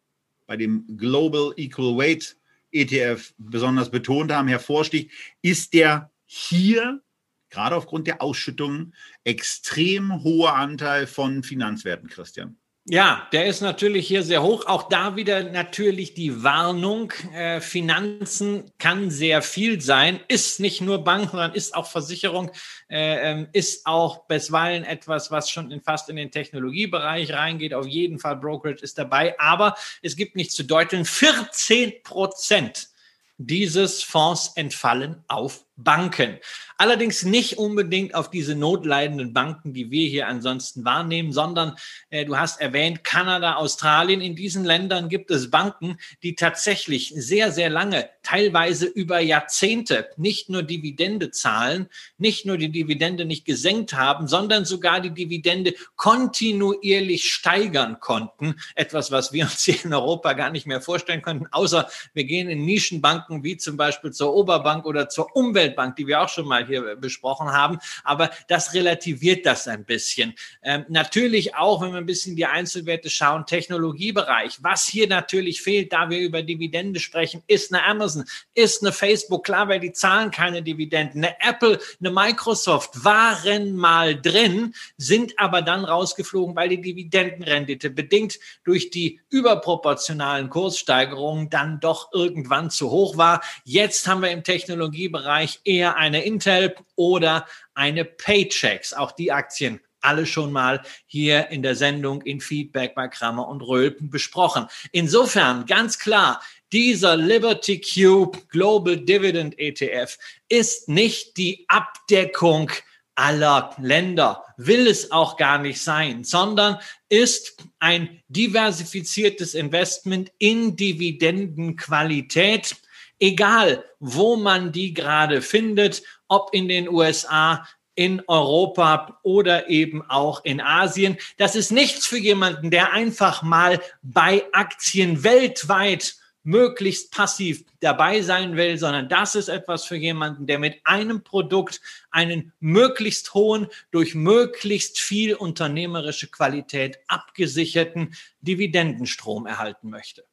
bei 0.47 0.57
dem 0.57 0.97
Global 0.97 1.53
Equal 1.57 1.97
Weight 1.97 2.37
ETF 2.71 3.33
besonders 3.37 3.89
betont 3.89 4.31
haben, 4.31 4.47
hervorsticht, 4.47 5.11
ist 5.41 5.73
der 5.73 6.11
hier, 6.25 7.01
gerade 7.49 7.75
aufgrund 7.75 8.07
der 8.07 8.21
Ausschüttungen, 8.21 8.93
extrem 9.23 10.23
hohe 10.23 10.53
Anteil 10.53 11.07
von 11.07 11.43
Finanzwerten, 11.43 12.09
Christian. 12.09 12.57
Ja, 12.91 13.27
der 13.31 13.45
ist 13.45 13.61
natürlich 13.61 14.07
hier 14.07 14.23
sehr 14.23 14.41
hoch. 14.41 14.65
Auch 14.65 14.89
da 14.89 15.15
wieder 15.15 15.43
natürlich 15.43 16.15
die 16.15 16.43
Warnung. 16.43 17.13
Äh, 17.35 17.61
Finanzen 17.61 18.71
kann 18.79 19.11
sehr 19.11 19.43
viel 19.43 19.79
sein, 19.79 20.19
ist 20.27 20.59
nicht 20.59 20.81
nur 20.81 21.03
Bank, 21.03 21.29
sondern 21.29 21.53
ist 21.53 21.75
auch 21.75 21.85
Versicherung, 21.85 22.49
äh, 22.89 23.31
ähm, 23.31 23.47
ist 23.53 23.85
auch 23.85 24.25
bisweilen 24.25 24.85
etwas, 24.85 25.29
was 25.29 25.51
schon 25.51 25.69
in, 25.69 25.81
fast 25.81 26.09
in 26.09 26.15
den 26.15 26.31
Technologiebereich 26.31 27.31
reingeht. 27.31 27.75
Auf 27.75 27.85
jeden 27.85 28.17
Fall 28.17 28.37
Brokerage 28.37 28.81
ist 28.81 28.97
dabei. 28.97 29.39
Aber 29.39 29.75
es 30.01 30.15
gibt 30.15 30.35
nicht 30.35 30.51
zu 30.51 30.63
deuteln, 30.63 31.05
14 31.05 32.01
Prozent 32.01 32.89
dieses 33.37 34.01
Fonds 34.01 34.53
entfallen 34.55 35.23
auf 35.27 35.63
Banken. 35.83 36.37
Allerdings 36.81 37.23
nicht 37.23 37.57
unbedingt 37.57 38.15
auf 38.15 38.29
diese 38.29 38.55
notleidenden 38.55 39.33
Banken, 39.33 39.73
die 39.73 39.91
wir 39.91 40.07
hier 40.07 40.27
ansonsten 40.27 40.85
wahrnehmen, 40.85 41.33
sondern 41.33 41.75
äh, 42.09 42.23
du 42.23 42.37
hast 42.37 42.61
erwähnt, 42.61 43.03
Kanada, 43.03 43.55
Australien. 43.55 44.21
In 44.21 44.33
diesen 44.33 44.63
Ländern 44.63 45.09
gibt 45.09 45.29
es 45.29 45.51
Banken, 45.51 45.97
die 46.23 46.35
tatsächlich 46.35 47.13
sehr, 47.17 47.51
sehr 47.51 47.69
lange, 47.69 48.09
teilweise 48.23 48.85
über 48.85 49.19
Jahrzehnte, 49.19 50.07
nicht 50.15 50.49
nur 50.49 50.63
Dividende 50.63 51.31
zahlen, 51.31 51.89
nicht 52.17 52.45
nur 52.45 52.57
die 52.57 52.71
Dividende 52.71 53.25
nicht 53.25 53.43
gesenkt 53.43 53.93
haben, 53.93 54.29
sondern 54.29 54.63
sogar 54.63 55.01
die 55.01 55.13
Dividende 55.13 55.73
kontinuierlich 55.97 57.29
steigern 57.29 57.99
konnten. 57.99 58.55
Etwas, 58.75 59.11
was 59.11 59.33
wir 59.33 59.43
uns 59.43 59.65
hier 59.65 59.83
in 59.83 59.93
Europa 59.93 60.31
gar 60.31 60.49
nicht 60.49 60.65
mehr 60.65 60.79
vorstellen 60.79 61.21
könnten, 61.21 61.47
außer 61.51 61.89
wir 62.13 62.23
gehen 62.23 62.49
in 62.49 62.63
Nischenbanken 62.63 63.43
wie 63.43 63.57
zum 63.57 63.75
Beispiel 63.75 64.11
zur 64.11 64.33
Oberbank 64.33 64.85
oder 64.85 65.09
zur 65.09 65.35
Umwelt 65.35 65.68
Umweltbank, 65.69 65.95
die 65.95 66.07
wir 66.07 66.21
auch 66.21 66.29
schon 66.29 66.47
mal 66.47 66.65
hier 66.65 66.95
besprochen 66.95 67.51
haben. 67.51 67.79
Aber 68.03 68.29
das 68.47 68.73
relativiert 68.73 69.45
das 69.45 69.67
ein 69.67 69.85
bisschen. 69.85 70.33
Ähm, 70.63 70.85
natürlich 70.89 71.55
auch, 71.55 71.81
wenn 71.81 71.91
wir 71.91 71.97
ein 71.97 72.05
bisschen 72.05 72.35
die 72.35 72.45
Einzelwerte 72.45 73.09
schauen, 73.09 73.45
Technologiebereich. 73.45 74.59
Was 74.61 74.85
hier 74.85 75.07
natürlich 75.07 75.61
fehlt, 75.61 75.93
da 75.93 76.09
wir 76.09 76.19
über 76.19 76.41
Dividende 76.41 76.99
sprechen, 76.99 77.43
ist 77.47 77.73
eine 77.73 77.85
Amazon, 77.85 78.25
ist 78.53 78.83
eine 78.83 78.91
Facebook. 78.91 79.45
Klar, 79.45 79.69
weil 79.69 79.79
die 79.79 79.93
zahlen 79.93 80.31
keine 80.31 80.61
Dividenden. 80.61 81.23
Eine 81.23 81.35
Apple, 81.41 81.79
eine 81.99 82.11
Microsoft 82.11 83.03
waren 83.03 83.75
mal 83.75 84.19
drin, 84.19 84.73
sind 84.97 85.37
aber 85.37 85.61
dann 85.61 85.85
rausgeflogen, 85.85 86.55
weil 86.55 86.69
die 86.69 86.81
Dividendenrendite 86.81 87.89
bedingt 87.89 88.39
durch 88.63 88.89
die 88.89 89.19
überproportionalen 89.29 90.49
Kurssteigerungen 90.49 91.49
dann 91.49 91.79
doch 91.79 92.11
irgendwann 92.13 92.69
zu 92.69 92.89
hoch 92.89 93.17
war. 93.17 93.41
Jetzt 93.63 94.07
haben 94.07 94.21
wir 94.21 94.31
im 94.31 94.43
Technologiebereich 94.43 95.58
eher 95.65 95.97
eine 95.97 96.23
Intel 96.23 96.75
oder 96.95 97.45
eine 97.73 98.05
Paychecks. 98.05 98.93
Auch 98.93 99.11
die 99.11 99.31
Aktien 99.31 99.81
alle 100.01 100.25
schon 100.25 100.51
mal 100.51 100.81
hier 101.07 101.49
in 101.49 101.61
der 101.61 101.75
Sendung 101.75 102.21
in 102.21 102.41
Feedback 102.41 102.95
bei 102.95 103.07
Kramer 103.07 103.47
und 103.47 103.61
Rölpen 103.61 104.09
besprochen. 104.09 104.67
Insofern 104.91 105.65
ganz 105.65 105.99
klar, 105.99 106.41
dieser 106.71 107.17
Liberty 107.17 107.81
Cube 107.81 108.37
Global 108.49 108.97
Dividend 108.97 109.57
ETF 109.57 110.17
ist 110.47 110.87
nicht 110.87 111.37
die 111.37 111.65
Abdeckung 111.67 112.71
aller 113.15 113.75
Länder, 113.81 114.45
will 114.55 114.87
es 114.87 115.11
auch 115.11 115.35
gar 115.35 115.57
nicht 115.57 115.81
sein, 115.81 116.23
sondern 116.23 116.77
ist 117.09 117.57
ein 117.79 118.21
diversifiziertes 118.29 119.55
Investment 119.55 120.31
in 120.37 120.77
Dividendenqualität, 120.77 122.77
egal 123.19 123.85
wo 123.99 124.35
man 124.35 124.71
die 124.71 124.93
gerade 124.93 125.41
findet, 125.41 126.03
ob 126.27 126.53
in 126.53 126.67
den 126.67 126.89
USA, 126.89 127.67
in 127.95 128.21
Europa 128.27 129.19
oder 129.23 129.69
eben 129.69 130.09
auch 130.09 130.45
in 130.45 130.61
Asien. 130.61 131.17
Das 131.35 131.55
ist 131.55 131.71
nichts 131.71 132.05
für 132.05 132.17
jemanden, 132.17 132.71
der 132.71 132.93
einfach 132.93 133.43
mal 133.43 133.81
bei 134.01 134.45
Aktien 134.53 135.25
weltweit 135.25 136.15
möglichst 136.43 137.11
passiv 137.11 137.65
dabei 137.81 138.21
sein 138.21 138.55
will, 138.55 138.77
sondern 138.77 139.09
das 139.09 139.35
ist 139.35 139.49
etwas 139.49 139.83
für 139.83 139.97
jemanden, 139.97 140.47
der 140.47 140.59
mit 140.59 140.79
einem 140.85 141.23
Produkt 141.23 141.81
einen 142.09 142.53
möglichst 142.61 143.33
hohen, 143.33 143.67
durch 143.91 144.15
möglichst 144.15 144.99
viel 144.99 145.35
unternehmerische 145.35 146.27
Qualität 146.27 146.99
abgesicherten 147.07 148.15
Dividendenstrom 148.39 149.45
erhalten 149.45 149.89
möchte. 149.89 150.23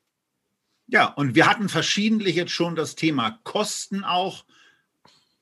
Ja, 0.89 1.07
und 1.07 1.34
wir 1.34 1.47
hatten 1.47 1.68
verschiedentlich 1.68 2.37
jetzt 2.37 2.53
schon 2.53 2.76
das 2.76 2.95
Thema 2.95 3.41
Kosten 3.43 4.05
auch 4.05 4.45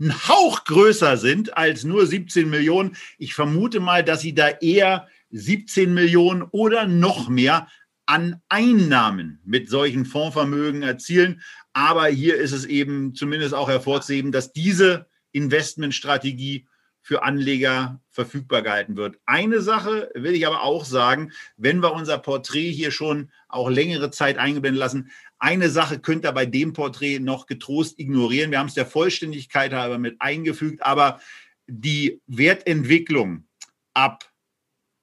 ein 0.00 0.12
Hauch 0.28 0.64
größer 0.64 1.16
sind 1.16 1.56
als 1.56 1.84
nur 1.84 2.06
17 2.06 2.48
Millionen. 2.48 2.96
Ich 3.18 3.34
vermute 3.34 3.80
mal, 3.80 4.04
dass 4.04 4.20
sie 4.20 4.34
da 4.34 4.48
eher 4.48 5.08
17 5.30 5.92
Millionen 5.94 6.42
oder 6.42 6.86
noch 6.86 7.28
mehr 7.28 7.68
an 8.06 8.42
Einnahmen 8.48 9.40
mit 9.44 9.70
solchen 9.70 10.04
Fondsvermögen 10.04 10.82
erzielen. 10.82 11.42
Aber 11.72 12.06
hier 12.06 12.36
ist 12.36 12.52
es 12.52 12.64
eben 12.64 13.14
zumindest 13.14 13.54
auch 13.54 13.68
hervorzuheben, 13.68 14.32
dass 14.32 14.52
diese 14.52 15.06
Investmentstrategie 15.32 16.66
für 17.00 17.22
Anleger 17.22 18.00
verfügbar 18.14 18.62
gehalten 18.62 18.96
wird. 18.96 19.18
Eine 19.26 19.60
Sache 19.60 20.08
will 20.14 20.34
ich 20.34 20.46
aber 20.46 20.62
auch 20.62 20.84
sagen, 20.84 21.32
wenn 21.56 21.82
wir 21.82 21.92
unser 21.92 22.16
Porträt 22.16 22.70
hier 22.70 22.92
schon 22.92 23.30
auch 23.48 23.68
längere 23.68 24.12
Zeit 24.12 24.38
eingeblendet 24.38 24.78
lassen, 24.78 25.10
eine 25.40 25.68
Sache 25.68 25.98
könnt 25.98 26.24
ihr 26.24 26.32
bei 26.32 26.46
dem 26.46 26.72
Porträt 26.72 27.18
noch 27.18 27.46
getrost 27.46 27.98
ignorieren. 27.98 28.52
Wir 28.52 28.60
haben 28.60 28.68
es 28.68 28.74
der 28.74 28.86
Vollständigkeit 28.86 29.72
halber 29.72 29.98
mit 29.98 30.20
eingefügt, 30.20 30.82
aber 30.82 31.20
die 31.66 32.20
Wertentwicklung 32.28 33.46
ab 33.94 34.32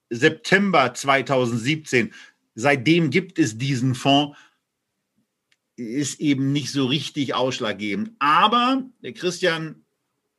September 0.09 0.93
2017, 0.93 2.13
seitdem 2.55 3.09
gibt 3.09 3.39
es 3.39 3.57
diesen 3.57 3.93
Fonds, 3.93 4.37
ist 5.75 6.21
eben 6.21 6.53
nicht 6.53 6.71
so 6.71 6.85
richtig 6.85 7.33
ausschlaggebend. 7.33 8.11
Aber 8.19 8.83
der 9.03 9.13
Christian 9.13 9.83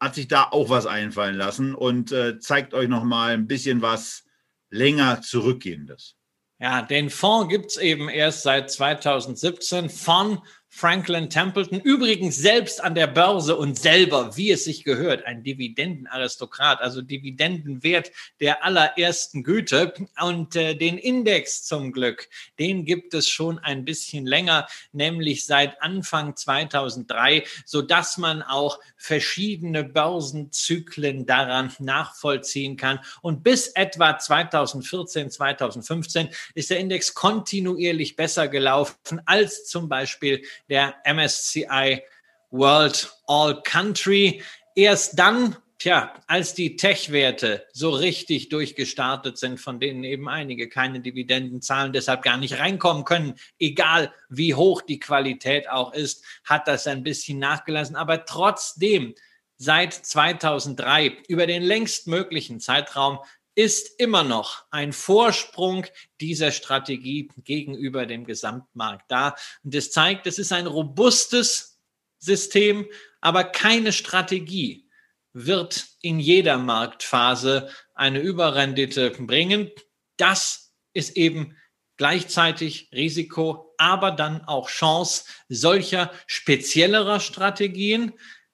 hat 0.03 0.17
sich 0.17 0.27
da 0.27 0.49
auch 0.51 0.69
was 0.69 0.87
einfallen 0.87 1.37
lassen 1.37 1.77
und 1.77 2.11
äh, 2.11 2.41
zeigt 2.41 2.75
euch 2.75 2.89
noch 2.89 3.05
mal 3.05 3.35
ein 3.35 3.47
bisschen 3.47 3.83
was 3.83 4.25
länger 4.69 5.23
zurückgehendes. 5.23 6.17
Ja, 6.59 6.83
den 6.83 7.09
Fonds 7.09 7.49
gibt 7.49 7.67
es 7.67 7.77
eben 7.77 8.09
erst 8.09 8.43
seit 8.43 8.69
2017 8.71 9.91
von 9.91 10.41
Franklin 10.75 11.29
Templeton, 11.29 11.81
übrigens 11.81 12.39
selbst 12.39 12.83
an 12.83 12.95
der 12.95 13.07
Börse 13.07 13.57
und 13.57 13.79
selber, 13.79 14.39
wie 14.39 14.51
es 14.51 14.65
sich 14.65 14.85
gehört, 14.85 15.27
ein 15.27 15.45
Dividendenaristokrat, 15.45 16.81
also 16.81 17.03
Dividendenwert 17.03 18.11
der 18.41 18.65
allerersten 18.65 19.45
Güte. 19.45 19.93
Und 20.21 20.57
äh, 20.57 20.75
den 20.75 20.97
Index 20.97 21.65
zum 21.65 21.93
Glück, 21.93 22.27
den 22.59 22.87
gibt 22.87 23.13
es 23.13 23.29
schon 23.29 23.59
ein 23.59 23.85
bisschen 23.85 24.27
länger, 24.27 24.67
nämlich 24.93 25.45
seit 25.45 25.81
Anfang 25.83 26.37
2003, 26.37 27.45
so 27.67 27.83
dass 27.83 28.17
man 28.17 28.43
auch 28.43 28.81
verschiedene 28.97 29.85
Börsenzyklen 29.85 31.27
daran 31.27 31.71
nachvollziehen 31.81 32.79
kann. 32.79 32.99
Und 33.21 33.45
bis 33.45 33.69
etwa 33.69 34.19
2014, 34.19 35.31
2015 35.31 36.31
ist 36.55 36.71
der 36.71 36.79
Index 36.79 37.13
kontinuierlich 37.13 38.17
besser 38.17 38.49
gelaufen 38.49 39.21
als 39.27 39.67
zum 39.67 39.91
Beispiel 39.91 40.43
der 40.69 40.95
MSCI 41.05 42.03
World 42.51 43.11
All 43.27 43.63
Country. 43.63 44.43
Erst 44.75 45.19
dann, 45.19 45.57
tja, 45.79 46.15
als 46.27 46.55
die 46.55 46.77
Tech-Werte 46.77 47.67
so 47.73 47.91
richtig 47.91 48.49
durchgestartet 48.51 49.39
sind, 49.39 49.59
von 49.59 49.81
denen 49.81 50.05
eben 50.05 50.29
einige 50.29 50.69
keine 50.69 51.01
Dividenden 51.01 51.61
zahlen, 51.63 51.93
deshalb 51.93 52.23
gar 52.23 52.37
nicht 52.37 52.59
reinkommen 52.59 53.05
können, 53.05 53.35
egal 53.59 54.13
wie 54.29 54.55
hoch 54.55 54.83
die 54.83 55.01
Qualität 55.01 55.69
auch 55.69 55.93
ist, 55.93 56.25
hat 56.45 56.69
das 56.69 56.87
ein 56.87 57.03
bisschen 57.03 57.39
nachgelassen. 57.39 57.97
Aber 57.97 58.25
trotzdem, 58.25 59.15
seit 59.57 59.93
2003, 59.93 61.19
über 61.29 61.47
den 61.47 61.63
längst 61.63 62.07
möglichen 62.07 62.61
Zeitraum, 62.61 63.19
ist 63.55 64.01
immer 64.01 64.25
noch 64.25 64.65
ein 64.71 64.93
Vorsprung 64.93 65.87
dieser 66.21 66.53
Strategie 66.53 67.29
gegenüber 67.39 68.07
dem 68.07 68.25
Gesamtmarkt 68.25 69.11
da. 69.11 69.35
Und 69.63 69.75
das 69.75 69.91
zeigt, 69.91 70.27
es 70.27 70.39
ist 70.39 70.53
ein 70.53 70.67
robustes 70.67 71.81
System, 72.19 72.87
aber 73.21 73.45
keine 73.45 73.93
Strategie 73.93 74.89
wird 75.33 75.87
in 76.01 76.21
jeder 76.21 76.59
Marktphase 76.59 77.71
eine 77.95 78.21
Überrendite 78.21 79.11
bringen. 79.11 79.71
Das 80.17 80.75
ist 80.93 81.17
eben 81.17 81.57
gleichzeitig 81.97 82.91
Risiko, 82.93 83.75
aber 83.79 84.11
dann 84.11 84.43
auch 84.45 84.69
Chance 84.69 85.25
solcher 85.49 86.13
speziellerer 86.27 87.21
Strategien. 87.21 88.13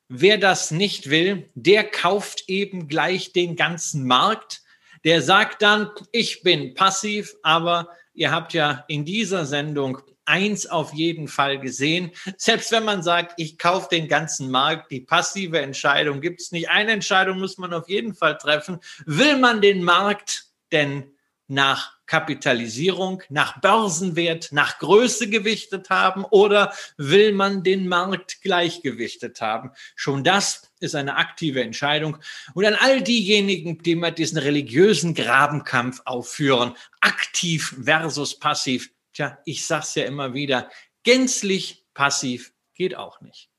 Wer 0.08 0.38
das 0.38 0.70
nicht 0.70 1.10
will, 1.10 1.50
der 1.54 1.84
kauft 1.84 2.44
eben 2.48 2.88
gleich 2.88 3.32
den 3.32 3.56
ganzen 3.56 4.06
Markt. 4.06 4.62
Der 5.04 5.22
sagt 5.22 5.62
dann, 5.62 5.90
ich 6.12 6.42
bin 6.42 6.74
passiv, 6.74 7.34
aber 7.42 7.88
ihr 8.14 8.30
habt 8.30 8.52
ja 8.52 8.84
in 8.88 9.04
dieser 9.04 9.46
Sendung 9.46 9.98
eins 10.24 10.66
auf 10.66 10.92
jeden 10.92 11.26
Fall 11.26 11.58
gesehen. 11.58 12.12
Selbst 12.36 12.70
wenn 12.70 12.84
man 12.84 13.02
sagt, 13.02 13.34
ich 13.38 13.58
kaufe 13.58 13.88
den 13.90 14.08
ganzen 14.08 14.50
Markt, 14.50 14.90
die 14.90 15.00
passive 15.00 15.60
Entscheidung 15.60 16.20
gibt 16.20 16.40
es 16.40 16.52
nicht. 16.52 16.68
Eine 16.68 16.92
Entscheidung 16.92 17.38
muss 17.38 17.58
man 17.58 17.72
auf 17.72 17.88
jeden 17.88 18.14
Fall 18.14 18.36
treffen. 18.36 18.78
Will 19.06 19.38
man 19.38 19.62
den 19.62 19.82
Markt 19.82 20.44
denn 20.70 21.12
nach 21.46 21.97
Kapitalisierung, 22.08 23.22
nach 23.28 23.60
Börsenwert, 23.60 24.50
nach 24.50 24.78
Größe 24.78 25.28
gewichtet 25.28 25.90
haben 25.90 26.24
oder 26.24 26.72
will 26.96 27.32
man 27.32 27.62
den 27.62 27.86
Markt 27.86 28.42
gleichgewichtet 28.42 29.40
haben? 29.40 29.70
Schon 29.94 30.24
das 30.24 30.72
ist 30.80 30.94
eine 30.94 31.16
aktive 31.16 31.62
Entscheidung. 31.62 32.16
Und 32.54 32.64
an 32.64 32.74
all 32.74 33.02
diejenigen, 33.02 33.78
die 33.82 33.94
mal 33.94 34.10
diesen 34.10 34.38
religiösen 34.38 35.14
Grabenkampf 35.14 36.00
aufführen, 36.06 36.74
aktiv 37.00 37.76
versus 37.80 38.38
passiv, 38.38 38.90
tja, 39.12 39.38
ich 39.44 39.66
sag's 39.66 39.94
ja 39.94 40.04
immer 40.04 40.34
wieder, 40.34 40.70
gänzlich 41.04 41.84
passiv 41.94 42.52
geht 42.74 42.96
auch 42.96 43.20
nicht. 43.20 43.50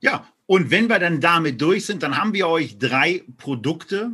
Ja, 0.00 0.26
und 0.46 0.70
wenn 0.72 0.88
wir 0.88 0.98
dann 0.98 1.20
damit 1.20 1.60
durch 1.60 1.86
sind, 1.86 2.02
dann 2.02 2.16
haben 2.16 2.34
wir 2.34 2.48
euch 2.48 2.76
drei 2.78 3.22
Produkte 3.36 4.10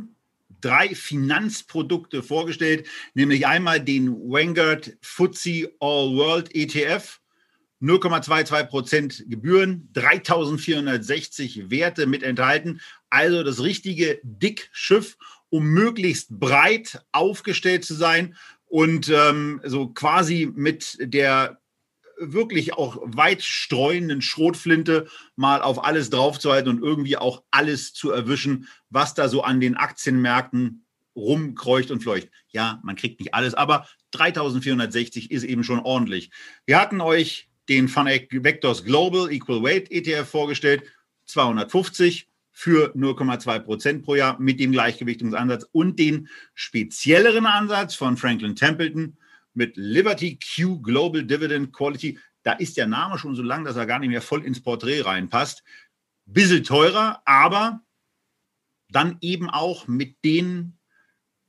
drei 0.61 0.95
Finanzprodukte 0.95 2.23
vorgestellt, 2.23 2.87
nämlich 3.13 3.47
einmal 3.47 3.79
den 3.79 4.11
Vanguard 4.13 4.97
FTSE 5.01 5.71
All 5.79 6.15
World 6.15 6.53
ETF, 6.55 7.19
0,22 7.81 8.63
Prozent 8.65 9.25
Gebühren, 9.27 9.89
3460 9.93 11.69
Werte 11.69 12.07
mit 12.07 12.23
enthalten. 12.23 12.81
Also 13.09 13.43
das 13.43 13.61
richtige 13.61 14.19
Dickschiff, 14.23 15.17
um 15.49 15.65
möglichst 15.65 16.39
breit 16.39 17.01
aufgestellt 17.11 17.85
zu 17.85 17.93
sein 17.93 18.35
und 18.65 19.09
ähm, 19.09 19.61
so 19.63 19.89
quasi 19.89 20.51
mit 20.53 20.97
der 20.99 21.59
wirklich 22.19 22.73
auch 22.73 22.97
weit 23.03 23.43
streuenden 23.43 24.21
Schrotflinte 24.21 25.07
mal 25.35 25.61
auf 25.61 25.83
alles 25.83 26.09
draufzuhalten 26.09 26.69
und 26.71 26.83
irgendwie 26.83 27.17
auch 27.17 27.43
alles 27.51 27.93
zu 27.93 28.11
erwischen, 28.11 28.67
was 28.89 29.13
da 29.13 29.29
so 29.29 29.43
an 29.43 29.59
den 29.59 29.75
Aktienmärkten 29.75 30.85
rumkreucht 31.15 31.91
und 31.91 32.01
fleucht. 32.01 32.29
Ja, 32.49 32.79
man 32.83 32.95
kriegt 32.95 33.19
nicht 33.19 33.33
alles, 33.33 33.53
aber 33.53 33.87
3460 34.11 35.31
ist 35.31 35.43
eben 35.43 35.63
schon 35.63 35.79
ordentlich. 35.79 36.31
Wir 36.65 36.79
hatten 36.79 37.01
euch 37.01 37.49
den 37.69 37.87
Funec 37.87 38.29
Vectors 38.31 38.85
Global 38.85 39.31
Equal 39.31 39.63
Weight 39.63 39.91
ETF 39.91 40.27
vorgestellt, 40.29 40.83
250 41.25 42.29
für 42.51 42.95
0,2 42.95 43.59
Prozent 43.59 44.03
pro 44.03 44.15
Jahr 44.15 44.39
mit 44.39 44.59
dem 44.59 44.71
Gleichgewichtungsansatz 44.71 45.67
und 45.71 45.99
den 45.99 46.29
spezielleren 46.55 47.45
Ansatz 47.45 47.93
von 47.93 48.17
Franklin 48.17 48.55
Templeton 48.55 49.17
mit 49.57 49.75
Liberty 49.75 50.37
Q 50.39 50.79
Global 50.81 51.23
Dividend 51.23 51.73
Quality. 51.73 52.19
Da 52.43 52.53
ist 52.53 52.77
der 52.77 52.85
Name 52.85 53.17
schon 53.17 53.35
so 53.35 53.41
lang, 53.41 53.65
dass 53.65 53.75
er 53.75 53.87
gar 53.87 53.97
nicht 53.97 54.09
mehr 54.09 54.21
voll 54.21 54.45
ins 54.45 54.61
Porträt 54.61 55.01
reinpasst. 55.01 55.63
Bisschen 56.25 56.63
teurer, 56.63 57.23
aber 57.25 57.81
dann 58.89 59.17
eben 59.21 59.49
auch 59.49 59.87
mit 59.87 60.23
den 60.23 60.77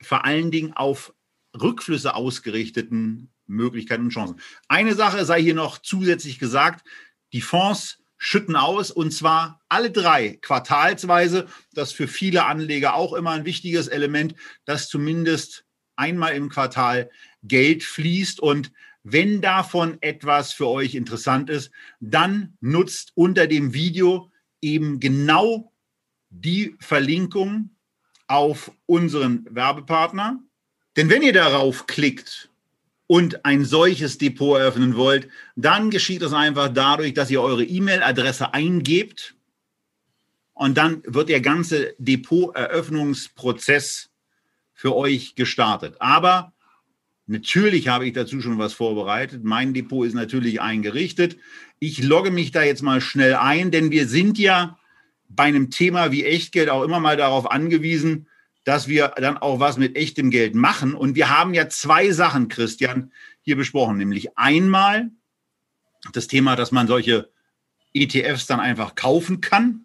vor 0.01 0.25
allen 0.25 0.51
Dingen 0.51 0.73
auf 0.73 1.15
Rückflüsse 1.61 2.15
ausgerichteten 2.15 3.31
Möglichkeiten 3.47 4.05
und 4.05 4.11
Chancen. 4.11 4.41
Eine 4.69 4.95
Sache 4.95 5.25
sei 5.25 5.43
hier 5.43 5.55
noch 5.55 5.79
zusätzlich 5.79 6.39
gesagt, 6.39 6.87
die 7.33 7.43
Fonds 7.43 8.03
schütten 8.17 8.57
aus 8.57 8.91
und 8.91 9.13
zwar 9.13 9.61
alle 9.69 9.91
drei 9.91 10.39
quartalsweise. 10.41 11.47
Das 11.73 11.91
ist 11.91 11.97
für 11.97 12.09
viele 12.09 12.47
Anleger 12.47 12.95
auch 12.95 13.13
immer 13.13 13.33
ein 13.33 13.45
wichtiges 13.45 13.87
Element, 13.87 14.35
dass 14.65 14.89
zumindest 14.89 15.68
einmal 15.99 16.35
im 16.35 16.49
Quartal 16.49 17.11
Geld 17.43 17.83
fließt. 17.83 18.41
Und 18.41 18.73
wenn 19.03 19.41
davon 19.41 19.99
etwas 20.01 20.53
für 20.53 20.69
euch 20.69 20.95
interessant 20.95 21.51
ist, 21.51 21.71
dann 22.01 22.57
nutzt 22.61 23.13
unter 23.15 23.47
dem 23.47 23.75
Video 23.75 24.31
eben 24.61 25.01
genau 25.01 25.73
die 26.31 26.77
Verlinkung 26.81 27.71
auf 28.27 28.71
unseren 28.87 29.47
Werbepartner. 29.51 30.41
Denn 30.97 31.11
wenn 31.11 31.23
ihr 31.23 31.33
darauf 31.33 31.87
klickt 31.87 32.51
und 33.07 33.45
ein 33.45 33.65
solches 33.65 34.19
Depot 34.19 34.59
eröffnen 34.59 34.97
wollt, 34.97 35.29
dann 35.57 35.91
geschieht 35.91 36.23
das 36.23 36.33
einfach 36.33 36.69
dadurch, 36.69 37.15
dass 37.15 37.31
ihr 37.31 37.41
eure 37.41 37.65
E-Mail-Adresse 37.65 38.53
eingebt 38.53 39.37
und 40.59 40.77
dann 40.77 41.03
wird 41.07 41.29
der 41.29 41.41
ganze 41.41 41.95
Depoteröffnungsprozess 41.99 44.08
für 44.79 44.95
euch 44.95 45.35
gestartet. 45.35 45.97
Aber 45.99 46.53
Natürlich 47.31 47.89
habe 47.89 48.07
ich 48.07 48.15
dazu 48.15 48.41
schon 48.41 48.57
was 48.57 48.73
vorbereitet. 48.73 49.45
Mein 49.45 49.75
Depot 49.75 50.07
ist 50.07 50.15
natürlich 50.15 50.63
eingerichtet. 50.63 51.37
Ich 51.79 52.03
logge 52.03 52.31
mich 52.31 52.53
da 52.53 52.63
jetzt 52.63 52.81
mal 52.81 53.03
schnell 53.03 53.35
ein, 53.35 53.71
denn 53.71 53.91
wir 53.91 54.09
sind 54.09 54.39
ja 54.39 54.79
bei 55.29 55.43
einem 55.43 55.69
Thema 55.69 56.11
wie 56.11 56.25
Echtgeld 56.25 56.71
auch 56.71 56.83
immer 56.83 57.01
mal 57.01 57.19
darauf 57.19 57.51
angewiesen, 57.51 58.29
dass 58.65 58.89
wir 58.89 59.09
dann 59.19 59.37
auch 59.37 59.61
was 59.61 59.77
mit 59.77 59.95
echtem 59.95 60.31
Geld 60.31 60.55
machen. 60.55 60.95
Und 60.95 61.17
wir 61.17 61.29
haben 61.29 61.53
ja 61.53 61.69
zwei 61.69 62.13
Sachen, 62.13 62.49
Christian, 62.49 63.13
hier 63.43 63.57
besprochen. 63.57 63.99
Nämlich 63.99 64.39
einmal 64.39 65.11
das 66.15 66.29
Thema, 66.29 66.57
dass 66.57 66.73
man 66.73 66.87
solche 66.87 67.31
ETFs 67.93 68.47
dann 68.47 68.59
einfach 68.59 68.95
kaufen 68.95 69.43
kann. 69.43 69.85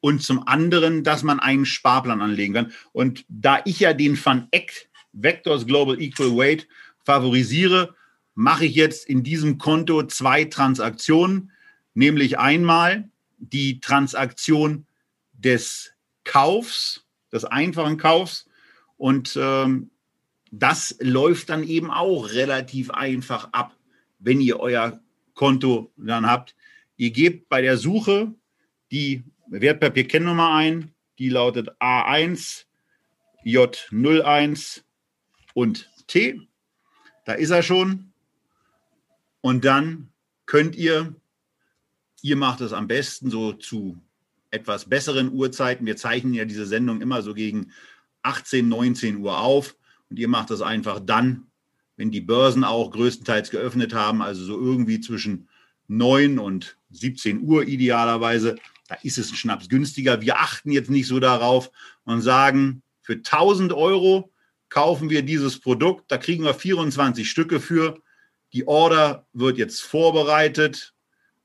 Und 0.00 0.22
zum 0.22 0.46
anderen, 0.46 1.02
dass 1.02 1.22
man 1.22 1.40
einen 1.40 1.66
Sparplan 1.66 2.20
anlegen 2.20 2.54
kann. 2.54 2.72
Und 2.92 3.24
da 3.28 3.60
ich 3.64 3.80
ja 3.80 3.92
den 3.92 4.22
Van 4.22 4.48
Eck 4.52 4.88
Vectors 5.12 5.66
Global 5.66 6.00
Equal 6.00 6.36
Weight 6.36 6.68
favorisiere, 7.04 7.94
mache 8.34 8.66
ich 8.66 8.74
jetzt 8.74 9.08
in 9.08 9.24
diesem 9.24 9.58
Konto 9.58 10.04
zwei 10.04 10.44
Transaktionen, 10.44 11.50
nämlich 11.94 12.38
einmal 12.38 13.10
die 13.38 13.80
Transaktion 13.80 14.86
des 15.32 15.92
Kaufs, 16.24 17.04
des 17.32 17.44
einfachen 17.44 17.96
Kaufs 17.96 18.48
und 18.96 19.36
ähm, 19.40 19.90
das 20.50 20.96
läuft 21.00 21.50
dann 21.50 21.64
eben 21.64 21.90
auch 21.90 22.30
relativ 22.30 22.90
einfach 22.90 23.48
ab, 23.52 23.74
wenn 24.18 24.40
ihr 24.40 24.60
euer 24.60 25.00
Konto 25.34 25.92
dann 25.96 26.26
habt. 26.26 26.54
Ihr 26.96 27.10
gebt 27.10 27.48
bei 27.48 27.62
der 27.62 27.76
Suche 27.76 28.34
die 28.90 29.24
Wertpapierkennnummer 29.50 30.54
ein, 30.54 30.92
die 31.18 31.28
lautet 31.28 31.70
A1 31.80 32.64
J01 33.44 34.82
und 35.54 35.90
T. 36.06 36.40
Da 37.24 37.32
ist 37.32 37.50
er 37.50 37.62
schon. 37.62 38.12
Und 39.40 39.64
dann 39.64 40.10
könnt 40.46 40.76
ihr, 40.76 41.14
ihr 42.22 42.36
macht 42.36 42.60
es 42.60 42.72
am 42.72 42.88
besten 42.88 43.30
so 43.30 43.52
zu 43.52 43.98
etwas 44.50 44.88
besseren 44.88 45.32
Uhrzeiten. 45.32 45.86
Wir 45.86 45.96
zeichnen 45.96 46.34
ja 46.34 46.44
diese 46.44 46.66
Sendung 46.66 47.00
immer 47.00 47.22
so 47.22 47.34
gegen 47.34 47.72
18, 48.22 48.68
19 48.68 49.18
Uhr 49.18 49.38
auf. 49.38 49.76
Und 50.10 50.18
ihr 50.18 50.28
macht 50.28 50.50
das 50.50 50.62
einfach 50.62 51.00
dann, 51.00 51.46
wenn 51.96 52.10
die 52.10 52.20
Börsen 52.20 52.64
auch 52.64 52.90
größtenteils 52.90 53.50
geöffnet 53.50 53.92
haben, 53.92 54.22
also 54.22 54.44
so 54.44 54.58
irgendwie 54.58 55.00
zwischen 55.00 55.48
9 55.88 56.38
und 56.38 56.76
17 56.90 57.42
Uhr 57.42 57.66
idealerweise. 57.66 58.56
Da 58.88 58.96
ist 59.02 59.18
es 59.18 59.30
ein 59.30 59.36
Schnaps 59.36 59.68
günstiger. 59.68 60.20
Wir 60.20 60.38
achten 60.40 60.72
jetzt 60.72 60.90
nicht 60.90 61.06
so 61.06 61.20
darauf 61.20 61.70
und 62.04 62.22
sagen, 62.22 62.82
für 63.02 63.14
1000 63.14 63.72
Euro 63.72 64.32
kaufen 64.70 65.10
wir 65.10 65.22
dieses 65.22 65.60
Produkt. 65.60 66.10
Da 66.10 66.18
kriegen 66.18 66.44
wir 66.44 66.54
24 66.54 67.30
Stücke 67.30 67.60
für. 67.60 68.00
Die 68.52 68.66
Order 68.66 69.26
wird 69.32 69.58
jetzt 69.58 69.82
vorbereitet. 69.82 70.94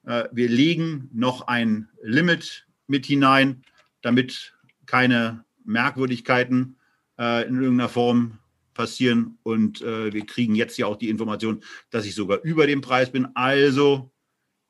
Äh, 0.06 0.26
wir 0.32 0.50
legen 0.50 1.10
noch 1.14 1.48
ein 1.48 1.90
Limit 2.02 2.66
mit 2.88 3.06
hinein, 3.06 3.64
damit 4.02 4.54
keine 4.86 5.44
Merkwürdigkeiten 5.66 6.78
äh, 7.20 7.48
in 7.48 7.62
irgendeiner 7.62 7.90
Form 7.90 8.40
passieren. 8.74 9.38
Und 9.44 9.82
äh, 9.82 10.14
wir 10.14 10.26
kriegen 10.26 10.56
jetzt 10.56 10.78
ja 10.78 10.86
auch 10.86 10.98
die 10.98 11.10
Information, 11.10 11.62
dass 11.90 12.06
ich 12.06 12.16
sogar 12.16 12.42
über 12.42 12.68
dem 12.68 12.82
Preis 12.82 13.12
bin. 13.12 13.28
Also 13.36 14.13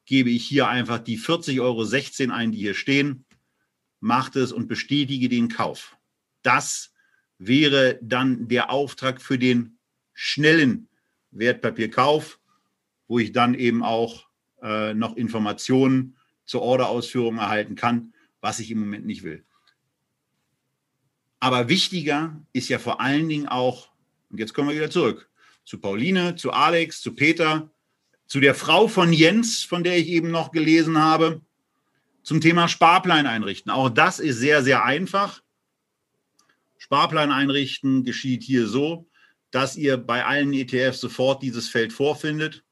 gebe 0.05 0.29
ich 0.29 0.45
hier 0.45 0.67
einfach 0.67 0.99
die 0.99 1.19
40,16 1.19 1.59
Euro 1.61 2.33
ein, 2.33 2.51
die 2.51 2.59
hier 2.59 2.73
stehen, 2.73 3.25
macht 3.99 4.35
es 4.35 4.51
und 4.51 4.67
bestätige 4.67 5.29
den 5.29 5.47
Kauf. 5.47 5.97
Das 6.41 6.93
wäre 7.37 7.99
dann 8.01 8.47
der 8.47 8.69
Auftrag 8.69 9.21
für 9.21 9.37
den 9.37 9.77
schnellen 10.13 10.89
Wertpapierkauf, 11.31 12.39
wo 13.07 13.19
ich 13.19 13.31
dann 13.31 13.53
eben 13.53 13.83
auch 13.83 14.27
äh, 14.61 14.93
noch 14.93 15.15
Informationen 15.15 16.17
zur 16.45 16.61
Orderausführung 16.61 17.37
erhalten 17.37 17.75
kann, 17.75 18.13
was 18.41 18.59
ich 18.59 18.71
im 18.71 18.79
Moment 18.79 19.05
nicht 19.05 19.23
will. 19.23 19.45
Aber 21.39 21.67
wichtiger 21.69 22.41
ist 22.53 22.69
ja 22.69 22.79
vor 22.79 23.01
allen 23.01 23.27
Dingen 23.27 23.47
auch, 23.47 23.89
und 24.29 24.39
jetzt 24.39 24.53
kommen 24.53 24.69
wir 24.69 24.75
wieder 24.75 24.89
zurück, 24.89 25.29
zu 25.65 25.77
Pauline, 25.79 26.35
zu 26.35 26.51
Alex, 26.51 27.01
zu 27.01 27.15
Peter, 27.15 27.69
zu 28.25 28.39
der 28.39 28.55
Frau 28.55 28.87
von 28.87 29.13
Jens, 29.13 29.63
von 29.63 29.83
der 29.83 29.97
ich 29.97 30.07
eben 30.07 30.31
noch 30.31 30.51
gelesen 30.51 30.97
habe, 30.97 31.41
zum 32.23 32.41
Thema 32.41 32.67
Sparplan 32.67 33.27
einrichten. 33.27 33.71
Auch 33.71 33.89
das 33.89 34.19
ist 34.19 34.37
sehr, 34.37 34.63
sehr 34.63 34.83
einfach. 34.83 35.41
Sparplan 36.77 37.31
einrichten 37.31 38.03
geschieht 38.03 38.43
hier 38.43 38.67
so, 38.67 39.07
dass 39.51 39.75
ihr 39.75 39.97
bei 39.97 40.25
allen 40.25 40.53
ETFs 40.53 40.99
sofort 40.99 41.43
dieses 41.43 41.69
Feld 41.69 41.93
vorfindet 41.93 42.63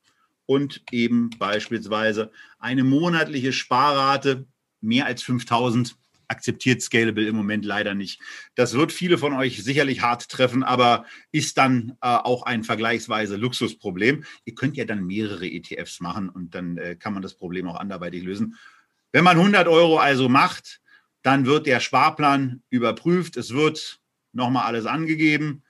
und 0.45 0.81
eben 0.91 1.29
beispielsweise 1.37 2.31
eine 2.59 2.83
monatliche 2.83 3.53
Sparrate 3.53 4.47
mehr 4.81 5.05
als 5.05 5.21
5000 5.23 5.95
akzeptiert 6.31 6.81
Scalable 6.81 7.27
im 7.27 7.35
Moment 7.35 7.65
leider 7.65 7.93
nicht. 7.93 8.19
Das 8.55 8.73
wird 8.73 8.91
viele 8.91 9.17
von 9.17 9.33
euch 9.33 9.63
sicherlich 9.63 10.01
hart 10.01 10.29
treffen, 10.29 10.63
aber 10.63 11.05
ist 11.31 11.57
dann 11.57 11.97
äh, 12.01 12.07
auch 12.07 12.43
ein 12.43 12.63
vergleichsweise 12.63 13.35
Luxusproblem. 13.35 14.23
Ihr 14.45 14.55
könnt 14.55 14.77
ja 14.77 14.85
dann 14.85 15.05
mehrere 15.05 15.45
ETFs 15.45 15.99
machen 15.99 16.29
und 16.29 16.55
dann 16.55 16.77
äh, 16.77 16.95
kann 16.95 17.13
man 17.13 17.21
das 17.21 17.35
Problem 17.35 17.67
auch 17.67 17.79
anderweitig 17.79 18.23
lösen. 18.23 18.57
Wenn 19.11 19.25
man 19.25 19.37
100 19.37 19.67
Euro 19.67 19.97
also 19.97 20.29
macht, 20.29 20.81
dann 21.21 21.45
wird 21.45 21.67
der 21.67 21.81
Sparplan 21.81 22.63
überprüft. 22.69 23.37
Es 23.37 23.53
wird 23.53 23.99
nochmal 24.31 24.65
alles 24.65 24.85
angegeben. 24.85 25.63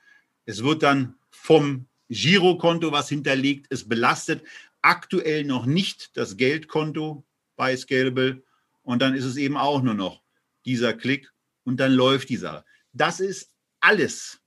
Es 0.45 0.63
wird 0.63 0.83
dann 0.83 1.15
vom 1.31 1.87
Girokonto, 2.09 2.91
was 2.91 3.09
hinterlegt 3.09 3.67
ist, 3.67 3.89
belastet. 3.89 4.43
Aktuell 4.81 5.43
noch 5.43 5.65
nicht 5.65 6.15
das 6.15 6.37
Geldkonto 6.37 7.23
bei 7.55 7.75
Scalable. 7.75 8.43
Und 8.83 9.01
dann 9.01 9.15
ist 9.15 9.25
es 9.25 9.37
eben 9.37 9.57
auch 9.57 9.81
nur 9.81 9.93
noch 9.93 10.20
dieser 10.65 10.93
Klick 10.93 11.31
und 11.63 11.79
dann 11.79 11.93
läuft 11.93 12.29
die 12.29 12.37
Sache. 12.37 12.65
Das 12.93 13.19
ist 13.19 13.51
alles, 13.79 14.41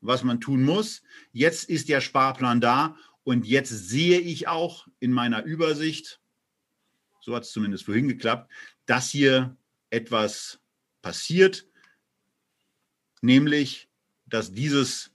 was 0.00 0.24
man 0.24 0.40
tun 0.40 0.62
muss. 0.62 1.02
Jetzt 1.32 1.68
ist 1.68 1.88
der 1.88 2.00
Sparplan 2.00 2.60
da 2.60 2.96
und 3.24 3.46
jetzt 3.46 3.70
sehe 3.70 4.20
ich 4.20 4.48
auch 4.48 4.86
in 4.98 5.12
meiner 5.12 5.44
Übersicht, 5.44 6.20
so 7.20 7.34
hat 7.34 7.44
es 7.44 7.52
zumindest 7.52 7.84
vorhin 7.84 8.08
geklappt, 8.08 8.50
dass 8.86 9.10
hier 9.10 9.56
etwas 9.90 10.60
passiert, 11.02 11.66
nämlich, 13.20 13.88
dass 14.26 14.52
dieses 14.52 15.12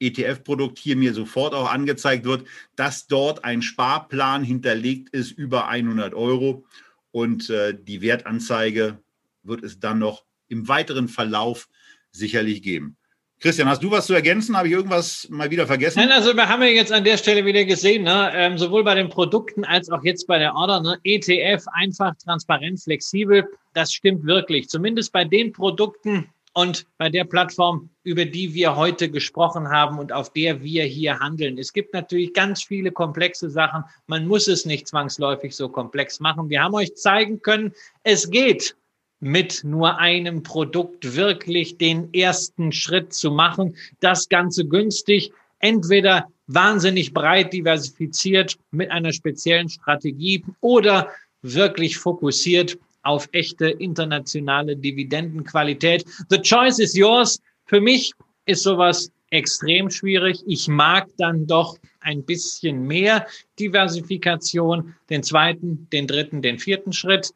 ETF-Produkt 0.00 0.78
hier 0.78 0.96
mir 0.96 1.14
sofort 1.14 1.54
auch 1.54 1.70
angezeigt 1.70 2.24
wird, 2.24 2.46
dass 2.76 3.06
dort 3.06 3.44
ein 3.44 3.62
Sparplan 3.62 4.44
hinterlegt 4.44 5.10
ist 5.10 5.30
über 5.30 5.68
100 5.68 6.14
Euro 6.14 6.66
und 7.10 7.48
äh, 7.48 7.78
die 7.80 8.02
Wertanzeige 8.02 9.02
wird 9.44 9.62
es 9.62 9.78
dann 9.78 9.98
noch 9.98 10.24
im 10.48 10.68
weiteren 10.68 11.08
Verlauf 11.08 11.68
sicherlich 12.10 12.62
geben. 12.62 12.96
Christian, 13.40 13.68
hast 13.68 13.82
du 13.82 13.90
was 13.90 14.06
zu 14.06 14.14
ergänzen? 14.14 14.56
Habe 14.56 14.68
ich 14.68 14.74
irgendwas 14.74 15.28
mal 15.28 15.50
wieder 15.50 15.66
vergessen? 15.66 15.98
Nein, 15.98 16.12
also 16.12 16.34
wir 16.34 16.48
haben 16.48 16.62
ja 16.62 16.68
jetzt 16.68 16.92
an 16.92 17.04
der 17.04 17.18
Stelle 17.18 17.44
wieder 17.44 17.64
gesehen, 17.64 18.04
ne, 18.04 18.32
ähm, 18.34 18.56
sowohl 18.56 18.84
bei 18.84 18.94
den 18.94 19.10
Produkten 19.10 19.64
als 19.64 19.90
auch 19.90 20.02
jetzt 20.02 20.26
bei 20.26 20.38
der 20.38 20.54
Order, 20.54 20.80
ne, 20.80 20.98
ETF 21.04 21.66
einfach, 21.72 22.14
transparent, 22.24 22.80
flexibel. 22.80 23.44
Das 23.74 23.92
stimmt 23.92 24.24
wirklich. 24.24 24.68
Zumindest 24.68 25.12
bei 25.12 25.24
den 25.24 25.52
Produkten 25.52 26.30
und 26.54 26.86
bei 26.96 27.10
der 27.10 27.24
Plattform, 27.24 27.90
über 28.04 28.24
die 28.24 28.54
wir 28.54 28.76
heute 28.76 29.10
gesprochen 29.10 29.68
haben 29.68 29.98
und 29.98 30.12
auf 30.12 30.32
der 30.32 30.62
wir 30.62 30.84
hier 30.84 31.18
handeln. 31.18 31.58
Es 31.58 31.72
gibt 31.72 31.92
natürlich 31.92 32.32
ganz 32.32 32.62
viele 32.62 32.92
komplexe 32.92 33.50
Sachen. 33.50 33.84
Man 34.06 34.26
muss 34.26 34.46
es 34.48 34.64
nicht 34.64 34.86
zwangsläufig 34.86 35.54
so 35.54 35.68
komplex 35.68 36.20
machen. 36.20 36.48
Wir 36.48 36.62
haben 36.62 36.74
euch 36.74 36.94
zeigen 36.94 37.42
können, 37.42 37.74
es 38.04 38.30
geht 38.30 38.76
mit 39.20 39.62
nur 39.64 39.98
einem 39.98 40.42
Produkt 40.42 41.16
wirklich 41.16 41.78
den 41.78 42.12
ersten 42.12 42.72
Schritt 42.72 43.14
zu 43.14 43.30
machen. 43.30 43.76
Das 44.00 44.28
Ganze 44.28 44.66
günstig, 44.66 45.32
entweder 45.60 46.28
wahnsinnig 46.46 47.14
breit 47.14 47.52
diversifiziert 47.52 48.58
mit 48.70 48.90
einer 48.90 49.12
speziellen 49.12 49.68
Strategie 49.68 50.44
oder 50.60 51.08
wirklich 51.42 51.96
fokussiert 51.96 52.78
auf 53.02 53.28
echte 53.32 53.68
internationale 53.68 54.76
Dividendenqualität. 54.76 56.04
The 56.30 56.40
choice 56.40 56.78
is 56.78 56.94
yours. 56.94 57.40
Für 57.66 57.80
mich 57.80 58.12
ist 58.46 58.62
sowas 58.62 59.10
extrem 59.30 59.90
schwierig. 59.90 60.42
Ich 60.46 60.68
mag 60.68 61.08
dann 61.18 61.46
doch 61.46 61.78
ein 62.00 62.24
bisschen 62.24 62.86
mehr 62.86 63.26
Diversifikation, 63.58 64.94
den 65.10 65.22
zweiten, 65.22 65.88
den 65.92 66.06
dritten, 66.06 66.42
den 66.42 66.58
vierten 66.58 66.92
Schritt. 66.92 67.32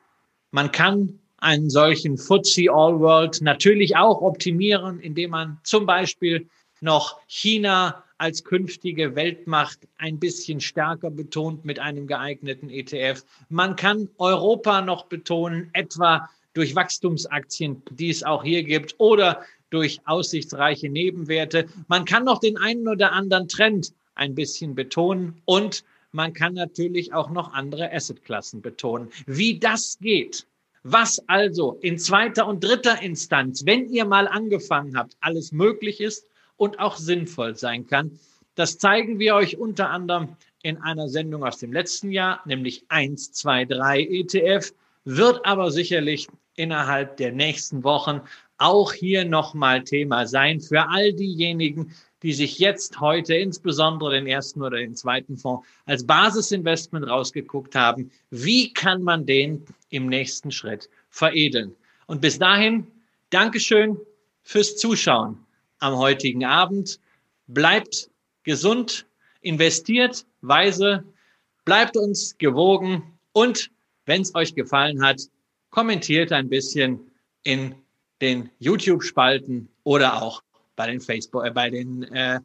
Man 0.51 0.70
kann 0.72 1.18
einen 1.39 1.70
solchen 1.70 2.18
FTSE 2.18 2.70
All 2.70 3.01
World 3.01 3.41
natürlich 3.41 3.97
auch 3.97 4.20
optimieren, 4.20 5.01
indem 5.01 5.30
man 5.30 5.59
zum 5.62 5.86
Beispiel 5.86 6.49
noch 6.80 7.20
China 7.26 8.05
als 8.18 8.43
künftige 8.43 9.14
Weltmacht 9.14 9.78
ein 9.97 10.18
bisschen 10.18 10.61
stärker 10.61 11.11
betont 11.11 11.64
mit 11.64 11.78
einem 11.78 12.07
geeigneten 12.07 12.68
ETF. 12.68 13.24
Man 13.49 13.76
kann 13.76 14.09
Europa 14.18 14.82
noch 14.82 15.07
betonen, 15.07 15.70
etwa 15.72 16.28
durch 16.55 16.74
Wachstumsaktien, 16.74 17.82
die 17.91 18.11
es 18.11 18.24
auch 18.24 18.43
hier 18.43 18.64
gibt, 18.64 18.97
oder 18.99 19.43
durch 19.70 20.01
aussichtsreiche 20.07 20.89
Nebenwerte. 20.89 21.68
Man 21.86 22.05
kann 22.05 22.24
noch 22.24 22.41
den 22.41 22.57
einen 22.57 22.89
oder 22.89 23.12
anderen 23.12 23.49
Trend 23.49 23.93
ein 24.14 24.34
bisschen 24.34 24.74
betonen 24.74 25.41
und 25.45 25.84
man 26.11 26.32
kann 26.32 26.55
natürlich 26.55 27.12
auch 27.12 27.30
noch 27.30 27.53
andere 27.53 27.93
Assetklassen 27.93 28.62
betonen. 28.62 29.11
Wie 29.26 29.59
das 29.59 29.99
geht, 30.01 30.47
was 30.93 31.22
also 31.28 31.78
in 31.82 31.99
zweiter 31.99 32.47
und 32.47 32.64
dritter 32.64 33.03
Instanz, 33.03 33.66
wenn 33.66 33.89
ihr 33.89 34.05
mal 34.05 34.26
angefangen 34.26 34.97
habt, 34.97 35.16
alles 35.20 35.53
möglich 35.53 36.01
ist 36.01 36.26
und 36.57 36.78
auch 36.78 36.97
sinnvoll 36.97 37.57
sein 37.57 37.86
kann, 37.86 38.18
das 38.55 38.78
zeigen 38.78 39.18
wir 39.18 39.34
euch 39.34 39.59
unter 39.59 39.91
anderem 39.91 40.36
in 40.62 40.78
einer 40.78 41.09
Sendung 41.09 41.45
aus 41.45 41.59
dem 41.59 41.72
letzten 41.72 42.11
Jahr, 42.11 42.41
nämlich 42.45 42.84
1, 42.89 43.32
2, 43.32 43.66
3 43.66 44.01
ETF, 44.01 44.72
wird 45.05 45.47
aber 45.47 45.70
sicherlich 45.70 46.28
innerhalb 46.57 47.16
der 47.18 47.32
nächsten 47.32 47.84
Wochen 47.84 48.20
auch 48.57 48.93
hier 48.93 49.24
nochmal 49.24 49.84
Thema 49.84 50.26
sein 50.26 50.61
für 50.61 50.89
all 50.89 51.12
diejenigen, 51.12 51.95
die 52.23 52.33
sich 52.33 52.59
jetzt 52.59 53.01
heute 53.01 53.35
insbesondere 53.35 54.12
den 54.12 54.27
ersten 54.27 54.62
oder 54.62 54.79
den 54.79 54.95
zweiten 54.95 55.37
Fonds 55.37 55.66
als 55.87 56.07
Basisinvestment 56.07 57.07
rausgeguckt 57.07 57.75
haben. 57.75 58.11
Wie 58.31 58.73
kann 58.73 59.03
man 59.03 59.25
den 59.25 59.64
im 59.91 60.07
nächsten 60.07 60.51
Schritt 60.51 60.89
veredeln? 61.11 61.75
Und 62.07 62.21
bis 62.21 62.39
dahin, 62.39 62.87
Dankeschön 63.31 63.99
fürs 64.43 64.77
Zuschauen 64.77 65.39
am 65.79 65.97
heutigen 65.97 66.45
Abend. 66.45 66.99
Bleibt 67.47 68.11
gesund, 68.43 69.07
investiert 69.43 70.25
weise, 70.41 71.05
bleibt 71.64 71.97
uns 71.97 72.37
gewogen 72.39 73.03
und 73.33 73.71
wenn 74.07 74.23
es 74.23 74.35
euch 74.35 74.55
gefallen 74.55 75.05
hat, 75.05 75.21
kommentiert 75.71 76.33
ein 76.33 76.49
bisschen 76.49 77.11
in 77.43 77.75
den 78.23 78.51
YouTube-Spalten 78.59 79.69
oder 79.85 80.23
auch 80.23 80.43
bei 80.79 80.87
den 80.87 81.01
Facebook, 81.01 81.45
äh, 81.45 81.51
bei 81.51 81.68
den, 81.68 82.05
äh, 82.05 82.41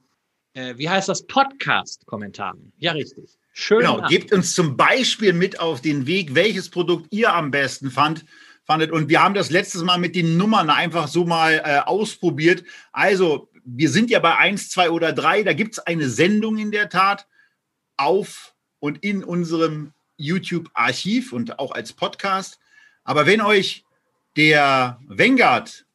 äh, 0.53 0.77
wie 0.77 0.89
heißt 0.89 1.07
das, 1.07 1.25
Podcast-Kommentaren. 1.27 2.73
Ja, 2.79 2.91
richtig. 2.91 3.38
Schön. 3.53 3.79
Genau, 3.79 3.99
Abend. 3.99 4.09
gebt 4.09 4.34
uns 4.34 4.55
zum 4.55 4.75
Beispiel 4.75 5.34
mit 5.34 5.59
auf 5.59 5.81
den 5.81 6.07
Weg, 6.07 6.34
welches 6.34 6.69
Produkt 6.69 7.05
ihr 7.11 7.31
am 7.31 7.51
besten 7.51 7.91
fand, 7.91 8.25
fandet. 8.65 8.91
Und 8.91 9.07
wir 9.07 9.21
haben 9.21 9.36
das 9.36 9.51
letztes 9.51 9.84
Mal 9.84 9.99
mit 9.99 10.15
den 10.15 10.36
Nummern 10.36 10.71
einfach 10.71 11.07
so 11.07 11.25
mal 11.25 11.61
äh, 11.63 11.79
ausprobiert. 11.86 12.63
Also, 12.91 13.49
wir 13.65 13.89
sind 13.89 14.09
ja 14.09 14.19
bei 14.19 14.36
1, 14.36 14.71
2 14.71 14.89
oder 14.89 15.13
3. 15.13 15.43
Da 15.43 15.53
gibt 15.53 15.73
es 15.73 15.79
eine 15.79 16.09
Sendung 16.09 16.57
in 16.57 16.71
der 16.71 16.89
Tat 16.89 17.27
auf 17.97 18.55
und 18.79 19.03
in 19.03 19.23
unserem 19.23 19.93
YouTube-Archiv 20.17 21.34
und 21.34 21.59
auch 21.59 21.71
als 21.71 21.93
Podcast. 21.93 22.59
Aber 23.03 23.27
wenn 23.27 23.41
euch 23.41 23.86
der 24.36 24.99
Vanguard 25.05 25.86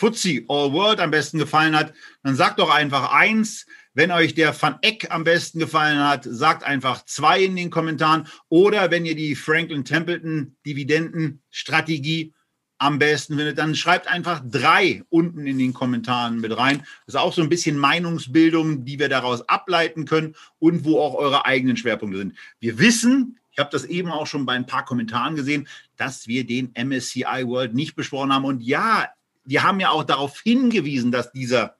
Fuzzy 0.00 0.46
All 0.48 0.72
World 0.72 0.98
am 0.98 1.10
besten 1.10 1.38
gefallen 1.38 1.76
hat, 1.76 1.92
dann 2.22 2.34
sagt 2.34 2.58
doch 2.58 2.70
einfach 2.74 3.12
eins. 3.12 3.66
Wenn 3.92 4.10
euch 4.10 4.34
der 4.34 4.58
Van 4.58 4.78
Eck 4.80 5.08
am 5.10 5.24
besten 5.24 5.58
gefallen 5.58 5.98
hat, 5.98 6.24
sagt 6.24 6.64
einfach 6.64 7.04
zwei 7.04 7.42
in 7.42 7.54
den 7.54 7.68
Kommentaren. 7.68 8.26
Oder 8.48 8.90
wenn 8.90 9.04
ihr 9.04 9.14
die 9.14 9.34
Franklin 9.34 9.84
Templeton 9.84 10.56
Dividendenstrategie 10.64 12.32
am 12.78 12.98
besten 12.98 13.36
findet, 13.36 13.58
dann 13.58 13.74
schreibt 13.74 14.08
einfach 14.08 14.40
drei 14.42 15.02
unten 15.10 15.46
in 15.46 15.58
den 15.58 15.74
Kommentaren 15.74 16.40
mit 16.40 16.56
rein. 16.56 16.78
Das 17.04 17.14
ist 17.14 17.20
auch 17.20 17.34
so 17.34 17.42
ein 17.42 17.50
bisschen 17.50 17.76
Meinungsbildung, 17.76 18.86
die 18.86 18.98
wir 18.98 19.10
daraus 19.10 19.46
ableiten 19.50 20.06
können 20.06 20.34
und 20.58 20.86
wo 20.86 20.98
auch 20.98 21.14
eure 21.14 21.44
eigenen 21.44 21.76
Schwerpunkte 21.76 22.16
sind. 22.16 22.38
Wir 22.58 22.78
wissen, 22.78 23.38
ich 23.50 23.58
habe 23.58 23.68
das 23.70 23.84
eben 23.84 24.10
auch 24.10 24.26
schon 24.26 24.46
bei 24.46 24.54
ein 24.54 24.64
paar 24.64 24.86
Kommentaren 24.86 25.36
gesehen, 25.36 25.68
dass 25.98 26.26
wir 26.26 26.46
den 26.46 26.72
MSCI 26.74 27.44
World 27.44 27.74
nicht 27.74 27.96
besprochen 27.96 28.32
haben. 28.32 28.46
Und 28.46 28.62
ja, 28.62 29.10
wir 29.50 29.64
haben 29.64 29.80
ja 29.80 29.90
auch 29.90 30.04
darauf 30.04 30.40
hingewiesen, 30.42 31.10
dass 31.10 31.32
dieser 31.32 31.76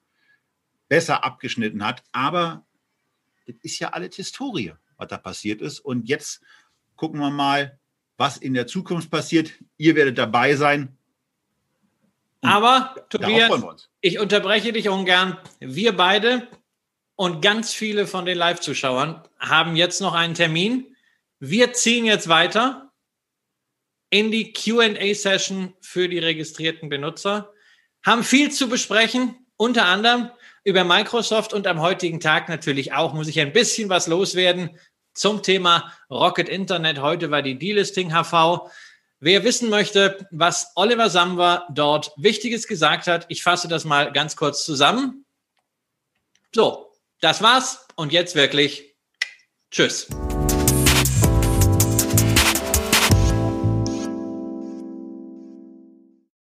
besser 0.89 1.23
abgeschnitten 1.23 1.87
hat. 1.87 2.03
Aber 2.11 2.67
das 3.47 3.55
ist 3.63 3.79
ja 3.79 3.91
alles 3.91 4.17
Historie, 4.17 4.73
was 4.97 5.07
da 5.07 5.19
passiert 5.19 5.63
ist. 5.63 5.79
Und 5.79 6.09
jetzt 6.09 6.43
gucken 6.97 7.21
wir 7.21 7.31
mal, 7.31 7.79
was 8.17 8.39
in 8.39 8.55
der 8.55 8.67
Zukunft 8.67 9.09
passiert. 9.09 9.53
Ihr 9.77 9.95
werdet 9.95 10.19
dabei 10.19 10.57
sein. 10.57 10.99
Und 12.41 12.49
Aber, 12.49 13.07
Tobias, 13.09 13.89
ich 14.01 14.19
unterbreche 14.19 14.73
dich 14.73 14.89
ungern. 14.89 15.39
Wir 15.61 15.97
beide 15.97 16.49
und 17.15 17.41
ganz 17.41 17.73
viele 17.73 18.09
von 18.09 18.25
den 18.25 18.37
Live-Zuschauern 18.37 19.23
haben 19.39 19.77
jetzt 19.77 20.01
noch 20.01 20.15
einen 20.15 20.35
Termin. 20.35 20.97
Wir 21.39 21.73
ziehen 21.73 22.05
jetzt 22.05 22.29
weiter 22.29 22.91
in 24.11 24.33
die 24.33 24.53
QA-Session 24.53 25.73
für 25.81 26.09
die 26.09 26.19
registrierten 26.19 26.89
Benutzer, 26.89 27.53
haben 28.05 28.25
viel 28.25 28.51
zu 28.51 28.69
besprechen, 28.69 29.35
unter 29.57 29.87
anderem 29.87 30.31
über 30.65 30.85
Microsoft 30.85 31.53
und 31.53 31.67
am 31.67 31.81
heutigen 31.81 32.21
Tag 32.21 32.49
natürlich 32.49 32.93
auch, 32.93 33.15
muss 33.15 33.29
ich 33.29 33.41
ein 33.41 33.53
bisschen 33.53 33.89
was 33.89 34.07
loswerden 34.07 34.79
zum 35.15 35.43
Thema 35.43 35.93
Rocket 36.11 36.49
Internet. 36.49 37.01
Heute 37.01 37.31
war 37.31 37.43
die 37.43 37.59
Delisting 37.59 38.13
HV. 38.13 38.71
Wer 39.19 39.45
wissen 39.45 39.69
möchte, 39.69 40.27
was 40.31 40.73
Oliver 40.77 41.11
Samwer 41.11 41.67
dort 41.71 42.13
Wichtiges 42.17 42.67
gesagt 42.67 43.07
hat, 43.07 43.27
ich 43.29 43.43
fasse 43.43 43.69
das 43.69 43.85
mal 43.85 44.13
ganz 44.13 44.37
kurz 44.37 44.65
zusammen. 44.65 45.25
So, 46.55 46.93
das 47.21 47.43
war's 47.43 47.87
und 47.97 48.13
jetzt 48.13 48.35
wirklich 48.35 48.95
Tschüss. 49.71 50.09